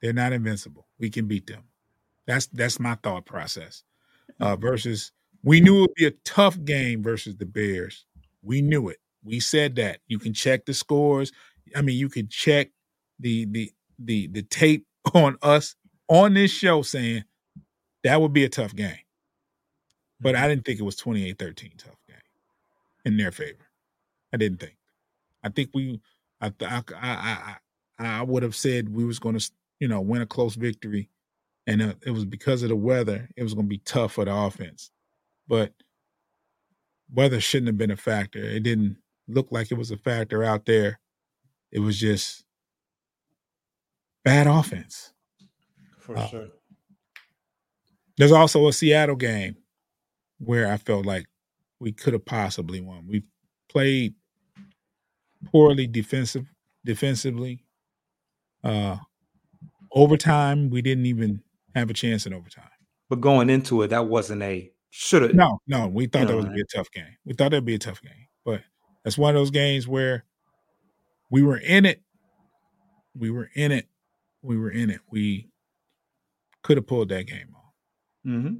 They're 0.00 0.12
not 0.12 0.32
invincible. 0.32 0.86
We 0.98 1.10
can 1.10 1.26
beat 1.26 1.46
them. 1.46 1.64
That's 2.26 2.46
that's 2.46 2.78
my 2.78 2.96
thought 3.02 3.26
process. 3.26 3.82
Uh, 4.38 4.56
versus 4.56 5.12
we 5.42 5.60
knew 5.60 5.78
it 5.78 5.80
would 5.80 5.94
be 5.94 6.06
a 6.06 6.12
tough 6.24 6.62
game 6.64 7.02
versus 7.02 7.36
the 7.36 7.46
Bears. 7.46 8.06
We 8.42 8.62
knew 8.62 8.88
it. 8.88 8.98
We 9.24 9.40
said 9.40 9.76
that. 9.76 10.00
You 10.06 10.18
can 10.18 10.32
check 10.32 10.64
the 10.64 10.72
scores. 10.74 11.32
I 11.76 11.82
mean, 11.82 11.98
you 11.98 12.08
can 12.08 12.28
check 12.28 12.70
the 13.18 13.46
the 13.46 13.72
the 13.98 14.26
the 14.28 14.42
tape 14.42 14.86
on 15.14 15.36
us 15.42 15.74
on 16.08 16.34
this 16.34 16.50
show 16.50 16.82
saying 16.82 17.24
that 18.04 18.20
would 18.20 18.32
be 18.32 18.44
a 18.44 18.48
tough 18.48 18.74
game. 18.74 18.94
But 20.20 20.34
I 20.34 20.40
mm-hmm. 20.40 20.48
didn't 20.48 20.64
think 20.66 20.80
it 20.80 20.84
was 20.84 20.96
28-13 20.96 21.78
tough 21.78 21.94
game 22.06 22.16
in 23.04 23.16
their 23.16 23.32
favor. 23.32 23.68
I 24.32 24.36
didn't 24.36 24.60
think. 24.60 24.76
I 25.42 25.48
think 25.48 25.70
we 25.72 26.00
I 26.40 26.52
I 26.62 26.82
I 26.94 27.56
I, 27.98 28.18
I 28.18 28.22
would 28.22 28.42
have 28.42 28.56
said 28.56 28.94
we 28.94 29.04
was 29.04 29.18
going 29.18 29.38
to 29.38 29.50
you 29.80 29.88
know, 29.88 30.00
win 30.00 30.22
a 30.22 30.26
close 30.26 30.54
victory. 30.54 31.08
And 31.66 31.82
uh, 31.82 31.94
it 32.06 32.10
was 32.10 32.24
because 32.24 32.62
of 32.62 32.68
the 32.68 32.76
weather, 32.76 33.28
it 33.36 33.42
was 33.42 33.54
going 33.54 33.66
to 33.66 33.70
be 33.70 33.78
tough 33.78 34.12
for 34.12 34.24
the 34.24 34.34
offense. 34.34 34.90
But 35.48 35.72
weather 37.12 37.40
shouldn't 37.40 37.68
have 37.68 37.78
been 37.78 37.90
a 37.90 37.96
factor. 37.96 38.38
It 38.38 38.62
didn't 38.62 38.98
look 39.26 39.48
like 39.50 39.72
it 39.72 39.78
was 39.78 39.90
a 39.90 39.96
factor 39.96 40.44
out 40.44 40.66
there. 40.66 41.00
It 41.72 41.80
was 41.80 41.98
just 41.98 42.44
bad 44.24 44.46
offense. 44.46 45.12
For 45.98 46.16
uh, 46.16 46.26
sure. 46.26 46.48
There's 48.16 48.32
also 48.32 48.66
a 48.68 48.72
Seattle 48.72 49.16
game 49.16 49.56
where 50.38 50.70
I 50.70 50.76
felt 50.76 51.06
like 51.06 51.26
we 51.78 51.92
could 51.92 52.12
have 52.12 52.24
possibly 52.24 52.80
won. 52.80 53.06
We 53.08 53.24
played 53.68 54.14
poorly 55.46 55.86
defensive 55.86 56.46
defensively. 56.84 57.64
Uh, 58.62 58.96
Overtime, 59.92 60.70
we 60.70 60.82
didn't 60.82 61.06
even 61.06 61.42
have 61.74 61.90
a 61.90 61.94
chance 61.94 62.24
in 62.24 62.32
overtime. 62.32 62.70
But 63.08 63.20
going 63.20 63.50
into 63.50 63.82
it, 63.82 63.88
that 63.88 64.06
wasn't 64.06 64.42
a 64.42 64.70
should 64.90 65.22
have. 65.22 65.34
No, 65.34 65.60
no, 65.66 65.88
we 65.88 66.06
thought 66.06 66.28
that 66.28 66.36
would 66.36 66.52
be 66.52 66.60
a 66.60 66.76
tough 66.76 66.90
game. 66.92 67.16
We 67.24 67.34
thought 67.34 67.50
that'd 67.50 67.64
be 67.64 67.74
a 67.74 67.78
tough 67.78 68.00
game, 68.00 68.28
but 68.44 68.62
that's 69.02 69.18
one 69.18 69.34
of 69.34 69.40
those 69.40 69.50
games 69.50 69.88
where 69.88 70.24
we 71.30 71.42
were 71.42 71.58
in 71.58 71.86
it. 71.86 72.02
We 73.16 73.30
were 73.30 73.50
in 73.54 73.72
it, 73.72 73.88
we 74.42 74.56
were 74.56 74.70
in 74.70 74.88
it, 74.90 75.00
we 75.10 75.48
could 76.62 76.76
have 76.76 76.86
pulled 76.86 77.08
that 77.08 77.26
game 77.26 77.54
off. 77.56 77.72
Mm-hmm. 78.26 78.54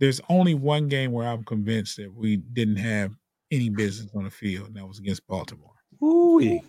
There's 0.00 0.20
only 0.28 0.54
one 0.54 0.88
game 0.88 1.12
where 1.12 1.28
I'm 1.28 1.44
convinced 1.44 1.98
that 1.98 2.12
we 2.12 2.36
didn't 2.36 2.76
have 2.76 3.14
any 3.52 3.68
business 3.68 4.10
on 4.16 4.24
the 4.24 4.30
field, 4.30 4.68
and 4.68 4.76
that 4.76 4.86
was 4.86 4.98
against 4.98 5.26
Baltimore. 5.28 5.74
Ooh, 6.02 6.60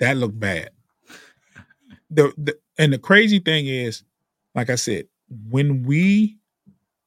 That 0.00 0.16
looked 0.16 0.40
bad. 0.40 0.70
The, 2.10 2.32
the 2.36 2.58
and 2.78 2.92
the 2.92 2.98
crazy 2.98 3.38
thing 3.38 3.66
is, 3.66 4.02
like 4.54 4.70
I 4.70 4.74
said, 4.74 5.06
when 5.48 5.84
we 5.84 6.38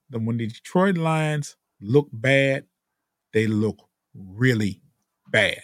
the 0.09 0.19
when 0.19 0.37
the 0.37 0.47
Detroit 0.47 0.97
Lions 0.97 1.57
look 1.81 2.07
bad, 2.13 2.65
they 3.33 3.47
look 3.47 3.77
really 4.15 4.81
bad. 5.29 5.61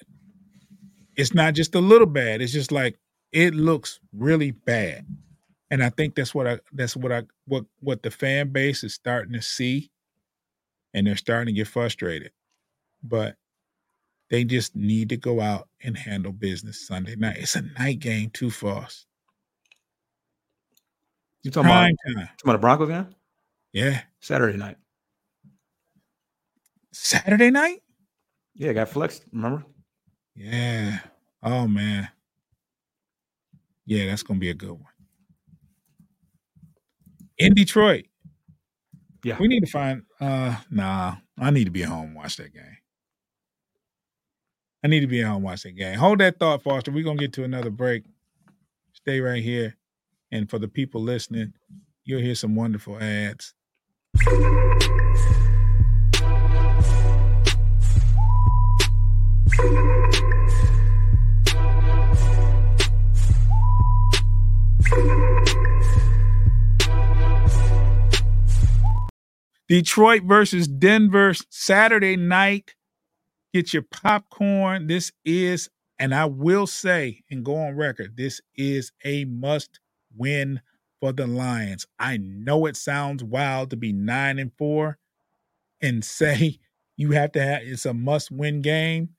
It's 1.16 1.34
not 1.34 1.54
just 1.54 1.76
a 1.76 1.80
little 1.80 2.08
bad. 2.08 2.42
It's 2.42 2.54
just 2.54 2.72
like 2.72 3.00
it 3.32 3.54
looks 3.54 4.00
really 4.14 4.52
bad. 4.52 5.06
And 5.72 5.84
I 5.84 5.90
think 5.90 6.16
that's 6.16 6.36
what 6.36 6.48
I 6.48 6.60
that's 6.72 6.96
what 6.96 7.12
I 7.12 7.24
what 7.46 7.66
what 7.80 8.04
the 8.04 8.12
fan 8.12 8.50
base 8.50 8.84
is 8.84 8.94
starting 8.94 9.34
to 9.34 9.42
see 9.42 9.92
and 10.94 11.08
they're 11.08 11.16
starting 11.16 11.54
to 11.54 11.58
get 11.58 11.68
frustrated. 11.68 12.32
But 13.04 13.36
they 14.30 14.44
just 14.44 14.76
need 14.76 15.10
to 15.10 15.18
go 15.18 15.42
out 15.42 15.68
and 15.84 15.98
handle 15.98 16.32
business 16.32 16.88
Sunday 16.88 17.16
night. 17.16 17.38
It's 17.38 17.56
a 17.56 17.62
night 17.62 18.00
game 18.00 18.30
too 18.30 18.52
us. 18.68 19.06
you 21.44 21.52
talking 21.52 21.70
about, 21.70 21.90
talking 22.06 22.28
about 22.44 22.54
the 22.54 22.58
Broncos 22.60 22.90
game? 22.90 23.08
Yeah. 23.74 24.02
Saturday 24.20 24.58
night. 24.58 24.78
Saturday 26.92 27.50
night? 27.50 27.82
Yeah, 28.56 28.74
got 28.74 28.90
flexed. 28.90 29.26
Remember? 29.34 29.66
Yeah. 30.36 31.00
Oh 31.42 31.68
man. 31.68 32.10
Yeah, 33.86 34.08
that's 34.08 34.24
gonna 34.24 34.40
be 34.40 34.50
a 34.50 34.54
good 34.54 34.72
one. 34.72 34.86
In 37.38 37.54
Detroit. 37.54 38.06
Yeah. 39.24 39.38
We 39.40 39.48
need 39.48 39.66
to 39.66 39.72
find 39.72 40.04
uh 40.20 40.58
nah. 40.70 41.16
I 41.38 41.50
need 41.50 41.66
to 41.66 41.72
be 41.72 41.84
at 41.84 41.90
home 41.90 42.08
and 42.08 42.16
watch 42.16 42.38
that 42.38 42.54
game. 42.54 42.78
I 44.84 44.88
need 44.88 45.00
to 45.00 45.08
be 45.08 45.22
at 45.22 45.28
home 45.28 45.38
and 45.38 45.46
watch 45.46 45.64
that 45.64 45.72
game. 45.72 45.98
Hold 45.98 46.20
that 46.20 46.40
thought, 46.40 46.62
Foster. 46.62 46.92
We're 46.92 47.04
gonna 47.04 47.20
get 47.20 47.34
to 47.34 47.44
another 47.44 47.70
break. 47.70 48.04
Stay 48.94 49.20
right 49.20 49.44
here. 49.44 49.78
And 50.32 50.50
for 50.50 50.60
the 50.60 50.68
people 50.68 51.02
listening, 51.02 51.54
you'll 52.04 52.22
hear 52.22 52.36
some 52.36 52.56
wonderful 52.56 52.98
ads. 53.00 53.54
Detroit 69.74 70.24
versus 70.24 70.68
Denver 70.68 71.34
Saturday 71.50 72.16
night. 72.16 72.76
Get 73.54 73.74
your 73.74 73.82
popcorn. 73.82 74.86
This 74.86 75.12
is, 75.26 75.68
and 75.98 76.14
I 76.14 76.26
will 76.26 76.68
say 76.68 77.24
and 77.32 77.44
go 77.44 77.56
on 77.56 77.76
record, 77.76 78.16
this 78.16 78.40
is 78.56 78.92
a 79.04 79.26
must 79.26 79.80
win 80.16 80.62
for 81.00 81.12
the 81.12 81.26
Lions. 81.26 81.88
I 81.98 82.18
know 82.18 82.66
it 82.66 82.78
sounds 82.78 83.24
wild 83.24 83.72
to 83.72 83.76
be 83.76 83.92
nine 83.94 84.38
and 84.38 84.52
four 84.58 85.00
and 85.82 86.06
say 86.06 86.60
you 86.96 87.12
have 87.12 87.32
to 87.32 87.42
have 87.42 87.64
it's 87.64 87.86
a 87.88 87.94
must 87.94 88.32
win 88.32 88.62
game, 88.62 89.10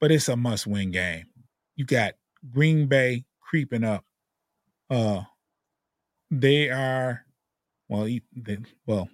but 0.00 0.10
it's 0.10 0.28
a 0.28 0.36
must 0.36 0.66
win 0.66 0.90
game. 0.90 1.26
You 1.76 1.84
got 1.84 2.14
Green 2.52 2.88
Bay 2.88 3.26
creeping 3.40 3.84
up. 3.84 4.04
Uh, 4.90 5.22
they 6.30 6.70
are, 6.70 7.24
well, 7.88 8.04
they, 8.04 8.58
well, 8.86 9.08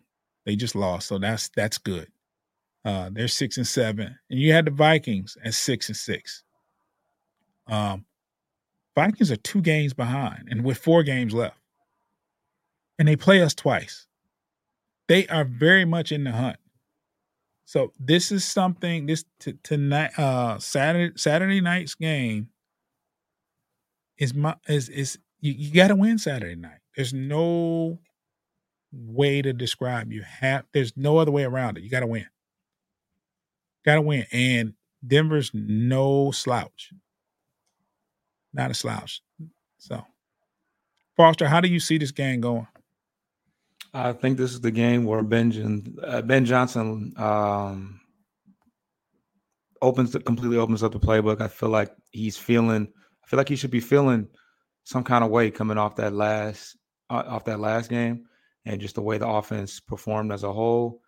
they 0.47 0.57
just 0.57 0.75
lost, 0.75 1.09
so 1.09 1.19
that's 1.19 1.49
that's 1.57 1.79
good. 1.79 2.09
Uh, 2.85 3.09
they're 3.11 3.29
six 3.29 3.57
and 3.57 3.67
seven, 3.67 4.19
and 4.29 4.41
you 4.41 4.53
had 4.53 4.67
the 4.67 4.71
Vikings 4.71 5.37
at 5.45 5.55
six 5.55 5.89
and 5.89 5.97
six. 5.97 6.43
Um, 7.67 8.05
Vikings 8.95 9.33
are 9.33 9.37
two 9.37 9.63
games 9.63 9.95
behind, 9.95 10.49
and 10.51 10.65
with 10.65 10.79
four 10.79 11.03
games 11.03 11.33
left, 11.33 11.57
and 12.99 13.09
they 13.09 13.17
play 13.17 13.43
us 13.43 13.55
twice. 13.55 14.07
They 15.09 15.27
are 15.29 15.45
very 15.45 15.85
much 15.85 16.13
in 16.13 16.25
the 16.25 16.33
hunt. 16.33 16.57
So 17.65 17.93
this 17.99 18.31
is 18.31 18.45
something. 18.45 19.07
This 19.07 19.25
t- 19.41 19.55
tonight, 19.63 20.19
uh, 20.19 20.59
Saturday 20.59 21.15
Saturday 21.17 21.61
night's 21.61 21.95
game 21.95 22.51
is 24.19 24.35
my 24.35 24.57
is 24.69 24.89
is 24.91 25.19
you, 25.45 25.53
you 25.53 25.75
got 25.75 25.89
to 25.89 25.95
win 25.95 26.17
Saturday 26.17 26.57
night. 26.57 26.79
There's 26.97 27.13
no 27.13 27.99
way 28.93 29.43
to 29.43 29.53
describe. 29.53 30.11
You 30.11 30.23
have 30.23 30.65
there's 30.73 30.97
no 30.97 31.19
other 31.19 31.31
way 31.31 31.45
around 31.45 31.77
it. 31.77 31.85
You 31.85 31.91
got 31.91 32.01
to 32.01 32.07
win. 32.07 32.27
Got 33.85 33.97
to 33.97 34.01
win. 34.01 34.25
And 34.33 34.73
Denver's 35.07 35.51
no 35.53 36.31
slouch. 36.31 36.93
Not 38.55 38.71
a 38.71 38.75
slouch. 38.75 39.21
So, 39.77 40.03
Foster, 41.15 41.47
how 41.47 41.61
do 41.61 41.69
you 41.69 41.79
see 41.79 41.99
this 41.99 42.13
game 42.13 42.41
going? 42.41 42.67
I 43.93 44.13
think 44.13 44.39
this 44.39 44.53
is 44.53 44.63
the 44.63 44.71
game 44.71 45.05
where 45.05 45.23
Ben 45.23 45.95
uh, 46.03 46.23
Ben 46.23 46.47
Johnson 46.47 47.13
um, 47.19 48.01
opens 49.83 50.13
the, 50.13 50.21
completely 50.21 50.57
opens 50.57 50.83
up 50.83 50.93
the 50.93 51.01
playbook. 51.01 51.43
I 51.43 51.49
feel 51.49 51.69
like 51.69 51.91
he's 52.13 52.39
feeling. 52.39 52.89
I 53.23 53.27
feel 53.27 53.37
like 53.37 53.49
he 53.49 53.57
should 53.57 53.71
be 53.71 53.81
feeling 53.81 54.29
some 54.85 55.03
kind 55.03 55.25
of 55.25 55.31
way 55.31 55.51
coming 55.51 55.79
off 55.79 55.97
that 55.97 56.13
last 56.13 56.77
uh, 57.11 57.25
off 57.27 57.45
that 57.45 57.61
last 57.61 57.91
game, 57.91 58.27
and 58.65 58.81
just 58.81 58.95
the 58.95 59.03
way 59.03 59.19
the 59.19 59.29
offense 59.29 59.81
performed 59.81 60.33
as 60.33 60.45
a 60.45 60.53
whole. 60.53 61.01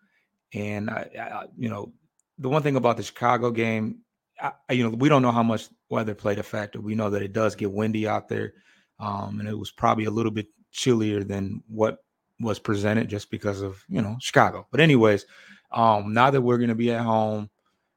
And 0.53 0.89
I, 0.89 1.09
I 1.19 1.45
you 1.57 1.69
know, 1.69 1.93
the 2.37 2.49
one 2.49 2.63
thing 2.63 2.75
about 2.75 2.97
the 2.97 3.03
Chicago 3.03 3.51
game, 3.51 3.99
I, 4.41 4.51
you 4.71 4.83
know, 4.83 4.95
we 4.95 5.09
don't 5.09 5.21
know 5.21 5.31
how 5.31 5.43
much 5.43 5.69
weather 5.89 6.13
played 6.13 6.39
a 6.39 6.43
factor. 6.43 6.81
We 6.81 6.95
know 6.95 7.09
that 7.09 7.21
it 7.21 7.33
does 7.33 7.55
get 7.55 7.71
windy 7.71 8.07
out 8.07 8.27
there, 8.27 8.53
um, 8.99 9.39
and 9.39 9.47
it 9.47 9.57
was 9.57 9.71
probably 9.71 10.05
a 10.05 10.11
little 10.11 10.31
bit 10.31 10.47
chillier 10.71 11.23
than 11.23 11.63
what 11.67 11.99
was 12.39 12.59
presented 12.59 13.09
just 13.09 13.31
because 13.31 13.61
of 13.61 13.83
you 13.89 14.01
know 14.01 14.17
Chicago. 14.19 14.67
But 14.71 14.79
anyways, 14.79 15.25
um, 15.71 16.13
now 16.13 16.29
that 16.31 16.41
we're 16.41 16.57
going 16.57 16.69
to 16.69 16.75
be 16.75 16.91
at 16.91 17.01
home, 17.01 17.49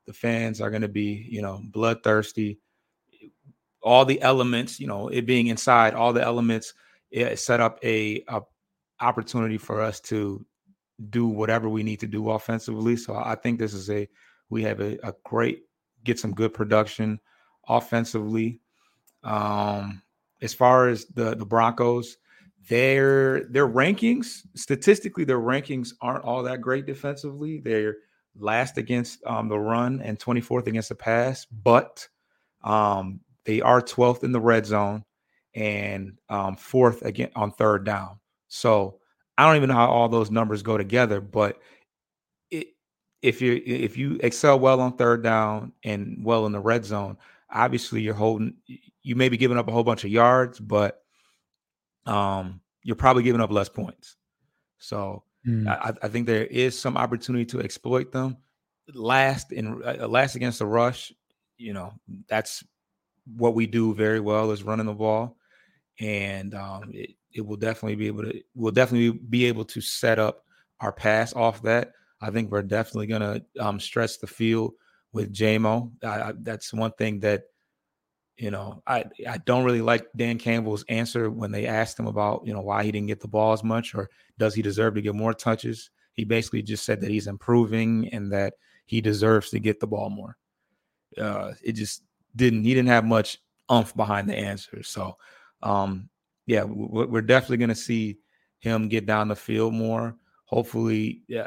the 0.06 0.12
fans 0.12 0.60
are 0.60 0.70
going 0.70 0.82
to 0.82 0.88
be 0.88 1.26
you 1.28 1.42
know 1.42 1.60
bloodthirsty. 1.64 2.58
All 3.82 4.04
the 4.04 4.20
elements, 4.20 4.78
you 4.78 4.86
know, 4.86 5.08
it 5.08 5.26
being 5.26 5.46
inside, 5.46 5.94
all 5.94 6.12
the 6.12 6.22
elements, 6.22 6.74
it 7.10 7.38
set 7.38 7.60
up 7.60 7.78
a, 7.82 8.22
a 8.28 8.42
opportunity 9.00 9.58
for 9.58 9.80
us 9.80 10.00
to 10.00 10.44
do 11.08 11.26
whatever 11.26 11.68
we 11.68 11.82
need 11.82 12.00
to 12.00 12.06
do 12.06 12.30
offensively. 12.30 12.96
So 12.96 13.14
I 13.14 13.34
think 13.34 13.58
this 13.58 13.72
is 13.72 13.88
a 13.90 14.08
we 14.50 14.62
have 14.64 14.80
a, 14.80 14.98
a 15.06 15.14
great 15.24 15.62
get 16.04 16.18
some 16.18 16.34
good 16.34 16.52
production 16.52 17.20
offensively. 17.68 18.60
Um, 19.22 20.02
as 20.42 20.54
far 20.54 20.88
as 20.88 21.06
the 21.06 21.34
the 21.34 21.46
Broncos, 21.46 22.16
their 22.68 23.44
their 23.44 23.68
rankings 23.68 24.40
statistically 24.54 25.24
their 25.24 25.40
rankings 25.40 25.90
aren't 26.00 26.24
all 26.24 26.42
that 26.42 26.60
great 26.60 26.86
defensively. 26.86 27.60
They're 27.60 27.96
last 28.36 28.78
against 28.78 29.24
um, 29.26 29.48
the 29.48 29.58
run 29.58 30.00
and 30.02 30.18
24th 30.18 30.66
against 30.66 30.90
the 30.90 30.94
pass, 30.94 31.46
but 31.46 32.06
um, 32.62 33.20
they 33.50 33.60
are 33.60 33.82
12th 33.82 34.22
in 34.22 34.30
the 34.30 34.40
red 34.40 34.64
zone 34.64 35.04
and 35.56 36.18
um, 36.28 36.54
fourth 36.54 37.02
again 37.02 37.30
on 37.34 37.50
third 37.50 37.84
down. 37.84 38.20
So 38.46 39.00
I 39.36 39.44
don't 39.44 39.56
even 39.56 39.70
know 39.70 39.74
how 39.74 39.90
all 39.90 40.08
those 40.08 40.30
numbers 40.30 40.62
go 40.62 40.78
together, 40.78 41.20
but 41.20 41.58
it, 42.48 42.68
if 43.22 43.42
you 43.42 43.60
if 43.66 43.96
you 43.96 44.20
excel 44.22 44.60
well 44.60 44.80
on 44.80 44.96
third 44.96 45.24
down 45.24 45.72
and 45.82 46.18
well 46.22 46.46
in 46.46 46.52
the 46.52 46.60
red 46.60 46.84
zone, 46.84 47.16
obviously 47.50 48.02
you're 48.02 48.14
holding 48.14 48.54
you 49.02 49.16
may 49.16 49.28
be 49.28 49.36
giving 49.36 49.58
up 49.58 49.66
a 49.66 49.72
whole 49.72 49.82
bunch 49.82 50.04
of 50.04 50.10
yards, 50.10 50.60
but 50.60 51.02
um, 52.06 52.60
you're 52.84 52.94
probably 52.94 53.24
giving 53.24 53.40
up 53.40 53.50
less 53.50 53.68
points. 53.68 54.16
So 54.78 55.24
I, 55.68 55.92
I 56.02 56.08
think 56.08 56.26
there 56.26 56.44
is 56.44 56.78
some 56.78 56.96
opportunity 56.96 57.46
to 57.46 57.60
exploit 57.60 58.12
them. 58.12 58.36
Last 58.94 59.50
in 59.50 59.82
uh, 59.84 60.06
last 60.06 60.36
against 60.36 60.60
the 60.60 60.66
rush, 60.66 61.12
you 61.56 61.72
know 61.72 61.94
that's 62.28 62.62
what 63.36 63.54
we 63.54 63.66
do 63.66 63.94
very 63.94 64.20
well 64.20 64.50
is 64.50 64.62
running 64.62 64.86
the 64.86 64.94
ball, 64.94 65.36
and 65.98 66.54
um, 66.54 66.90
it, 66.92 67.10
it 67.32 67.46
will 67.46 67.56
definitely 67.56 67.96
be 67.96 68.06
able 68.06 68.24
to 68.24 68.40
we'll 68.54 68.72
definitely 68.72 69.18
be 69.18 69.46
able 69.46 69.64
to 69.66 69.80
set 69.80 70.18
up 70.18 70.44
our 70.80 70.92
pass 70.92 71.34
off 71.34 71.62
that. 71.62 71.92
I 72.20 72.30
think 72.30 72.50
we're 72.50 72.62
definitely 72.62 73.06
gonna 73.06 73.42
um, 73.58 73.80
stretch 73.80 74.18
the 74.18 74.26
field 74.26 74.72
with 75.12 75.32
Jamo. 75.32 75.90
I, 76.02 76.22
I, 76.22 76.32
that's 76.40 76.72
one 76.72 76.92
thing 76.92 77.20
that 77.20 77.44
you 78.36 78.50
know 78.50 78.82
I 78.86 79.04
I 79.28 79.38
don't 79.38 79.64
really 79.64 79.82
like 79.82 80.06
Dan 80.16 80.38
Campbell's 80.38 80.84
answer 80.88 81.30
when 81.30 81.52
they 81.52 81.66
asked 81.66 81.98
him 81.98 82.06
about 82.06 82.42
you 82.46 82.52
know 82.52 82.62
why 82.62 82.84
he 82.84 82.92
didn't 82.92 83.08
get 83.08 83.20
the 83.20 83.28
ball 83.28 83.52
as 83.52 83.64
much 83.64 83.94
or 83.94 84.10
does 84.38 84.54
he 84.54 84.62
deserve 84.62 84.94
to 84.94 85.02
get 85.02 85.14
more 85.14 85.34
touches. 85.34 85.90
He 86.14 86.24
basically 86.24 86.62
just 86.62 86.84
said 86.84 87.00
that 87.00 87.10
he's 87.10 87.28
improving 87.28 88.08
and 88.12 88.32
that 88.32 88.54
he 88.86 89.00
deserves 89.00 89.50
to 89.50 89.60
get 89.60 89.78
the 89.78 89.86
ball 89.86 90.10
more. 90.10 90.36
Uh, 91.16 91.52
it 91.62 91.72
just 91.72 92.02
didn't 92.36 92.64
he 92.64 92.74
didn't 92.74 92.88
have 92.88 93.04
much 93.04 93.38
umph 93.68 93.94
behind 93.94 94.28
the 94.28 94.36
answer. 94.36 94.82
So 94.82 95.16
um, 95.62 96.08
yeah, 96.46 96.64
we're 96.64 97.22
definitely 97.22 97.58
going 97.58 97.68
to 97.68 97.74
see 97.74 98.18
him 98.58 98.88
get 98.88 99.06
down 99.06 99.28
the 99.28 99.36
field 99.36 99.72
more. 99.72 100.16
Hopefully, 100.44 101.22
yeah, 101.28 101.46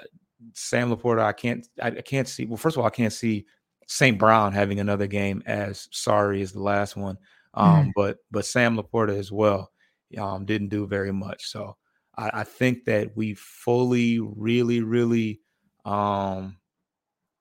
Sam 0.53 0.95
LaPorta. 0.95 1.23
I 1.23 1.33
can't, 1.33 1.67
I, 1.81 1.91
can't 1.91 2.27
see. 2.27 2.45
Well, 2.45 2.57
first 2.57 2.77
of 2.77 2.81
all, 2.81 2.87
I 2.87 2.91
can't 2.91 3.11
see 3.11 3.45
St. 3.87 4.17
Brown 4.17 4.53
having 4.53 4.79
another 4.79 5.07
game 5.07 5.43
as 5.45 5.89
sorry 5.91 6.41
as 6.41 6.53
the 6.53 6.61
last 6.61 6.95
one. 6.95 7.17
Um, 7.53 7.87
mm. 7.87 7.91
But 7.95 8.19
but 8.31 8.45
Sam 8.45 8.77
LaPorta 8.77 9.17
as 9.17 9.31
well 9.31 9.71
um, 10.17 10.45
didn't 10.45 10.69
do 10.69 10.87
very 10.87 11.11
much. 11.11 11.47
So 11.47 11.75
I, 12.17 12.29
I 12.33 12.43
think 12.43 12.85
that 12.85 13.15
we 13.15 13.33
fully, 13.33 14.19
really, 14.19 14.81
really 14.81 15.41
um, 15.85 16.57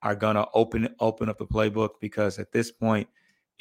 are 0.01 0.15
gonna 0.15 0.45
open 0.53 0.93
open 0.99 1.29
up 1.29 1.37
the 1.37 1.47
playbook 1.47 1.91
because 2.01 2.39
at 2.39 2.51
this 2.51 2.71
point 2.71 3.07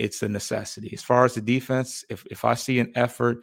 it's 0.03 0.23
a 0.23 0.29
necessity. 0.29 0.91
As 0.93 1.03
far 1.03 1.25
as 1.25 1.35
the 1.35 1.41
defense, 1.41 2.05
if 2.11 2.27
if 2.29 2.45
I 2.45 2.55
see 2.55 2.81
an 2.81 2.91
effort 2.97 3.39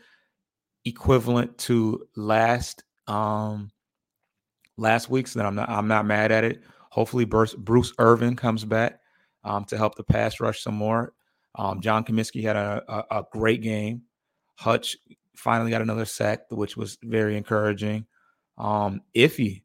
equivalent 0.84 1.58
to 1.60 2.06
last 2.18 2.84
um 3.08 3.72
last 4.76 5.10
week's, 5.10 5.34
then 5.34 5.46
I'm 5.46 5.56
not 5.56 5.70
I'm 5.70 5.88
not 5.88 6.06
mad 6.06 6.34
at 6.34 6.44
it. 6.44 6.62
Hopefully 6.90 7.24
Bruce, 7.24 7.54
Bruce 7.54 7.94
Irvin 7.98 8.36
comes 8.36 8.66
back 8.66 9.00
um, 9.46 9.64
to 9.66 9.78
help 9.78 9.96
the 9.96 10.04
pass 10.04 10.42
rush 10.42 10.62
some 10.62 10.76
more. 10.76 11.14
Um, 11.56 11.80
John 11.82 12.04
Cominsky 12.04 12.42
had 12.44 12.56
a, 12.56 12.84
a, 12.88 13.20
a, 13.20 13.26
great 13.32 13.62
game. 13.62 14.04
Hutch 14.56 14.98
finally 15.36 15.72
got 15.72 15.82
another 15.82 16.06
sack, 16.06 16.42
which 16.52 16.76
was 16.76 16.98
very 17.04 17.38
encouraging. 17.38 18.06
Um, 18.58 19.02
Iffy, 19.16 19.64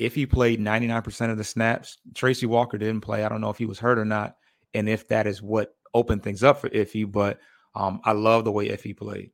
Iffy 0.00 0.28
played 0.28 0.60
99% 0.60 1.30
of 1.30 1.38
the 1.38 1.44
snaps. 1.44 1.98
Tracy 2.14 2.46
Walker 2.46 2.76
didn't 2.76 3.00
play. 3.00 3.24
I 3.24 3.28
don't 3.28 3.40
know 3.40 3.50
if 3.50 3.58
he 3.58 3.66
was 3.66 3.78
hurt 3.78 3.98
or 3.98 4.04
not, 4.04 4.36
and 4.74 4.88
if 4.88 5.08
that 5.08 5.26
is 5.26 5.42
what 5.42 5.74
opened 5.94 6.22
things 6.22 6.42
up 6.42 6.60
for 6.60 6.68
Iffy. 6.70 7.10
But 7.10 7.38
um, 7.74 8.00
I 8.04 8.12
love 8.12 8.44
the 8.44 8.52
way 8.52 8.68
Iffy 8.68 8.96
played. 8.96 9.30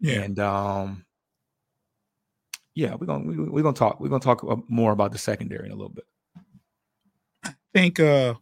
Yeah. 0.00 0.20
And 0.20 0.38
um, 0.38 1.04
yeah, 2.74 2.94
we're 2.94 3.06
gonna 3.06 3.24
we, 3.24 3.34
are 3.34 3.36
going 3.36 3.46
to 3.46 3.52
we 3.52 3.60
are 3.60 3.62
going 3.62 3.74
to 3.74 3.78
talk 3.78 4.00
we're 4.00 4.08
gonna 4.08 4.20
talk 4.20 4.70
more 4.70 4.92
about 4.92 5.12
the 5.12 5.18
secondary 5.18 5.66
in 5.66 5.72
a 5.72 5.76
little 5.76 5.92
bit. 5.92 6.04
I 7.44 7.54
think 7.74 8.00
uh, 8.00 8.34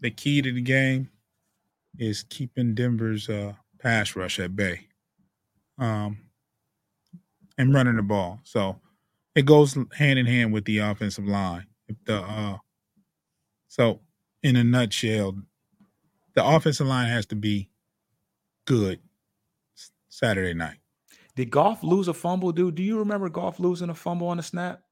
the 0.00 0.10
key 0.10 0.42
to 0.42 0.52
the 0.52 0.62
game 0.62 1.10
is 1.98 2.24
keeping 2.28 2.74
Denver's 2.74 3.28
uh, 3.28 3.54
pass 3.80 4.14
rush 4.14 4.38
at 4.38 4.54
bay, 4.54 4.86
um, 5.78 6.18
and 7.58 7.74
running 7.74 7.96
the 7.96 8.02
ball. 8.02 8.40
So 8.44 8.80
it 9.34 9.46
goes 9.46 9.76
hand 9.94 10.18
in 10.18 10.26
hand 10.26 10.52
with 10.52 10.64
the 10.64 10.78
offensive 10.78 11.26
line. 11.26 11.66
If 11.88 11.96
the 12.04 12.18
uh, 12.18 12.58
so 13.68 14.00
in 14.42 14.56
a 14.56 14.64
nutshell, 14.64 15.36
the 16.40 16.46
offensive 16.46 16.86
line 16.86 17.08
has 17.08 17.26
to 17.26 17.36
be 17.36 17.68
good 18.66 18.98
Saturday 20.08 20.54
night. 20.54 20.78
Did 21.36 21.50
Goff 21.50 21.82
lose 21.82 22.08
a 22.08 22.14
fumble, 22.14 22.50
dude? 22.50 22.76
Do 22.76 22.82
you 22.82 22.98
remember 22.98 23.28
Goff 23.28 23.60
losing 23.60 23.90
a 23.90 23.94
fumble 23.94 24.28
on 24.28 24.38
the 24.38 24.42
snap? 24.42 24.82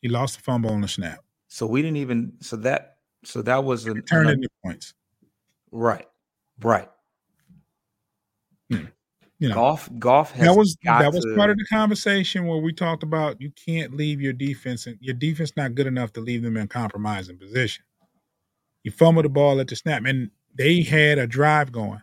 He 0.00 0.08
lost 0.08 0.38
a 0.38 0.40
fumble 0.40 0.70
on 0.70 0.80
the 0.80 0.88
snap. 0.88 1.20
So 1.48 1.66
we 1.66 1.82
didn't 1.82 1.98
even. 1.98 2.32
So 2.40 2.56
that. 2.56 2.96
So 3.24 3.42
that 3.42 3.64
was 3.64 3.86
a 3.86 4.00
turn 4.00 4.28
into 4.28 4.48
points. 4.64 4.94
Right. 5.70 6.06
Right. 6.62 6.88
Hmm. 8.70 8.86
You 9.38 9.50
know, 9.50 9.54
Goff. 9.54 9.90
Goff 9.98 10.34
that 10.36 10.56
was 10.56 10.76
that 10.84 11.12
was 11.12 11.24
to, 11.24 11.34
part 11.36 11.50
of 11.50 11.58
the 11.58 11.66
conversation 11.66 12.46
where 12.46 12.58
we 12.58 12.72
talked 12.72 13.02
about 13.02 13.40
you 13.40 13.52
can't 13.52 13.94
leave 13.94 14.20
your 14.20 14.32
defense 14.32 14.86
and 14.86 14.96
your 15.00 15.14
defense 15.14 15.52
not 15.56 15.74
good 15.74 15.86
enough 15.86 16.12
to 16.14 16.20
leave 16.20 16.42
them 16.42 16.56
in 16.56 16.66
compromising 16.66 17.36
position. 17.36 17.84
You 18.84 18.90
fumble 18.90 19.22
the 19.22 19.28
ball 19.28 19.60
at 19.60 19.68
the 19.68 19.76
snap, 19.76 20.04
and 20.06 20.30
they 20.54 20.82
had 20.82 21.18
a 21.18 21.26
drive 21.26 21.72
going. 21.72 22.02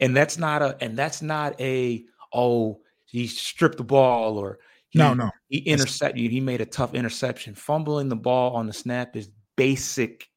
And 0.00 0.16
that's 0.16 0.38
not 0.38 0.62
a 0.62 0.76
and 0.80 0.96
that's 0.96 1.22
not 1.22 1.58
a 1.60 2.04
oh 2.32 2.80
he 3.06 3.26
stripped 3.26 3.78
the 3.78 3.84
ball 3.84 4.38
or 4.38 4.58
he, 4.88 4.98
no 4.98 5.14
no 5.14 5.30
he 5.48 5.58
intercepted. 5.58 6.30
He 6.30 6.40
made 6.40 6.60
a 6.60 6.66
tough 6.66 6.94
interception. 6.94 7.54
Fumbling 7.54 8.08
the 8.08 8.16
ball 8.16 8.54
on 8.56 8.66
the 8.66 8.72
snap 8.72 9.16
is 9.16 9.30
basic, 9.56 10.28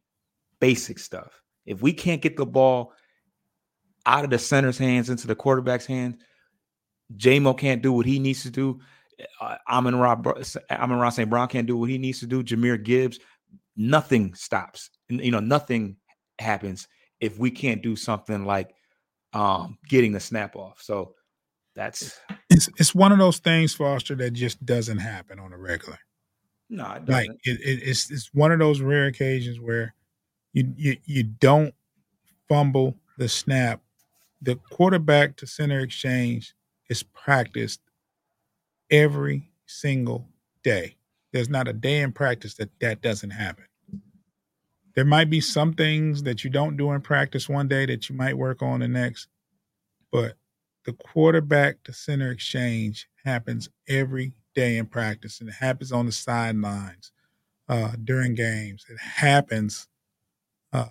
basic 0.60 0.99
stuff. 0.99 1.41
If 1.66 1.82
we 1.82 1.91
can't 1.91 2.22
get 2.22 2.38
the 2.38 2.45
ball 2.45 2.93
out 4.05 4.24
of 4.24 4.30
the 4.30 4.39
center's 4.39 4.78
hands 4.78 5.10
into 5.10 5.28
the 5.28 5.36
quarterback's 5.36 5.86
hands, 5.86 6.18
Jamo 7.16 7.58
can't 7.58 7.82
do 7.82 7.91
what 7.91 8.05
he 8.05 8.20
needs 8.20 8.43
to 8.43 8.51
do. 8.51 8.80
Uh, 9.41 9.55
Amon 9.68 9.95
Rob 9.95 10.28
Amon-Ra 10.70 11.10
St. 11.10 11.30
Brown 11.30 11.47
can't 11.47 11.68
do 11.68 11.76
what 11.76 11.89
he 11.89 11.97
needs 11.97 12.20
to 12.20 12.28
do. 12.28 12.43
Jahmyr 12.43 12.82
Gibbs, 12.82 13.20
nothing 13.76 14.36
stops. 14.36 14.91
You 15.10 15.32
know, 15.32 15.39
nothing 15.39 15.97
happens 16.39 16.88
if 17.20 17.38
we 17.38 17.51
can't 17.51 17.82
do 17.82 17.95
something 17.95 18.45
like 18.45 18.74
um, 19.34 19.78
getting 19.88 20.11
the 20.11 20.20
snap 20.20 20.55
off. 20.55 20.82
So 20.82 21.15
that's 21.76 22.20
it's 22.49 22.70
it's 22.78 22.95
one 22.95 23.11
of 23.11 23.20
those 23.20 23.39
things, 23.39 23.74
Foster, 23.74 24.15
that 24.15 24.32
just 24.32 24.65
doesn't 24.65 24.97
happen 24.97 25.39
on 25.39 25.53
a 25.53 25.57
regular. 25.57 25.99
No, 26.70 26.91
it 26.93 27.07
like 27.07 27.30
it, 27.43 27.59
it, 27.61 27.82
it's 27.84 28.11
it's 28.11 28.34
one 28.34 28.51
of 28.51 28.59
those 28.59 28.82
rare 28.82 29.05
occasions 29.05 29.59
where 29.59 29.93
you 30.53 30.74
you 30.76 30.97
you 31.05 31.24
don't 31.24 31.74
fumble 32.49 32.97
the 33.18 33.30
snap. 33.30 33.82
The 34.41 34.55
quarterback 34.55 35.38
to 35.38 35.47
center 35.47 35.80
exchange 35.80 36.53
is 36.89 37.03
practiced 37.03 37.80
every 38.89 39.49
single 39.65 40.28
day. 40.63 40.95
There's 41.32 41.49
not 41.49 41.68
a 41.68 41.74
day 41.74 42.01
in 42.01 42.11
practice 42.11 42.55
that 42.55 42.70
that 42.80 43.01
doesn't 43.01 43.32
happen. 43.32 43.65
There 44.97 45.05
might 45.05 45.29
be 45.29 45.41
some 45.41 45.73
things 45.73 46.23
that 46.23 46.43
you 46.43 46.49
don't 46.49 46.75
do 46.75 46.91
in 46.91 47.01
practice 47.01 47.47
one 47.47 47.67
day 47.67 47.85
that 47.85 48.09
you 48.09 48.15
might 48.15 48.35
work 48.35 48.63
on 48.63 48.79
the 48.79 48.87
next, 48.87 49.27
but 50.11 50.37
the 50.85 50.93
quarterback 50.93 51.83
to 51.83 51.93
center 51.93 52.31
exchange 52.31 53.07
happens 53.23 53.69
every 53.87 54.33
day 54.55 54.75
in 54.75 54.87
practice 54.87 55.39
and 55.39 55.49
it 55.49 55.53
happens 55.59 55.91
on 55.91 56.07
the 56.07 56.11
sidelines 56.11 57.11
uh, 57.69 57.91
during 58.03 58.33
games. 58.33 58.87
It 58.89 58.99
happens. 58.99 59.87
Uh, 60.73 60.87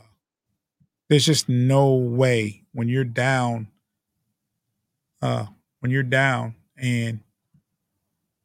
there's 1.09 1.27
just 1.27 1.49
no 1.49 1.93
way 1.97 2.63
when 2.75 2.87
you're 2.87 3.03
down, 3.03 3.67
uh, 5.21 5.47
when 5.81 5.91
you're 5.91 6.05
down 6.05 6.55
and 6.77 7.19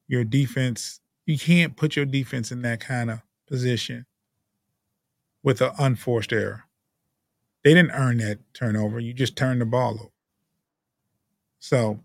your 0.07 0.24
defense, 0.24 1.01
you 1.28 1.38
can't 1.38 1.76
put 1.76 1.95
your 1.95 2.05
defense 2.05 2.51
in 2.51 2.64
that 2.64 2.80
kind 2.80 3.12
of 3.12 3.22
position 3.47 4.07
with 5.44 5.62
an 5.62 5.72
unforced 5.78 6.34
error. 6.34 6.66
They 7.64 7.74
didn't 7.74 7.92
earn 7.92 8.18
that 8.18 8.39
turnover. 8.54 9.00
You 9.00 9.14
just 9.14 9.36
turned 9.36 9.62
the 9.62 9.66
ball 9.66 9.94
over. 9.94 10.12
So 11.60 12.00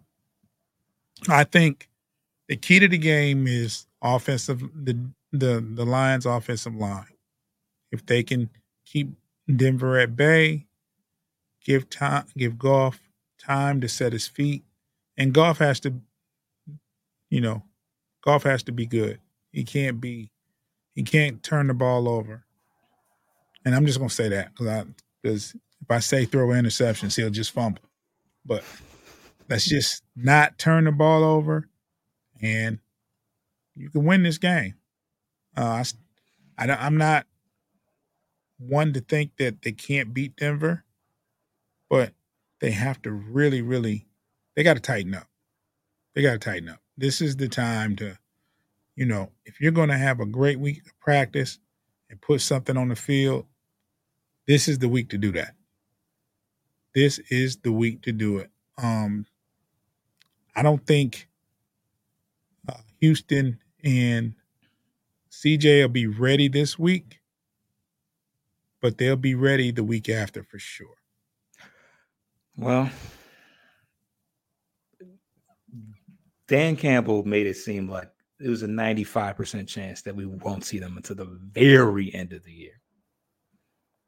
I 1.28 1.45
think 1.45 1.89
the 2.49 2.57
key 2.57 2.78
to 2.78 2.89
the 2.89 2.99
game 2.99 3.47
is 3.47 3.87
offensive 4.03 4.61
the 4.74 4.99
the 5.32 5.61
the 5.61 5.87
Lions 5.87 6.26
offensive 6.26 6.74
line. 6.74 7.07
If 7.91 8.05
they 8.07 8.22
can 8.22 8.51
keep 8.84 9.09
Denver 9.55 9.99
at 9.99 10.16
bay, 10.16 10.66
give 11.64 11.89
time 11.89 12.26
give 12.37 12.59
Goff 12.59 13.01
time 13.39 13.80
to 13.80 13.89
set 13.89 14.12
his 14.12 14.26
feet. 14.26 14.64
And 15.16 15.32
Goff 15.32 15.59
has 15.59 15.80
to, 15.80 15.95
you 17.30 17.41
know, 17.41 17.62
Goff 18.22 18.43
has 18.43 18.62
to 18.64 18.72
be 18.72 18.87
good. 18.87 19.20
He 19.53 19.64
can't 19.64 20.01
be 20.01 20.30
he 20.95 21.03
can't 21.03 21.43
turn 21.43 21.68
the 21.68 21.74
ball 21.74 22.09
over 22.09 22.45
and 23.67 23.75
I'm 23.75 23.85
just 23.85 23.99
gonna 23.99 24.09
say 24.09 24.31
that 24.31 24.53
because 24.57 25.55
if 25.55 25.91
I 25.91 25.99
say 25.99 26.25
throw 26.25 26.49
interceptions, 26.49 27.17
he'll 27.17 27.31
just 27.31 27.51
fumble. 27.51 27.83
But 28.47 28.64
let's 29.51 29.67
just 29.67 30.03
not 30.17 30.59
turn 30.59 30.85
the 30.85 30.93
ball 30.93 31.25
over, 31.25 31.69
and 32.41 32.79
you 33.75 33.91
can 33.91 34.05
win 34.05 34.23
this 34.23 34.39
game. 34.39 34.75
Uh, 35.57 35.85
I, 36.59 36.64
I 36.64 36.87
I'm 36.87 36.97
not 36.97 37.27
one 38.59 38.93
to 38.95 39.01
think 39.01 39.37
that 39.39 39.62
they 39.62 39.73
can't 39.73 40.14
beat 40.14 40.37
Denver, 40.37 40.85
but 41.91 42.12
they 42.61 42.71
have 42.71 43.03
to 43.03 43.12
really, 43.12 43.62
really, 43.62 44.07
they 44.55 44.62
got 44.62 44.75
to 44.75 44.81
tighten 44.81 45.14
up. 45.14 45.27
They 46.14 46.23
got 46.23 46.33
to 46.33 46.39
tighten 46.39 46.69
up. 46.69 46.81
This 46.97 47.21
is 47.21 47.37
the 47.37 47.49
time 47.49 47.97
to, 47.97 48.19
you 48.95 49.05
know, 49.05 49.31
if 49.45 49.61
you're 49.61 49.73
going 49.73 49.91
to 49.91 49.99
have 49.99 50.21
a 50.21 50.27
great 50.27 50.59
week 50.59 50.87
of 50.87 50.99
practice 51.01 51.59
and 52.09 52.21
put 52.21 52.41
something 52.41 52.77
on 52.77 52.89
the 52.89 52.97
field, 52.97 53.47
this 54.47 54.68
is 54.68 54.78
the 54.78 54.88
week 54.88 55.11
to 55.11 55.18
do 55.18 55.32
that. 55.32 55.55
This 56.94 57.18
is 57.30 57.59
the 57.59 57.72
week 57.72 58.03
to 58.03 58.12
do 58.12 58.38
it. 58.38 58.51
Um, 58.78 59.26
I 60.55 60.62
don't 60.62 60.84
think 60.86 61.28
uh, 62.68 62.74
Houston 63.01 63.59
and 63.84 64.34
CJ 65.30 65.82
will 65.82 65.88
be 65.88 66.07
ready 66.07 66.49
this 66.49 66.78
week, 66.78 67.20
but 68.80 68.97
they'll 68.97 69.16
be 69.16 69.34
ready 69.34 69.70
the 69.70 69.84
week 69.84 70.09
after 70.09 70.42
for 70.42 70.59
sure. 70.59 70.97
Well, 72.57 72.90
Dan 76.49 76.76
Campbell 76.76 77.24
made 77.24 77.47
it 77.47 77.57
seem 77.57 77.90
like 77.90 78.11
it 78.40 78.49
was 78.49 78.62
a 78.62 78.66
95% 78.66 79.66
chance 79.66 80.03
that 80.03 80.16
we 80.16 80.26
won't 80.26 80.64
see 80.64 80.78
them 80.78 80.97
until 80.97 81.16
the 81.16 81.38
very 81.53 82.14
end 82.14 82.32
of 82.32 82.44
the 82.44 82.53
year. 82.53 82.80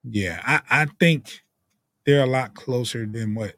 Yeah, 0.05 0.41
I, 0.45 0.83
I 0.83 0.87
think 0.99 1.45
they're 2.07 2.23
a 2.23 2.27
lot 2.27 2.55
closer 2.55 3.07
than 3.07 3.35
what 3.35 3.55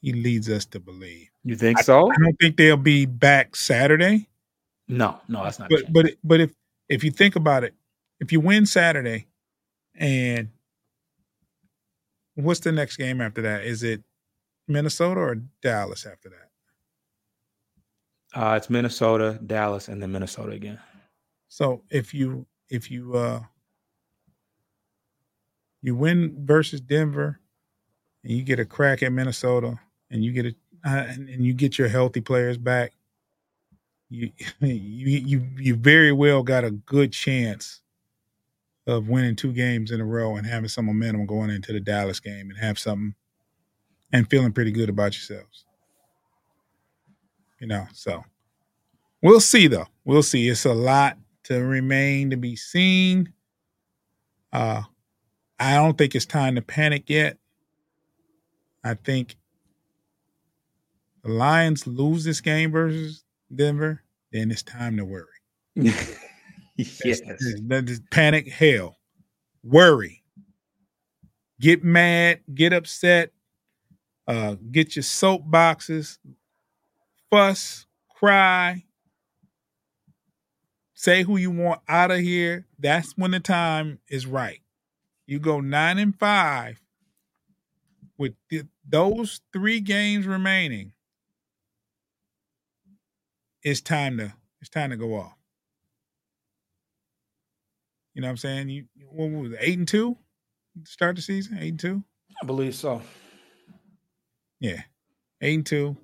he 0.00 0.12
leads 0.12 0.48
us 0.48 0.64
to 0.66 0.80
believe. 0.80 1.28
You 1.44 1.56
think 1.56 1.80
so? 1.80 2.08
I, 2.08 2.12
I 2.12 2.16
don't 2.22 2.36
think 2.40 2.56
they'll 2.56 2.76
be 2.76 3.06
back 3.06 3.56
Saturday. 3.56 4.28
No, 4.86 5.20
no, 5.28 5.44
that's 5.44 5.58
not. 5.58 5.70
But 5.70 5.92
but 5.92 6.06
but 6.22 6.40
if 6.40 6.52
if 6.88 7.04
you 7.04 7.10
think 7.10 7.36
about 7.36 7.64
it, 7.64 7.74
if 8.20 8.32
you 8.32 8.40
win 8.40 8.66
Saturday, 8.66 9.26
and 9.94 10.48
what's 12.34 12.60
the 12.60 12.72
next 12.72 12.96
game 12.96 13.20
after 13.20 13.42
that? 13.42 13.64
Is 13.64 13.82
it 13.82 14.02
Minnesota 14.66 15.20
or 15.20 15.34
Dallas 15.62 16.06
after 16.06 16.30
that? 16.30 16.48
Uh, 18.34 18.54
it's 18.56 18.70
Minnesota, 18.70 19.40
Dallas, 19.46 19.88
and 19.88 20.02
then 20.02 20.12
Minnesota 20.12 20.52
again. 20.52 20.78
So 21.48 21.82
if 21.90 22.12
you 22.12 22.46
if 22.68 22.90
you 22.90 23.14
uh 23.14 23.40
you 25.82 25.94
win 25.94 26.34
versus 26.44 26.80
Denver, 26.80 27.40
and 28.22 28.32
you 28.32 28.42
get 28.42 28.58
a 28.58 28.64
crack 28.64 29.02
at 29.02 29.12
Minnesota, 29.12 29.78
and 30.10 30.24
you 30.24 30.32
get 30.32 30.46
a 30.46 30.54
uh, 30.86 31.06
and, 31.08 31.28
and 31.28 31.44
you 31.44 31.52
get 31.52 31.78
your 31.78 31.88
healthy 31.88 32.20
players 32.20 32.56
back, 32.56 32.92
you 34.08 34.30
you 34.60 35.18
you 35.18 35.46
you 35.56 35.74
very 35.74 36.12
well 36.12 36.42
got 36.42 36.64
a 36.64 36.70
good 36.70 37.12
chance 37.12 37.80
of 38.86 39.08
winning 39.08 39.36
two 39.36 39.52
games 39.52 39.90
in 39.90 40.00
a 40.00 40.04
row 40.04 40.36
and 40.36 40.46
having 40.46 40.68
some 40.68 40.86
momentum 40.86 41.26
going 41.26 41.50
into 41.50 41.72
the 41.72 41.80
Dallas 41.80 42.20
game 42.20 42.48
and 42.48 42.58
have 42.58 42.78
something 42.78 43.14
and 44.12 44.28
feeling 44.30 44.52
pretty 44.52 44.72
good 44.72 44.88
about 44.88 45.12
yourselves. 45.12 45.66
You 47.60 47.66
know, 47.66 47.86
so 47.92 48.24
we'll 49.20 49.40
see 49.40 49.66
though. 49.66 49.88
We'll 50.04 50.22
see. 50.22 50.48
It's 50.48 50.64
a 50.64 50.72
lot 50.72 51.18
to 51.44 51.62
remain 51.62 52.30
to 52.30 52.36
be 52.36 52.56
seen. 52.56 53.32
Uh 54.52 54.82
I 55.58 55.74
don't 55.74 55.98
think 55.98 56.14
it's 56.14 56.26
time 56.26 56.54
to 56.54 56.62
panic 56.62 57.08
yet. 57.08 57.38
I 58.84 58.94
think 58.94 59.36
the 61.22 61.30
Lions 61.30 61.86
lose 61.86 62.24
this 62.24 62.40
game 62.40 62.70
versus 62.70 63.24
Denver, 63.54 64.02
then 64.32 64.50
it's 64.50 64.62
time 64.62 64.96
to 64.96 65.04
worry. 65.04 65.26
yes. 65.74 67.20
That 67.66 67.84
is 67.88 68.00
panic, 68.10 68.48
hell, 68.48 68.96
worry, 69.64 70.22
get 71.60 71.82
mad, 71.82 72.40
get 72.54 72.72
upset, 72.72 73.32
uh, 74.28 74.56
get 74.70 74.94
your 74.94 75.02
soapboxes, 75.02 76.18
fuss, 77.30 77.86
cry, 78.14 78.84
say 80.94 81.22
who 81.22 81.36
you 81.36 81.50
want 81.50 81.80
out 81.88 82.10
of 82.10 82.20
here. 82.20 82.66
That's 82.78 83.12
when 83.16 83.32
the 83.32 83.40
time 83.40 83.98
is 84.08 84.26
right. 84.26 84.60
You 85.28 85.38
go 85.38 85.60
nine 85.60 85.98
and 85.98 86.18
five 86.18 86.80
with 88.16 88.32
th- 88.48 88.64
those 88.88 89.42
three 89.52 89.78
games 89.78 90.26
remaining. 90.26 90.92
It's 93.62 93.82
time 93.82 94.16
to 94.16 94.32
it's 94.62 94.70
time 94.70 94.88
to 94.88 94.96
go 94.96 95.16
off. 95.16 95.36
You 98.14 98.22
know 98.22 98.28
what 98.28 98.30
I'm 98.30 98.36
saying? 98.38 98.70
You 98.70 98.86
what 99.10 99.30
was 99.30 99.52
it, 99.52 99.58
eight 99.60 99.76
and 99.76 99.86
two? 99.86 100.16
Start 100.84 101.16
the 101.16 101.22
season 101.22 101.58
eight 101.60 101.72
and 101.72 101.80
two. 101.80 102.02
I 102.42 102.46
believe 102.46 102.74
so. 102.74 103.02
Yeah, 104.60 104.80
eight 105.42 105.56
and 105.56 105.66
two. 105.66 105.94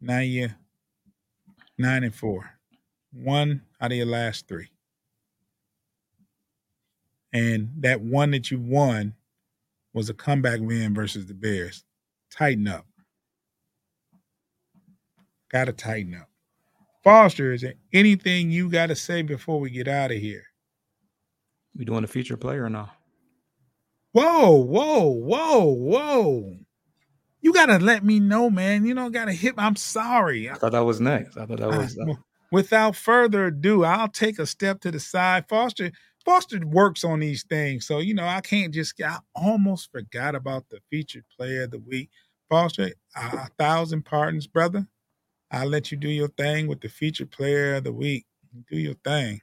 Now 0.00 0.20
you 0.20 0.48
nine 1.76 2.02
and 2.02 2.14
four. 2.14 2.50
One 3.12 3.60
out 3.78 3.92
of 3.92 3.96
your 3.98 4.06
last 4.06 4.48
three. 4.48 4.70
And 7.32 7.70
that 7.80 8.00
one 8.00 8.32
that 8.32 8.50
you 8.50 8.58
won 8.60 9.14
was 9.94 10.08
a 10.08 10.14
comeback 10.14 10.60
win 10.60 10.94
versus 10.94 11.26
the 11.26 11.34
Bears. 11.34 11.84
Tighten 12.30 12.68
up. 12.68 12.86
Got 15.50 15.66
to 15.66 15.72
tighten 15.72 16.14
up. 16.14 16.28
Foster, 17.04 17.52
is 17.52 17.62
there 17.62 17.74
anything 17.92 18.50
you 18.50 18.70
got 18.70 18.86
to 18.86 18.96
say 18.96 19.22
before 19.22 19.60
we 19.60 19.70
get 19.70 19.88
out 19.88 20.12
of 20.12 20.18
here? 20.18 20.44
We 21.76 21.84
doing 21.84 22.04
a 22.04 22.08
feature 22.08 22.36
player 22.36 22.64
or 22.64 22.70
no? 22.70 22.88
Whoa, 24.12 24.52
whoa, 24.52 25.08
whoa, 25.08 25.64
whoa. 25.64 26.56
You 27.40 27.52
got 27.52 27.66
to 27.66 27.78
let 27.78 28.04
me 28.04 28.20
know, 28.20 28.50
man. 28.50 28.84
You 28.84 28.94
don't 28.94 29.10
got 29.10 29.24
to 29.24 29.32
hit. 29.32 29.54
I'm 29.58 29.76
sorry. 29.76 30.48
I 30.48 30.54
thought 30.54 30.72
that 30.72 30.84
was 30.84 31.00
next. 31.00 31.36
I 31.36 31.46
thought 31.46 31.58
that 31.58 31.68
was. 31.68 31.98
Uh, 31.98 32.14
without 32.52 32.94
further 32.94 33.46
ado, 33.46 33.84
I'll 33.84 34.08
take 34.08 34.38
a 34.38 34.46
step 34.46 34.80
to 34.82 34.90
the 34.90 35.00
side. 35.00 35.48
Foster, 35.48 35.90
Foster 36.24 36.58
works 36.64 37.04
on 37.04 37.20
these 37.20 37.44
things. 37.44 37.86
So, 37.86 37.98
you 37.98 38.14
know, 38.14 38.26
I 38.26 38.40
can't 38.40 38.72
just, 38.72 39.00
I 39.02 39.18
almost 39.34 39.90
forgot 39.90 40.34
about 40.34 40.68
the 40.68 40.80
featured 40.90 41.24
player 41.36 41.64
of 41.64 41.70
the 41.70 41.78
week. 41.78 42.10
Foster, 42.48 42.92
a 43.16 43.48
thousand 43.58 44.04
pardons, 44.04 44.46
brother. 44.46 44.86
I'll 45.50 45.68
let 45.68 45.90
you 45.90 45.98
do 45.98 46.08
your 46.08 46.28
thing 46.28 46.66
with 46.66 46.80
the 46.80 46.88
featured 46.88 47.30
player 47.30 47.76
of 47.76 47.84
the 47.84 47.92
week. 47.92 48.26
Do 48.70 48.78
your 48.78 48.94
thing. 49.04 49.40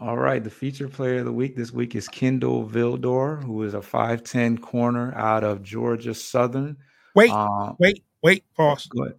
All 0.00 0.16
right. 0.16 0.42
The 0.42 0.50
featured 0.50 0.92
player 0.92 1.18
of 1.18 1.24
the 1.26 1.32
week 1.32 1.56
this 1.56 1.72
week 1.72 1.94
is 1.94 2.08
Kindle 2.08 2.66
Vildor, 2.66 3.42
who 3.42 3.62
is 3.62 3.74
a 3.74 3.80
5'10 3.80 4.60
corner 4.60 5.14
out 5.14 5.44
of 5.44 5.62
Georgia 5.62 6.14
Southern. 6.14 6.76
Wait, 7.14 7.30
uh, 7.30 7.72
wait, 7.78 8.04
wait, 8.22 8.44
Foster. 8.54 9.16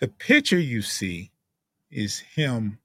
The 0.00 0.08
picture 0.08 0.58
you 0.58 0.82
see 0.82 1.30
is 1.90 2.18
him 2.18 2.78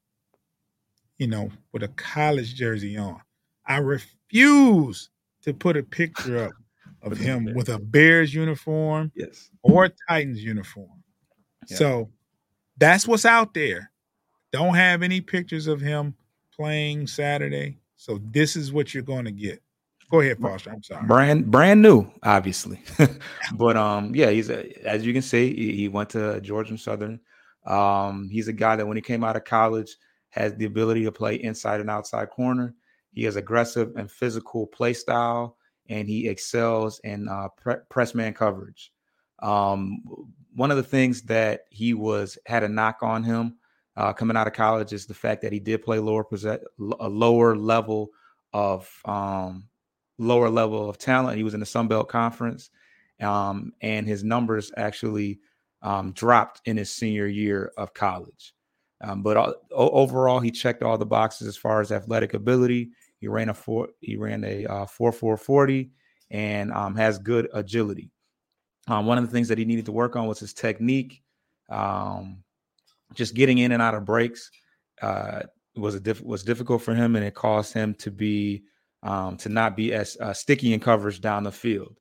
you 1.18 1.26
know, 1.26 1.50
with 1.72 1.82
a 1.82 1.88
college 1.88 2.54
jersey 2.54 2.96
on. 2.96 3.20
I 3.66 3.78
refuse 3.78 5.10
to 5.42 5.54
put 5.54 5.76
a 5.76 5.82
picture 5.82 6.46
up 6.46 6.52
of 7.02 7.18
him 7.18 7.52
with 7.54 7.68
a 7.68 7.78
Bears 7.78 8.34
uniform 8.34 9.12
yes. 9.14 9.50
or 9.62 9.90
Titans 10.08 10.42
uniform. 10.42 11.02
Yeah. 11.68 11.76
So 11.76 12.10
that's 12.76 13.06
what's 13.06 13.24
out 13.24 13.54
there. 13.54 13.90
Don't 14.52 14.74
have 14.74 15.02
any 15.02 15.20
pictures 15.20 15.66
of 15.66 15.80
him 15.80 16.14
playing 16.54 17.06
Saturday. 17.06 17.78
So 17.96 18.20
this 18.30 18.56
is 18.56 18.72
what 18.72 18.94
you're 18.94 19.02
going 19.02 19.24
to 19.24 19.32
get. 19.32 19.62
Go 20.10 20.20
ahead, 20.20 20.38
Foster. 20.38 20.70
I'm 20.70 20.82
sorry. 20.82 21.04
Brand 21.06 21.50
brand 21.50 21.82
new, 21.82 22.08
obviously, 22.22 22.80
but 23.54 23.76
um, 23.76 24.14
yeah, 24.14 24.30
he's 24.30 24.50
a, 24.50 24.86
as 24.86 25.04
you 25.04 25.12
can 25.12 25.22
see, 25.22 25.52
he, 25.54 25.72
he 25.72 25.88
went 25.88 26.10
to 26.10 26.40
Georgia 26.42 26.78
Southern. 26.78 27.18
Um, 27.66 28.28
he's 28.30 28.46
a 28.46 28.52
guy 28.52 28.76
that 28.76 28.86
when 28.86 28.96
he 28.96 29.00
came 29.00 29.24
out 29.24 29.34
of 29.34 29.44
college, 29.44 29.96
has 30.30 30.54
the 30.54 30.64
ability 30.64 31.04
to 31.04 31.12
play 31.12 31.36
inside 31.36 31.80
and 31.80 31.90
outside 31.90 32.30
corner. 32.30 32.74
He 33.12 33.24
has 33.24 33.36
aggressive 33.36 33.92
and 33.96 34.10
physical 34.10 34.66
play 34.66 34.92
style, 34.92 35.56
and 35.88 36.08
he 36.08 36.28
excels 36.28 37.00
in 37.04 37.28
uh, 37.28 37.48
pre- 37.56 37.76
press 37.88 38.14
man 38.14 38.34
coverage. 38.34 38.92
Um, 39.42 40.02
one 40.54 40.70
of 40.70 40.76
the 40.76 40.82
things 40.82 41.22
that 41.22 41.62
he 41.70 41.94
was 41.94 42.38
had 42.46 42.62
a 42.62 42.68
knock 42.68 42.98
on 43.02 43.22
him 43.22 43.56
uh, 43.96 44.12
coming 44.12 44.36
out 44.36 44.46
of 44.46 44.52
college 44.52 44.92
is 44.92 45.06
the 45.06 45.14
fact 45.14 45.42
that 45.42 45.52
he 45.52 45.60
did 45.60 45.82
play 45.82 45.98
lower 45.98 46.26
a 47.00 47.08
lower 47.08 47.56
level 47.56 48.10
of 48.52 48.90
um, 49.04 49.68
lower 50.18 50.50
level 50.50 50.88
of 50.88 50.98
talent. 50.98 51.36
He 51.36 51.44
was 51.44 51.54
in 51.54 51.60
the 51.60 51.66
Sun 51.66 51.88
Belt 51.88 52.08
Conference, 52.08 52.70
um, 53.20 53.72
and 53.80 54.06
his 54.06 54.24
numbers 54.24 54.72
actually 54.76 55.40
um, 55.82 56.12
dropped 56.12 56.62
in 56.64 56.76
his 56.76 56.90
senior 56.90 57.26
year 57.26 57.72
of 57.76 57.94
college. 57.94 58.54
Um, 59.02 59.22
but 59.22 59.36
all, 59.36 59.54
overall, 59.72 60.40
he 60.40 60.50
checked 60.50 60.82
all 60.82 60.96
the 60.98 61.06
boxes 61.06 61.46
as 61.46 61.56
far 61.56 61.80
as 61.80 61.92
athletic 61.92 62.34
ability. 62.34 62.90
He 63.18 63.28
ran 63.28 63.48
a 63.48 63.54
four, 63.54 63.88
he 64.00 64.16
ran 64.16 64.44
a 64.44 64.66
uh, 64.66 64.86
four 64.86 65.12
four 65.12 65.36
forty, 65.36 65.90
and 66.30 66.72
um, 66.72 66.96
has 66.96 67.18
good 67.18 67.48
agility. 67.52 68.10
Um, 68.88 69.06
one 69.06 69.18
of 69.18 69.24
the 69.24 69.30
things 69.30 69.48
that 69.48 69.58
he 69.58 69.64
needed 69.64 69.86
to 69.86 69.92
work 69.92 70.16
on 70.16 70.26
was 70.26 70.38
his 70.38 70.54
technique. 70.54 71.22
Um, 71.68 72.42
just 73.14 73.34
getting 73.34 73.58
in 73.58 73.72
and 73.72 73.82
out 73.82 73.94
of 73.94 74.04
breaks 74.04 74.50
uh, 75.02 75.42
was 75.76 75.94
a 75.94 76.00
diff- 76.00 76.22
was 76.22 76.42
difficult 76.42 76.82
for 76.82 76.94
him, 76.94 77.16
and 77.16 77.24
it 77.24 77.34
caused 77.34 77.72
him 77.72 77.94
to 77.94 78.10
be 78.10 78.64
um, 79.02 79.36
to 79.38 79.48
not 79.48 79.76
be 79.76 79.92
as 79.92 80.16
uh, 80.20 80.32
sticky 80.32 80.72
in 80.72 80.80
coverage 80.80 81.20
down 81.20 81.42
the 81.42 81.52
field. 81.52 81.98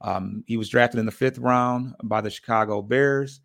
Um, 0.00 0.44
he 0.46 0.56
was 0.56 0.68
drafted 0.68 1.00
in 1.00 1.06
the 1.06 1.12
fifth 1.12 1.38
round 1.38 1.94
by 2.04 2.20
the 2.20 2.30
Chicago 2.30 2.82
Bears, 2.82 3.40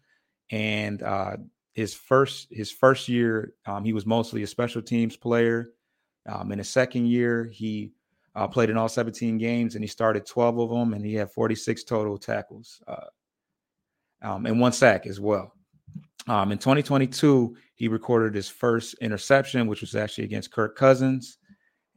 and 0.52 1.02
uh, 1.02 1.38
his 1.74 1.94
first 1.94 2.48
his 2.52 2.72
first 2.72 3.10
year, 3.10 3.54
um, 3.66 3.84
he 3.84 3.94
was 3.94 4.06
mostly 4.06 4.44
a 4.44 4.48
special 4.48 4.82
teams 4.82 5.18
player. 5.18 5.70
Um, 6.30 6.52
in 6.52 6.60
his 6.60 6.70
second 6.70 7.08
year, 7.08 7.50
he 7.52 7.92
uh, 8.36 8.48
played 8.48 8.70
in 8.70 8.78
all 8.78 8.88
17 8.88 9.38
games 9.38 9.76
and 9.76 9.84
he 9.84 9.88
started 9.88 10.26
12 10.26 10.60
of 10.60 10.70
them, 10.70 10.94
and 10.94 11.06
he 11.06 11.16
had 11.16 11.32
46 11.32 11.84
total 11.84 12.18
tackles 12.18 12.82
uh, 12.88 13.08
um, 14.22 14.46
and 14.46 14.60
one 14.60 14.72
sack 14.72 15.06
as 15.06 15.20
well. 15.20 15.54
Um, 16.28 16.52
in 16.52 16.58
2022, 16.58 17.56
he 17.76 17.88
recorded 17.88 18.34
his 18.34 18.48
first 18.48 18.94
interception, 19.02 19.68
which 19.68 19.82
was 19.82 19.96
actually 19.96 20.24
against 20.24 20.52
Kirk 20.52 20.78
Cousins, 20.78 21.38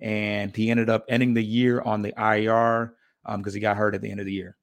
and 0.01 0.55
he 0.55 0.71
ended 0.71 0.91
up 0.91 1.05
ending 1.09 1.33
the 1.33 1.45
year 1.45 1.81
on 1.83 2.03
the 2.03 2.13
IR 2.19 2.95
because 3.25 3.55
um, 3.55 3.55
he 3.55 3.61
got 3.61 3.77
hurt 3.77 3.95
at 3.95 4.01
the 4.01 4.11
end 4.11 4.21
of 4.21 4.27
the 4.27 4.33
year. 4.33 4.57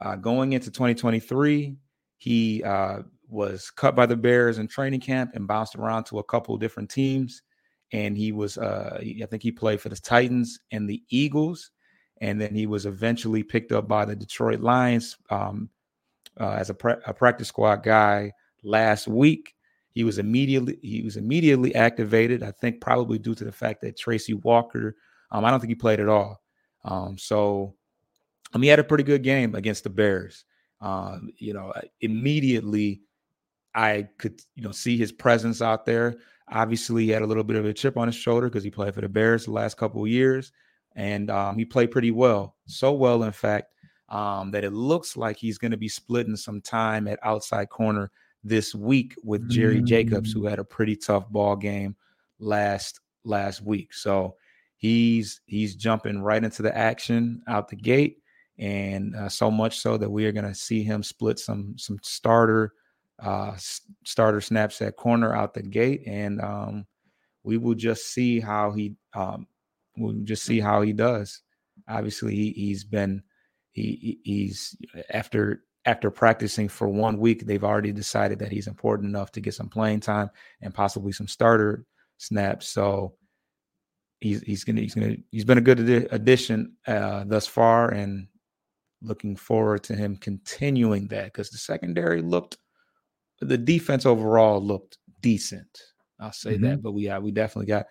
Uh, 0.00 0.16
going 0.16 0.52
into 0.52 0.70
2023, 0.70 1.76
he 2.16 2.62
uh, 2.64 2.98
was 3.34 3.70
cut 3.70 3.96
by 3.96 4.06
the 4.06 4.16
Bears 4.16 4.58
in 4.58 4.68
training 4.68 5.00
camp 5.00 5.32
and 5.34 5.46
bounced 5.46 5.74
around 5.74 6.04
to 6.04 6.20
a 6.20 6.24
couple 6.24 6.56
different 6.56 6.88
teams. 6.88 7.42
And 7.92 8.16
he 8.16 8.32
was, 8.32 8.56
uh, 8.56 8.98
I 9.00 9.26
think 9.26 9.42
he 9.42 9.52
played 9.52 9.80
for 9.80 9.88
the 9.88 9.96
Titans 9.96 10.58
and 10.72 10.88
the 10.88 11.02
Eagles. 11.10 11.70
And 12.20 12.40
then 12.40 12.54
he 12.54 12.66
was 12.66 12.86
eventually 12.86 13.42
picked 13.42 13.72
up 13.72 13.86
by 13.88 14.04
the 14.04 14.16
Detroit 14.16 14.60
Lions 14.60 15.16
um, 15.30 15.68
uh, 16.40 16.52
as 16.52 16.70
a, 16.70 16.74
pra- 16.74 17.00
a 17.06 17.12
practice 17.12 17.48
squad 17.48 17.82
guy 17.82 18.32
last 18.62 19.06
week. 19.06 19.54
He 19.90 20.02
was 20.02 20.18
immediately 20.18 20.78
he 20.82 21.02
was 21.02 21.16
immediately 21.16 21.74
activated. 21.74 22.42
I 22.42 22.50
think 22.50 22.80
probably 22.80 23.18
due 23.18 23.34
to 23.36 23.44
the 23.44 23.52
fact 23.52 23.80
that 23.82 23.96
Tracy 23.96 24.34
Walker, 24.34 24.96
um, 25.30 25.44
I 25.44 25.50
don't 25.50 25.60
think 25.60 25.70
he 25.70 25.76
played 25.76 26.00
at 26.00 26.08
all. 26.08 26.40
Um, 26.84 27.16
so 27.16 27.74
um, 28.54 28.62
he 28.62 28.68
had 28.68 28.80
a 28.80 28.84
pretty 28.84 29.04
good 29.04 29.22
game 29.22 29.54
against 29.54 29.84
the 29.84 29.90
Bears. 29.90 30.44
Um, 30.80 31.30
you 31.38 31.54
know, 31.54 31.72
immediately 32.00 33.02
I 33.74 34.08
could 34.18 34.40
you 34.54 34.62
know 34.62 34.72
see 34.72 34.96
his 34.96 35.12
presence 35.12 35.60
out 35.62 35.84
there. 35.84 36.16
Obviously, 36.48 37.04
he 37.04 37.10
had 37.10 37.22
a 37.22 37.26
little 37.26 37.44
bit 37.44 37.56
of 37.56 37.64
a 37.64 37.72
chip 37.72 37.96
on 37.96 38.08
his 38.08 38.14
shoulder 38.14 38.48
because 38.48 38.64
he 38.64 38.70
played 38.70 38.94
for 38.94 39.00
the 39.00 39.08
Bears 39.08 39.46
the 39.46 39.52
last 39.52 39.76
couple 39.76 40.02
of 40.02 40.08
years, 40.08 40.52
and 40.94 41.30
um, 41.30 41.56
he 41.56 41.64
played 41.64 41.90
pretty 41.90 42.10
well. 42.10 42.56
So 42.66 42.92
well, 42.92 43.22
in 43.22 43.32
fact, 43.32 43.72
um, 44.08 44.50
that 44.50 44.64
it 44.64 44.72
looks 44.72 45.16
like 45.16 45.36
he's 45.36 45.58
going 45.58 45.70
to 45.70 45.76
be 45.76 45.88
splitting 45.88 46.36
some 46.36 46.60
time 46.60 47.08
at 47.08 47.18
outside 47.22 47.70
corner 47.70 48.10
this 48.44 48.74
week 48.74 49.14
with 49.24 49.48
Jerry 49.48 49.80
mm. 49.80 49.86
Jacobs, 49.86 50.32
who 50.32 50.46
had 50.46 50.58
a 50.58 50.64
pretty 50.64 50.96
tough 50.96 51.28
ball 51.30 51.56
game 51.56 51.96
last 52.38 53.00
last 53.24 53.62
week. 53.62 53.94
So 53.94 54.36
he's 54.76 55.40
he's 55.46 55.74
jumping 55.74 56.22
right 56.22 56.44
into 56.44 56.62
the 56.62 56.76
action 56.76 57.42
out 57.48 57.68
the 57.68 57.76
gate, 57.76 58.18
and 58.58 59.16
uh, 59.16 59.28
so 59.30 59.50
much 59.50 59.78
so 59.80 59.96
that 59.96 60.10
we 60.10 60.26
are 60.26 60.32
going 60.32 60.46
to 60.46 60.54
see 60.54 60.82
him 60.82 61.02
split 61.02 61.38
some 61.38 61.74
some 61.78 61.98
starter 62.02 62.72
uh, 63.22 63.54
starter 64.04 64.40
snaps 64.40 64.80
at 64.82 64.96
corner 64.96 65.34
out 65.34 65.54
the 65.54 65.62
gate, 65.62 66.02
and 66.06 66.40
um, 66.40 66.86
we 67.42 67.56
will 67.58 67.74
just 67.74 68.12
see 68.12 68.40
how 68.40 68.72
he 68.72 68.94
um, 69.14 69.46
we'll 69.96 70.14
just 70.24 70.44
see 70.44 70.60
how 70.60 70.82
he 70.82 70.92
does. 70.92 71.42
Obviously, 71.88 72.34
he, 72.34 72.50
he's 72.52 72.84
been 72.84 73.22
he 73.72 74.20
he's 74.24 74.76
after 75.10 75.64
after 75.86 76.10
practicing 76.10 76.68
for 76.68 76.88
one 76.88 77.18
week, 77.18 77.44
they've 77.44 77.64
already 77.64 77.92
decided 77.92 78.38
that 78.38 78.50
he's 78.50 78.66
important 78.66 79.08
enough 79.08 79.30
to 79.32 79.40
get 79.40 79.54
some 79.54 79.68
playing 79.68 80.00
time 80.00 80.30
and 80.62 80.72
possibly 80.72 81.12
some 81.12 81.28
starter 81.28 81.84
snaps. 82.16 82.68
So 82.68 83.14
he's 84.20 84.40
he's 84.42 84.64
gonna 84.64 84.80
he's 84.80 84.94
gonna 84.94 85.16
he's 85.30 85.44
been 85.44 85.58
a 85.58 85.62
good 85.62 85.80
addition 86.12 86.76
uh, 86.86 87.24
thus 87.26 87.46
far, 87.46 87.90
and 87.90 88.28
looking 89.02 89.36
forward 89.36 89.82
to 89.84 89.94
him 89.94 90.16
continuing 90.16 91.08
that 91.08 91.26
because 91.26 91.50
the 91.50 91.58
secondary 91.58 92.22
looked 92.22 92.56
the 93.40 93.58
defense 93.58 94.06
overall 94.06 94.60
looked 94.60 94.98
decent. 95.20 95.80
I'll 96.20 96.32
say 96.32 96.54
mm-hmm. 96.54 96.64
that, 96.64 96.82
but 96.82 96.92
we 96.92 97.06
yeah, 97.06 97.18
we 97.18 97.32
definitely 97.32 97.66
got 97.66 97.86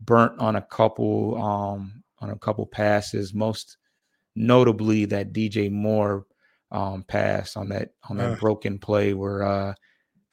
burnt 0.00 0.38
on 0.38 0.56
a 0.56 0.62
couple 0.62 1.40
um 1.42 2.02
on 2.20 2.30
a 2.30 2.38
couple 2.38 2.66
passes, 2.66 3.34
most 3.34 3.78
notably 4.34 5.04
that 5.06 5.32
DJ 5.32 5.70
Moore 5.70 6.26
um 6.70 7.04
pass 7.04 7.56
on 7.56 7.68
that 7.68 7.90
on 8.08 8.16
that 8.16 8.32
uh, 8.32 8.36
broken 8.36 8.78
play 8.78 9.14
where 9.14 9.42
uh 9.42 9.74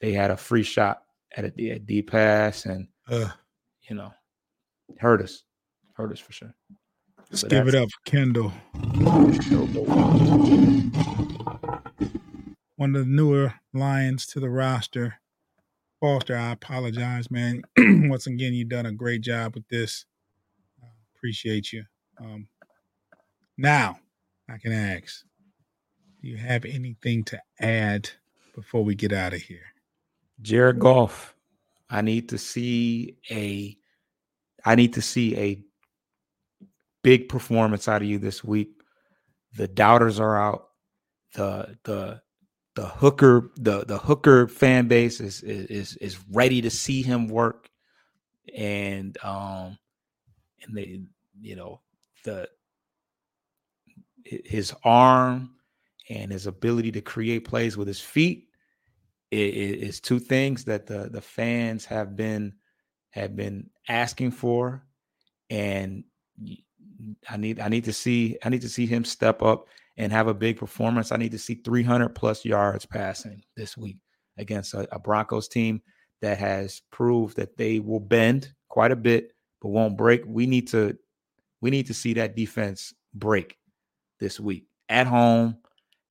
they 0.00 0.12
had 0.12 0.30
a 0.30 0.36
free 0.36 0.62
shot 0.62 1.02
at 1.36 1.44
a, 1.44 1.70
a 1.70 1.78
D 1.78 2.02
pass 2.02 2.66
and 2.66 2.88
uh, 3.08 3.28
you 3.88 3.96
know 3.96 4.12
hurt 4.98 5.22
us. 5.22 5.44
Hurt 5.94 6.12
us 6.12 6.20
for 6.20 6.32
sure. 6.32 6.54
Let's 7.30 7.42
so 7.42 7.48
give 7.48 7.68
it 7.68 7.74
up, 7.74 7.88
Kindle 8.04 8.52
one 12.80 12.96
of 12.96 13.04
the 13.04 13.12
newer 13.12 13.52
Lions 13.74 14.24
to 14.24 14.40
the 14.40 14.48
roster. 14.48 15.16
Foster, 16.00 16.34
I 16.34 16.52
apologize, 16.52 17.30
man. 17.30 17.60
Once 17.76 18.26
again, 18.26 18.54
you've 18.54 18.70
done 18.70 18.86
a 18.86 18.92
great 18.92 19.20
job 19.20 19.54
with 19.54 19.68
this. 19.68 20.06
Uh, 20.82 20.86
appreciate 21.14 21.74
you. 21.74 21.84
Um, 22.18 22.48
now, 23.58 23.98
I 24.48 24.56
can 24.56 24.72
ask, 24.72 25.24
do 26.22 26.28
you 26.28 26.38
have 26.38 26.64
anything 26.64 27.22
to 27.24 27.42
add 27.60 28.08
before 28.54 28.82
we 28.82 28.94
get 28.94 29.12
out 29.12 29.34
of 29.34 29.42
here? 29.42 29.66
Jared 30.40 30.78
Goff, 30.78 31.34
I 31.90 32.00
need 32.00 32.30
to 32.30 32.38
see 32.38 33.18
a 33.30 33.76
I 34.64 34.74
need 34.74 34.94
to 34.94 35.02
see 35.02 35.36
a 35.36 35.62
big 37.02 37.28
performance 37.28 37.88
out 37.88 38.00
of 38.00 38.08
you 38.08 38.18
this 38.18 38.42
week. 38.42 38.70
The 39.54 39.68
doubters 39.68 40.18
are 40.18 40.40
out. 40.40 40.68
The 41.34 41.76
the 41.84 42.22
the 42.80 42.86
hooker 42.86 43.50
the 43.56 43.84
the 43.84 43.98
hooker 43.98 44.48
fan 44.48 44.88
base 44.88 45.20
is 45.20 45.42
is 45.42 45.98
is 45.98 46.18
ready 46.32 46.62
to 46.62 46.70
see 46.70 47.02
him 47.02 47.28
work. 47.28 47.68
And 48.56 49.18
um 49.22 49.76
and 50.62 50.74
they 50.74 51.02
you 51.42 51.56
know 51.56 51.82
the 52.24 52.48
his 54.24 54.72
arm 54.82 55.50
and 56.08 56.32
his 56.32 56.46
ability 56.46 56.92
to 56.92 57.02
create 57.02 57.44
plays 57.44 57.76
with 57.76 57.86
his 57.86 58.00
feet 58.00 58.48
is 59.30 60.00
two 60.00 60.18
things 60.18 60.64
that 60.64 60.86
the 60.86 61.10
the 61.10 61.20
fans 61.20 61.84
have 61.84 62.16
been 62.16 62.54
have 63.10 63.36
been 63.36 63.68
asking 63.90 64.30
for. 64.30 64.86
And 65.50 66.04
I 67.28 67.36
need 67.36 67.60
I 67.60 67.68
need 67.68 67.84
to 67.84 67.92
see 67.92 68.38
I 68.42 68.48
need 68.48 68.62
to 68.62 68.70
see 68.70 68.86
him 68.86 69.04
step 69.04 69.42
up 69.42 69.66
and 70.00 70.10
have 70.10 70.28
a 70.28 70.34
big 70.34 70.56
performance. 70.56 71.12
I 71.12 71.18
need 71.18 71.32
to 71.32 71.38
see 71.38 71.56
300 71.56 72.14
plus 72.14 72.42
yards 72.42 72.86
passing 72.86 73.42
this 73.54 73.76
week 73.76 73.98
against 74.38 74.72
a, 74.72 74.88
a 74.94 74.98
Broncos 74.98 75.46
team 75.46 75.82
that 76.22 76.38
has 76.38 76.80
proved 76.90 77.36
that 77.36 77.58
they 77.58 77.80
will 77.80 78.00
bend 78.00 78.54
quite 78.70 78.92
a 78.92 78.96
bit 78.96 79.34
but 79.60 79.68
won't 79.68 79.98
break. 79.98 80.22
We 80.26 80.46
need 80.46 80.68
to 80.68 80.96
we 81.60 81.68
need 81.70 81.86
to 81.88 81.94
see 81.94 82.14
that 82.14 82.34
defense 82.34 82.94
break 83.12 83.58
this 84.20 84.40
week 84.40 84.64
at 84.88 85.06
home, 85.06 85.58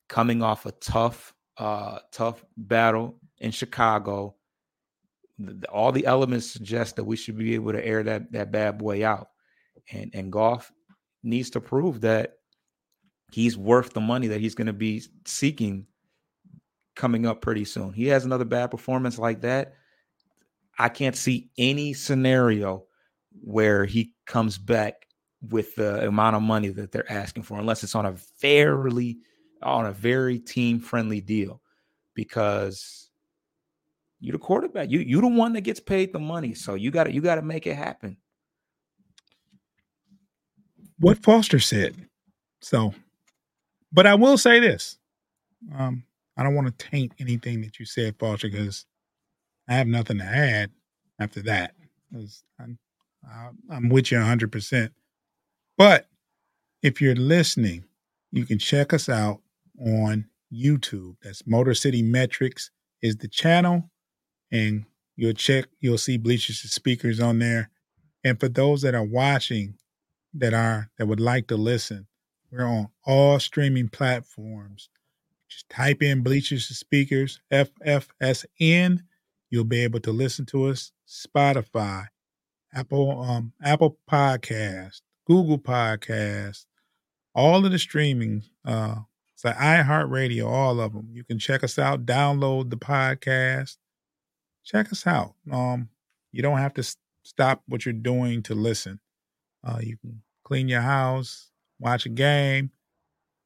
coming 0.08 0.44
off 0.44 0.68
a 0.68 0.72
tough 0.74 1.34
uh 1.58 1.98
tough 2.12 2.46
battle 2.58 3.20
in 3.40 3.50
Chicago. 3.50 4.36
all 5.74 5.92
the 5.92 6.06
elements 6.06 6.46
suggest 6.46 6.96
that 6.96 7.06
we 7.06 7.16
should 7.16 7.40
be 7.40 7.56
able 7.56 7.72
to 7.72 7.84
air 7.84 8.04
that 8.04 8.32
that 8.34 8.52
bad 8.52 8.78
boy 8.78 9.04
out, 9.04 9.30
and 9.92 10.12
and 10.14 10.32
Goff 10.32 10.72
needs 11.24 11.50
to 11.50 11.60
prove 11.60 12.02
that 12.02 12.36
he's 13.32 13.58
worth 13.58 13.94
the 13.94 14.02
money 14.02 14.28
that 14.28 14.42
he's 14.42 14.56
going 14.56 14.68
to 14.68 14.74
be 14.74 15.04
seeking 15.26 15.86
coming 16.96 17.26
up 17.26 17.42
pretty 17.42 17.66
soon. 17.66 17.94
He 17.94 18.08
has 18.08 18.26
another 18.26 18.46
bad 18.46 18.72
performance 18.72 19.18
like 19.18 19.42
that. 19.42 19.74
I 20.78 20.90
can't 20.90 21.16
see 21.16 21.50
any 21.58 21.94
scenario 21.94 22.86
where 23.42 23.86
he 23.86 24.14
comes 24.26 24.58
back 24.58 25.08
with 25.50 25.76
the 25.76 26.08
amount 26.08 26.36
of 26.36 26.42
money 26.42 26.70
that 26.70 26.92
they're 26.92 27.12
asking 27.12 27.44
for, 27.44 27.60
unless 27.60 27.84
it's 27.84 27.96
on 27.96 28.06
a 28.06 28.16
fairly 28.16 29.20
on 29.62 29.86
a 29.86 29.92
very 29.92 30.40
team 30.40 30.80
friendly 30.80 31.22
deal, 31.22 31.62
because 32.14 33.10
you're 34.20 34.34
the 34.34 34.40
quarterback. 34.40 34.90
You 34.90 35.00
you're 35.00 35.22
the 35.22 35.28
one 35.28 35.54
that 35.54 35.62
gets 35.62 35.80
paid 35.80 36.12
the 36.12 36.20
money, 36.20 36.54
so 36.54 36.76
you 36.76 36.92
got 36.92 37.06
to 37.06 37.12
you 37.14 37.22
got 37.22 37.36
to 37.36 37.42
make 37.42 37.68
it 37.68 37.76
happen. 37.76 38.18
What 41.00 41.18
Foster 41.20 41.60
said. 41.60 41.96
So 42.62 42.94
but 43.92 44.06
I 44.06 44.16
will 44.16 44.38
say 44.38 44.60
this. 44.60 44.98
Um, 45.76 46.04
I 46.38 46.44
don't 46.44 46.56
want 46.56 46.68
to 46.68 46.90
taint 46.90 47.14
anything 47.20 47.62
that 47.62 47.80
you 47.80 47.86
said, 47.86 48.16
Foster, 48.18 48.50
because 48.50 48.86
I 49.68 49.74
have 49.74 49.88
nothing 49.88 50.20
to 50.20 50.24
add 50.24 50.72
after 51.20 51.42
that. 51.44 51.74
I'm, 52.60 52.80
I'm 53.70 53.90
with 53.90 54.12
you 54.12 54.18
100%. 54.18 54.90
But 55.78 56.08
if 56.82 57.02
you're 57.02 57.16
listening, 57.16 57.84
you 58.32 58.46
can 58.46 58.60
check 58.60 58.94
us 58.94 59.10
out 59.10 59.42
on 59.80 60.26
YouTube. 60.54 61.16
That's 61.22 61.46
Motor 61.46 61.74
City 61.74 62.02
Metrics 62.02 62.72
is 63.02 63.18
the 63.18 63.28
channel, 63.28 63.90
and 64.52 64.86
you'll 65.16 65.34
check. 65.34 65.66
You'll 65.80 65.98
see 65.98 66.18
Bleachers 66.18 66.62
and 66.64 66.72
Speakers 66.72 67.20
on 67.20 67.40
there. 67.40 67.70
And 68.24 68.40
for 68.40 68.50
those 68.50 68.82
that 68.82 68.96
are 68.96 69.04
watching, 69.04 69.76
that 70.34 70.54
are 70.54 70.90
that 70.98 71.08
would 71.08 71.20
like 71.20 71.48
to 71.48 71.58
listen, 71.58 72.08
we're 72.52 72.66
on 72.66 72.90
all 73.06 73.40
streaming 73.40 73.90
platforms. 73.90 74.90
Just 75.48 75.70
type 75.70 76.02
in 76.02 76.22
Bleachers 76.22 76.68
to 76.68 76.74
Speakers, 76.74 77.40
FFSN. 77.52 79.02
You'll 79.50 79.64
be 79.64 79.84
able 79.84 80.00
to 80.02 80.12
listen 80.12 80.46
to 80.48 80.66
us. 80.66 80.92
Spotify, 81.08 82.08
Apple, 82.74 83.22
um, 83.22 83.54
Apple 83.64 83.98
Podcast, 84.10 85.02
Google 85.26 85.58
Podcast, 85.58 86.66
all 87.34 87.66
of 87.66 87.72
the 87.72 87.80
streaming. 87.80 88.44
Uh, 88.64 88.98
it's 89.34 89.44
like 89.44 89.58
iHeartRadio, 89.58 90.46
all 90.46 90.80
of 90.80 90.94
them. 90.94 91.10
You 91.12 91.24
can 91.24 91.40
check 91.40 91.64
us 91.64 91.80
out. 91.80 92.06
Download 92.06 92.70
the 92.70 92.78
podcast. 92.78 93.78
Check 94.64 94.92
us 94.92 95.08
out. 95.08 95.34
Um, 95.52 95.90
you 96.32 96.44
don't 96.44 96.58
have 96.60 96.74
to 96.76 96.84
stop 97.24 97.64
what 97.68 97.86
you're 97.86 97.94
doing 97.94 98.44
to 98.44 98.54
listen. 98.54 99.00
Uh, 99.64 99.80
you 99.82 99.98
can 99.98 100.22
clean 100.44 100.68
your 100.68 100.82
house, 100.82 101.49
watch 101.80 102.06
a 102.06 102.10
game, 102.10 102.72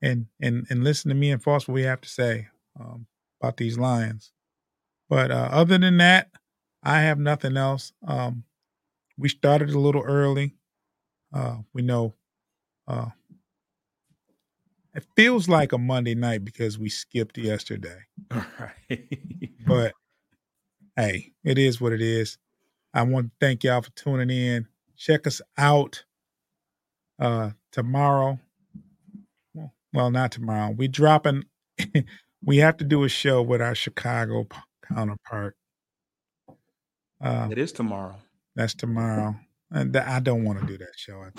and 0.02 0.28
and 0.42 0.66
and 0.70 0.84
listen 0.84 1.10
to 1.10 1.16
me 1.16 1.32
and 1.32 1.42
Foster 1.44 1.72
what 1.72 1.76
we 1.76 1.84
have 1.84 2.02
to 2.02 2.10
say 2.10 2.48
um, 2.80 3.08
about 3.42 3.58
these 3.58 3.78
Lions. 3.78 4.32
But 5.10 5.32
uh, 5.32 5.50
other 5.52 5.78
than 5.78 5.98
that, 5.98 6.32
I 6.84 7.02
have 7.02 7.20
nothing 7.20 7.58
else. 7.58 7.94
Um, 8.08 8.44
we 9.18 9.30
started 9.30 9.70
a 9.72 9.80
little 9.80 10.04
early. 10.04 10.56
Uh, 11.34 11.58
we 11.74 11.82
know 11.82 12.16
uh, 12.88 13.10
It 14.94 15.06
feels 15.16 15.50
like 15.50 15.72
a 15.72 15.78
Monday 15.78 16.14
night 16.16 16.46
because 16.46 16.78
we 16.78 16.90
skipped 16.90 17.38
yesterday. 17.38 18.00
Right. 18.60 19.10
But 19.66 19.94
hey, 20.96 21.34
it 21.44 21.58
is 21.58 21.82
what 21.82 21.94
it 21.94 22.02
is. 22.02 22.38
I 22.94 23.04
want 23.04 23.28
to 23.28 23.32
thank 23.40 23.64
y'all 23.64 23.82
for 23.82 23.92
tuning 23.92 24.30
in. 24.30 24.68
Check 24.98 25.26
us 25.28 25.42
out 25.58 26.04
uh 27.20 27.52
tomorrow. 27.72 28.40
Well, 29.94 30.10
not 30.12 30.32
tomorrow. 30.32 30.72
We 30.72 30.88
dropping 30.88 31.44
we 32.44 32.58
have 32.58 32.78
to 32.78 32.84
do 32.84 33.04
a 33.04 33.10
show 33.10 33.42
with 33.42 33.62
our 33.62 33.76
Chicago 33.76 34.46
p- 34.46 34.58
counterpart. 34.94 35.56
Uh 37.22 37.48
it 37.52 37.58
is 37.58 37.72
tomorrow. 37.72 38.16
that's 38.56 38.74
tomorrow. 38.74 39.36
And 39.72 39.94
th- 39.94 40.06
I 40.06 40.20
don't 40.20 40.44
want 40.44 40.60
to 40.62 40.68
do 40.68 40.78
that 40.78 40.94
show. 40.96 41.22
I 41.22 41.30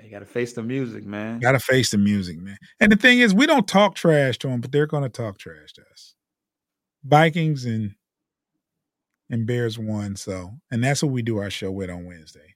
think 0.00 0.06
you 0.06 0.10
got 0.10 0.20
to 0.20 0.26
face 0.26 0.52
the 0.54 0.62
music, 0.62 1.04
man. 1.04 1.38
Got 1.38 1.52
to 1.52 1.60
face 1.60 1.90
the 1.90 1.98
music, 1.98 2.38
man. 2.38 2.56
And 2.80 2.90
the 2.90 2.96
thing 2.96 3.20
is, 3.20 3.34
we 3.34 3.46
don't 3.46 3.68
talk 3.68 3.94
trash 3.94 4.38
to 4.38 4.48
them, 4.48 4.60
but 4.60 4.72
they're 4.72 4.86
going 4.86 5.04
to 5.04 5.08
talk 5.08 5.38
trash 5.38 5.72
to 5.74 5.82
us. 5.92 6.14
Vikings 7.04 7.64
and 7.64 7.94
and 9.30 9.46
Bears 9.46 9.78
won, 9.78 10.16
so 10.16 10.52
and 10.70 10.82
that's 10.82 11.02
what 11.02 11.12
we 11.12 11.22
do 11.22 11.38
our 11.38 11.50
show 11.50 11.70
with 11.70 11.90
on 11.90 12.06
Wednesday. 12.06 12.53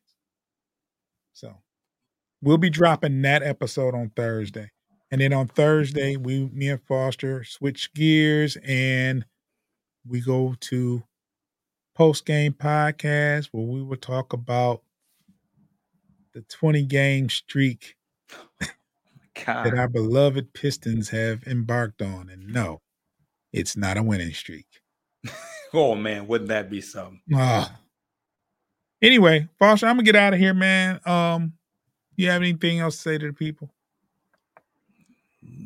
So 1.39 1.55
we'll 2.43 2.59
be 2.59 2.69
dropping 2.69 3.23
that 3.23 3.45
episode 3.45 3.95
on 3.95 4.11
Thursday, 4.17 4.73
and 5.13 5.21
then 5.21 5.33
on 5.33 5.47
Thursday, 5.47 6.17
we 6.17 6.47
me 6.47 6.69
and 6.69 6.83
Foster 6.83 7.45
switch 7.45 7.95
gears 7.95 8.57
and 8.67 9.25
we 10.05 10.21
go 10.21 10.57
to 10.59 11.05
post 11.95 12.27
game 12.27 12.55
podcast 12.55 13.51
where 13.53 13.65
we 13.65 13.85
will 13.85 13.97
talk 13.97 14.33
about 14.33 14.83
the 16.35 16.43
20 16.43 16.83
game 16.87 17.29
streak 17.29 17.95
that 19.47 19.75
our 19.77 19.89
beloved 19.89 20.53
Pistons 20.55 21.11
have 21.11 21.45
embarked 21.45 22.03
on. 22.03 22.29
And 22.29 22.49
no, 22.49 22.81
it's 23.53 23.77
not 23.77 23.97
a 23.97 24.03
winning 24.03 24.33
streak. 24.33 24.67
Oh 25.75 25.95
man, 25.95 26.27
wouldn't 26.27 26.49
that 26.49 26.71
be 26.71 26.81
something? 26.81 27.21
Ah. 27.35 27.79
Anyway, 29.01 29.49
Foster, 29.59 29.87
I'm 29.87 29.97
gonna 29.97 30.05
get 30.05 30.17
out 30.17 30.35
of 30.35 30.41
here, 30.41 30.55
man. 30.55 31.01
Um, 31.07 31.53
you 32.17 32.29
have 32.31 32.43
anything 32.43 32.81
else 32.81 32.97
to 32.97 33.03
say 33.03 33.19
to 33.19 33.27
the 33.29 33.33
people? 33.33 33.71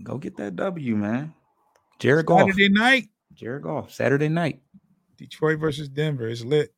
Go 0.02 0.18
get 0.18 0.36
that 0.36 0.56
W, 0.56 0.96
man. 0.96 1.32
Jared 1.98 2.26
Goff. 2.26 2.40
Saturday 2.40 2.68
night, 2.68 3.08
Jared 3.32 3.62
Goff. 3.62 3.92
Saturday 3.92 4.28
night. 4.28 4.60
Detroit 5.16 5.58
versus 5.58 5.88
Denver 5.88 6.28
is 6.28 6.44
lit. 6.44 6.74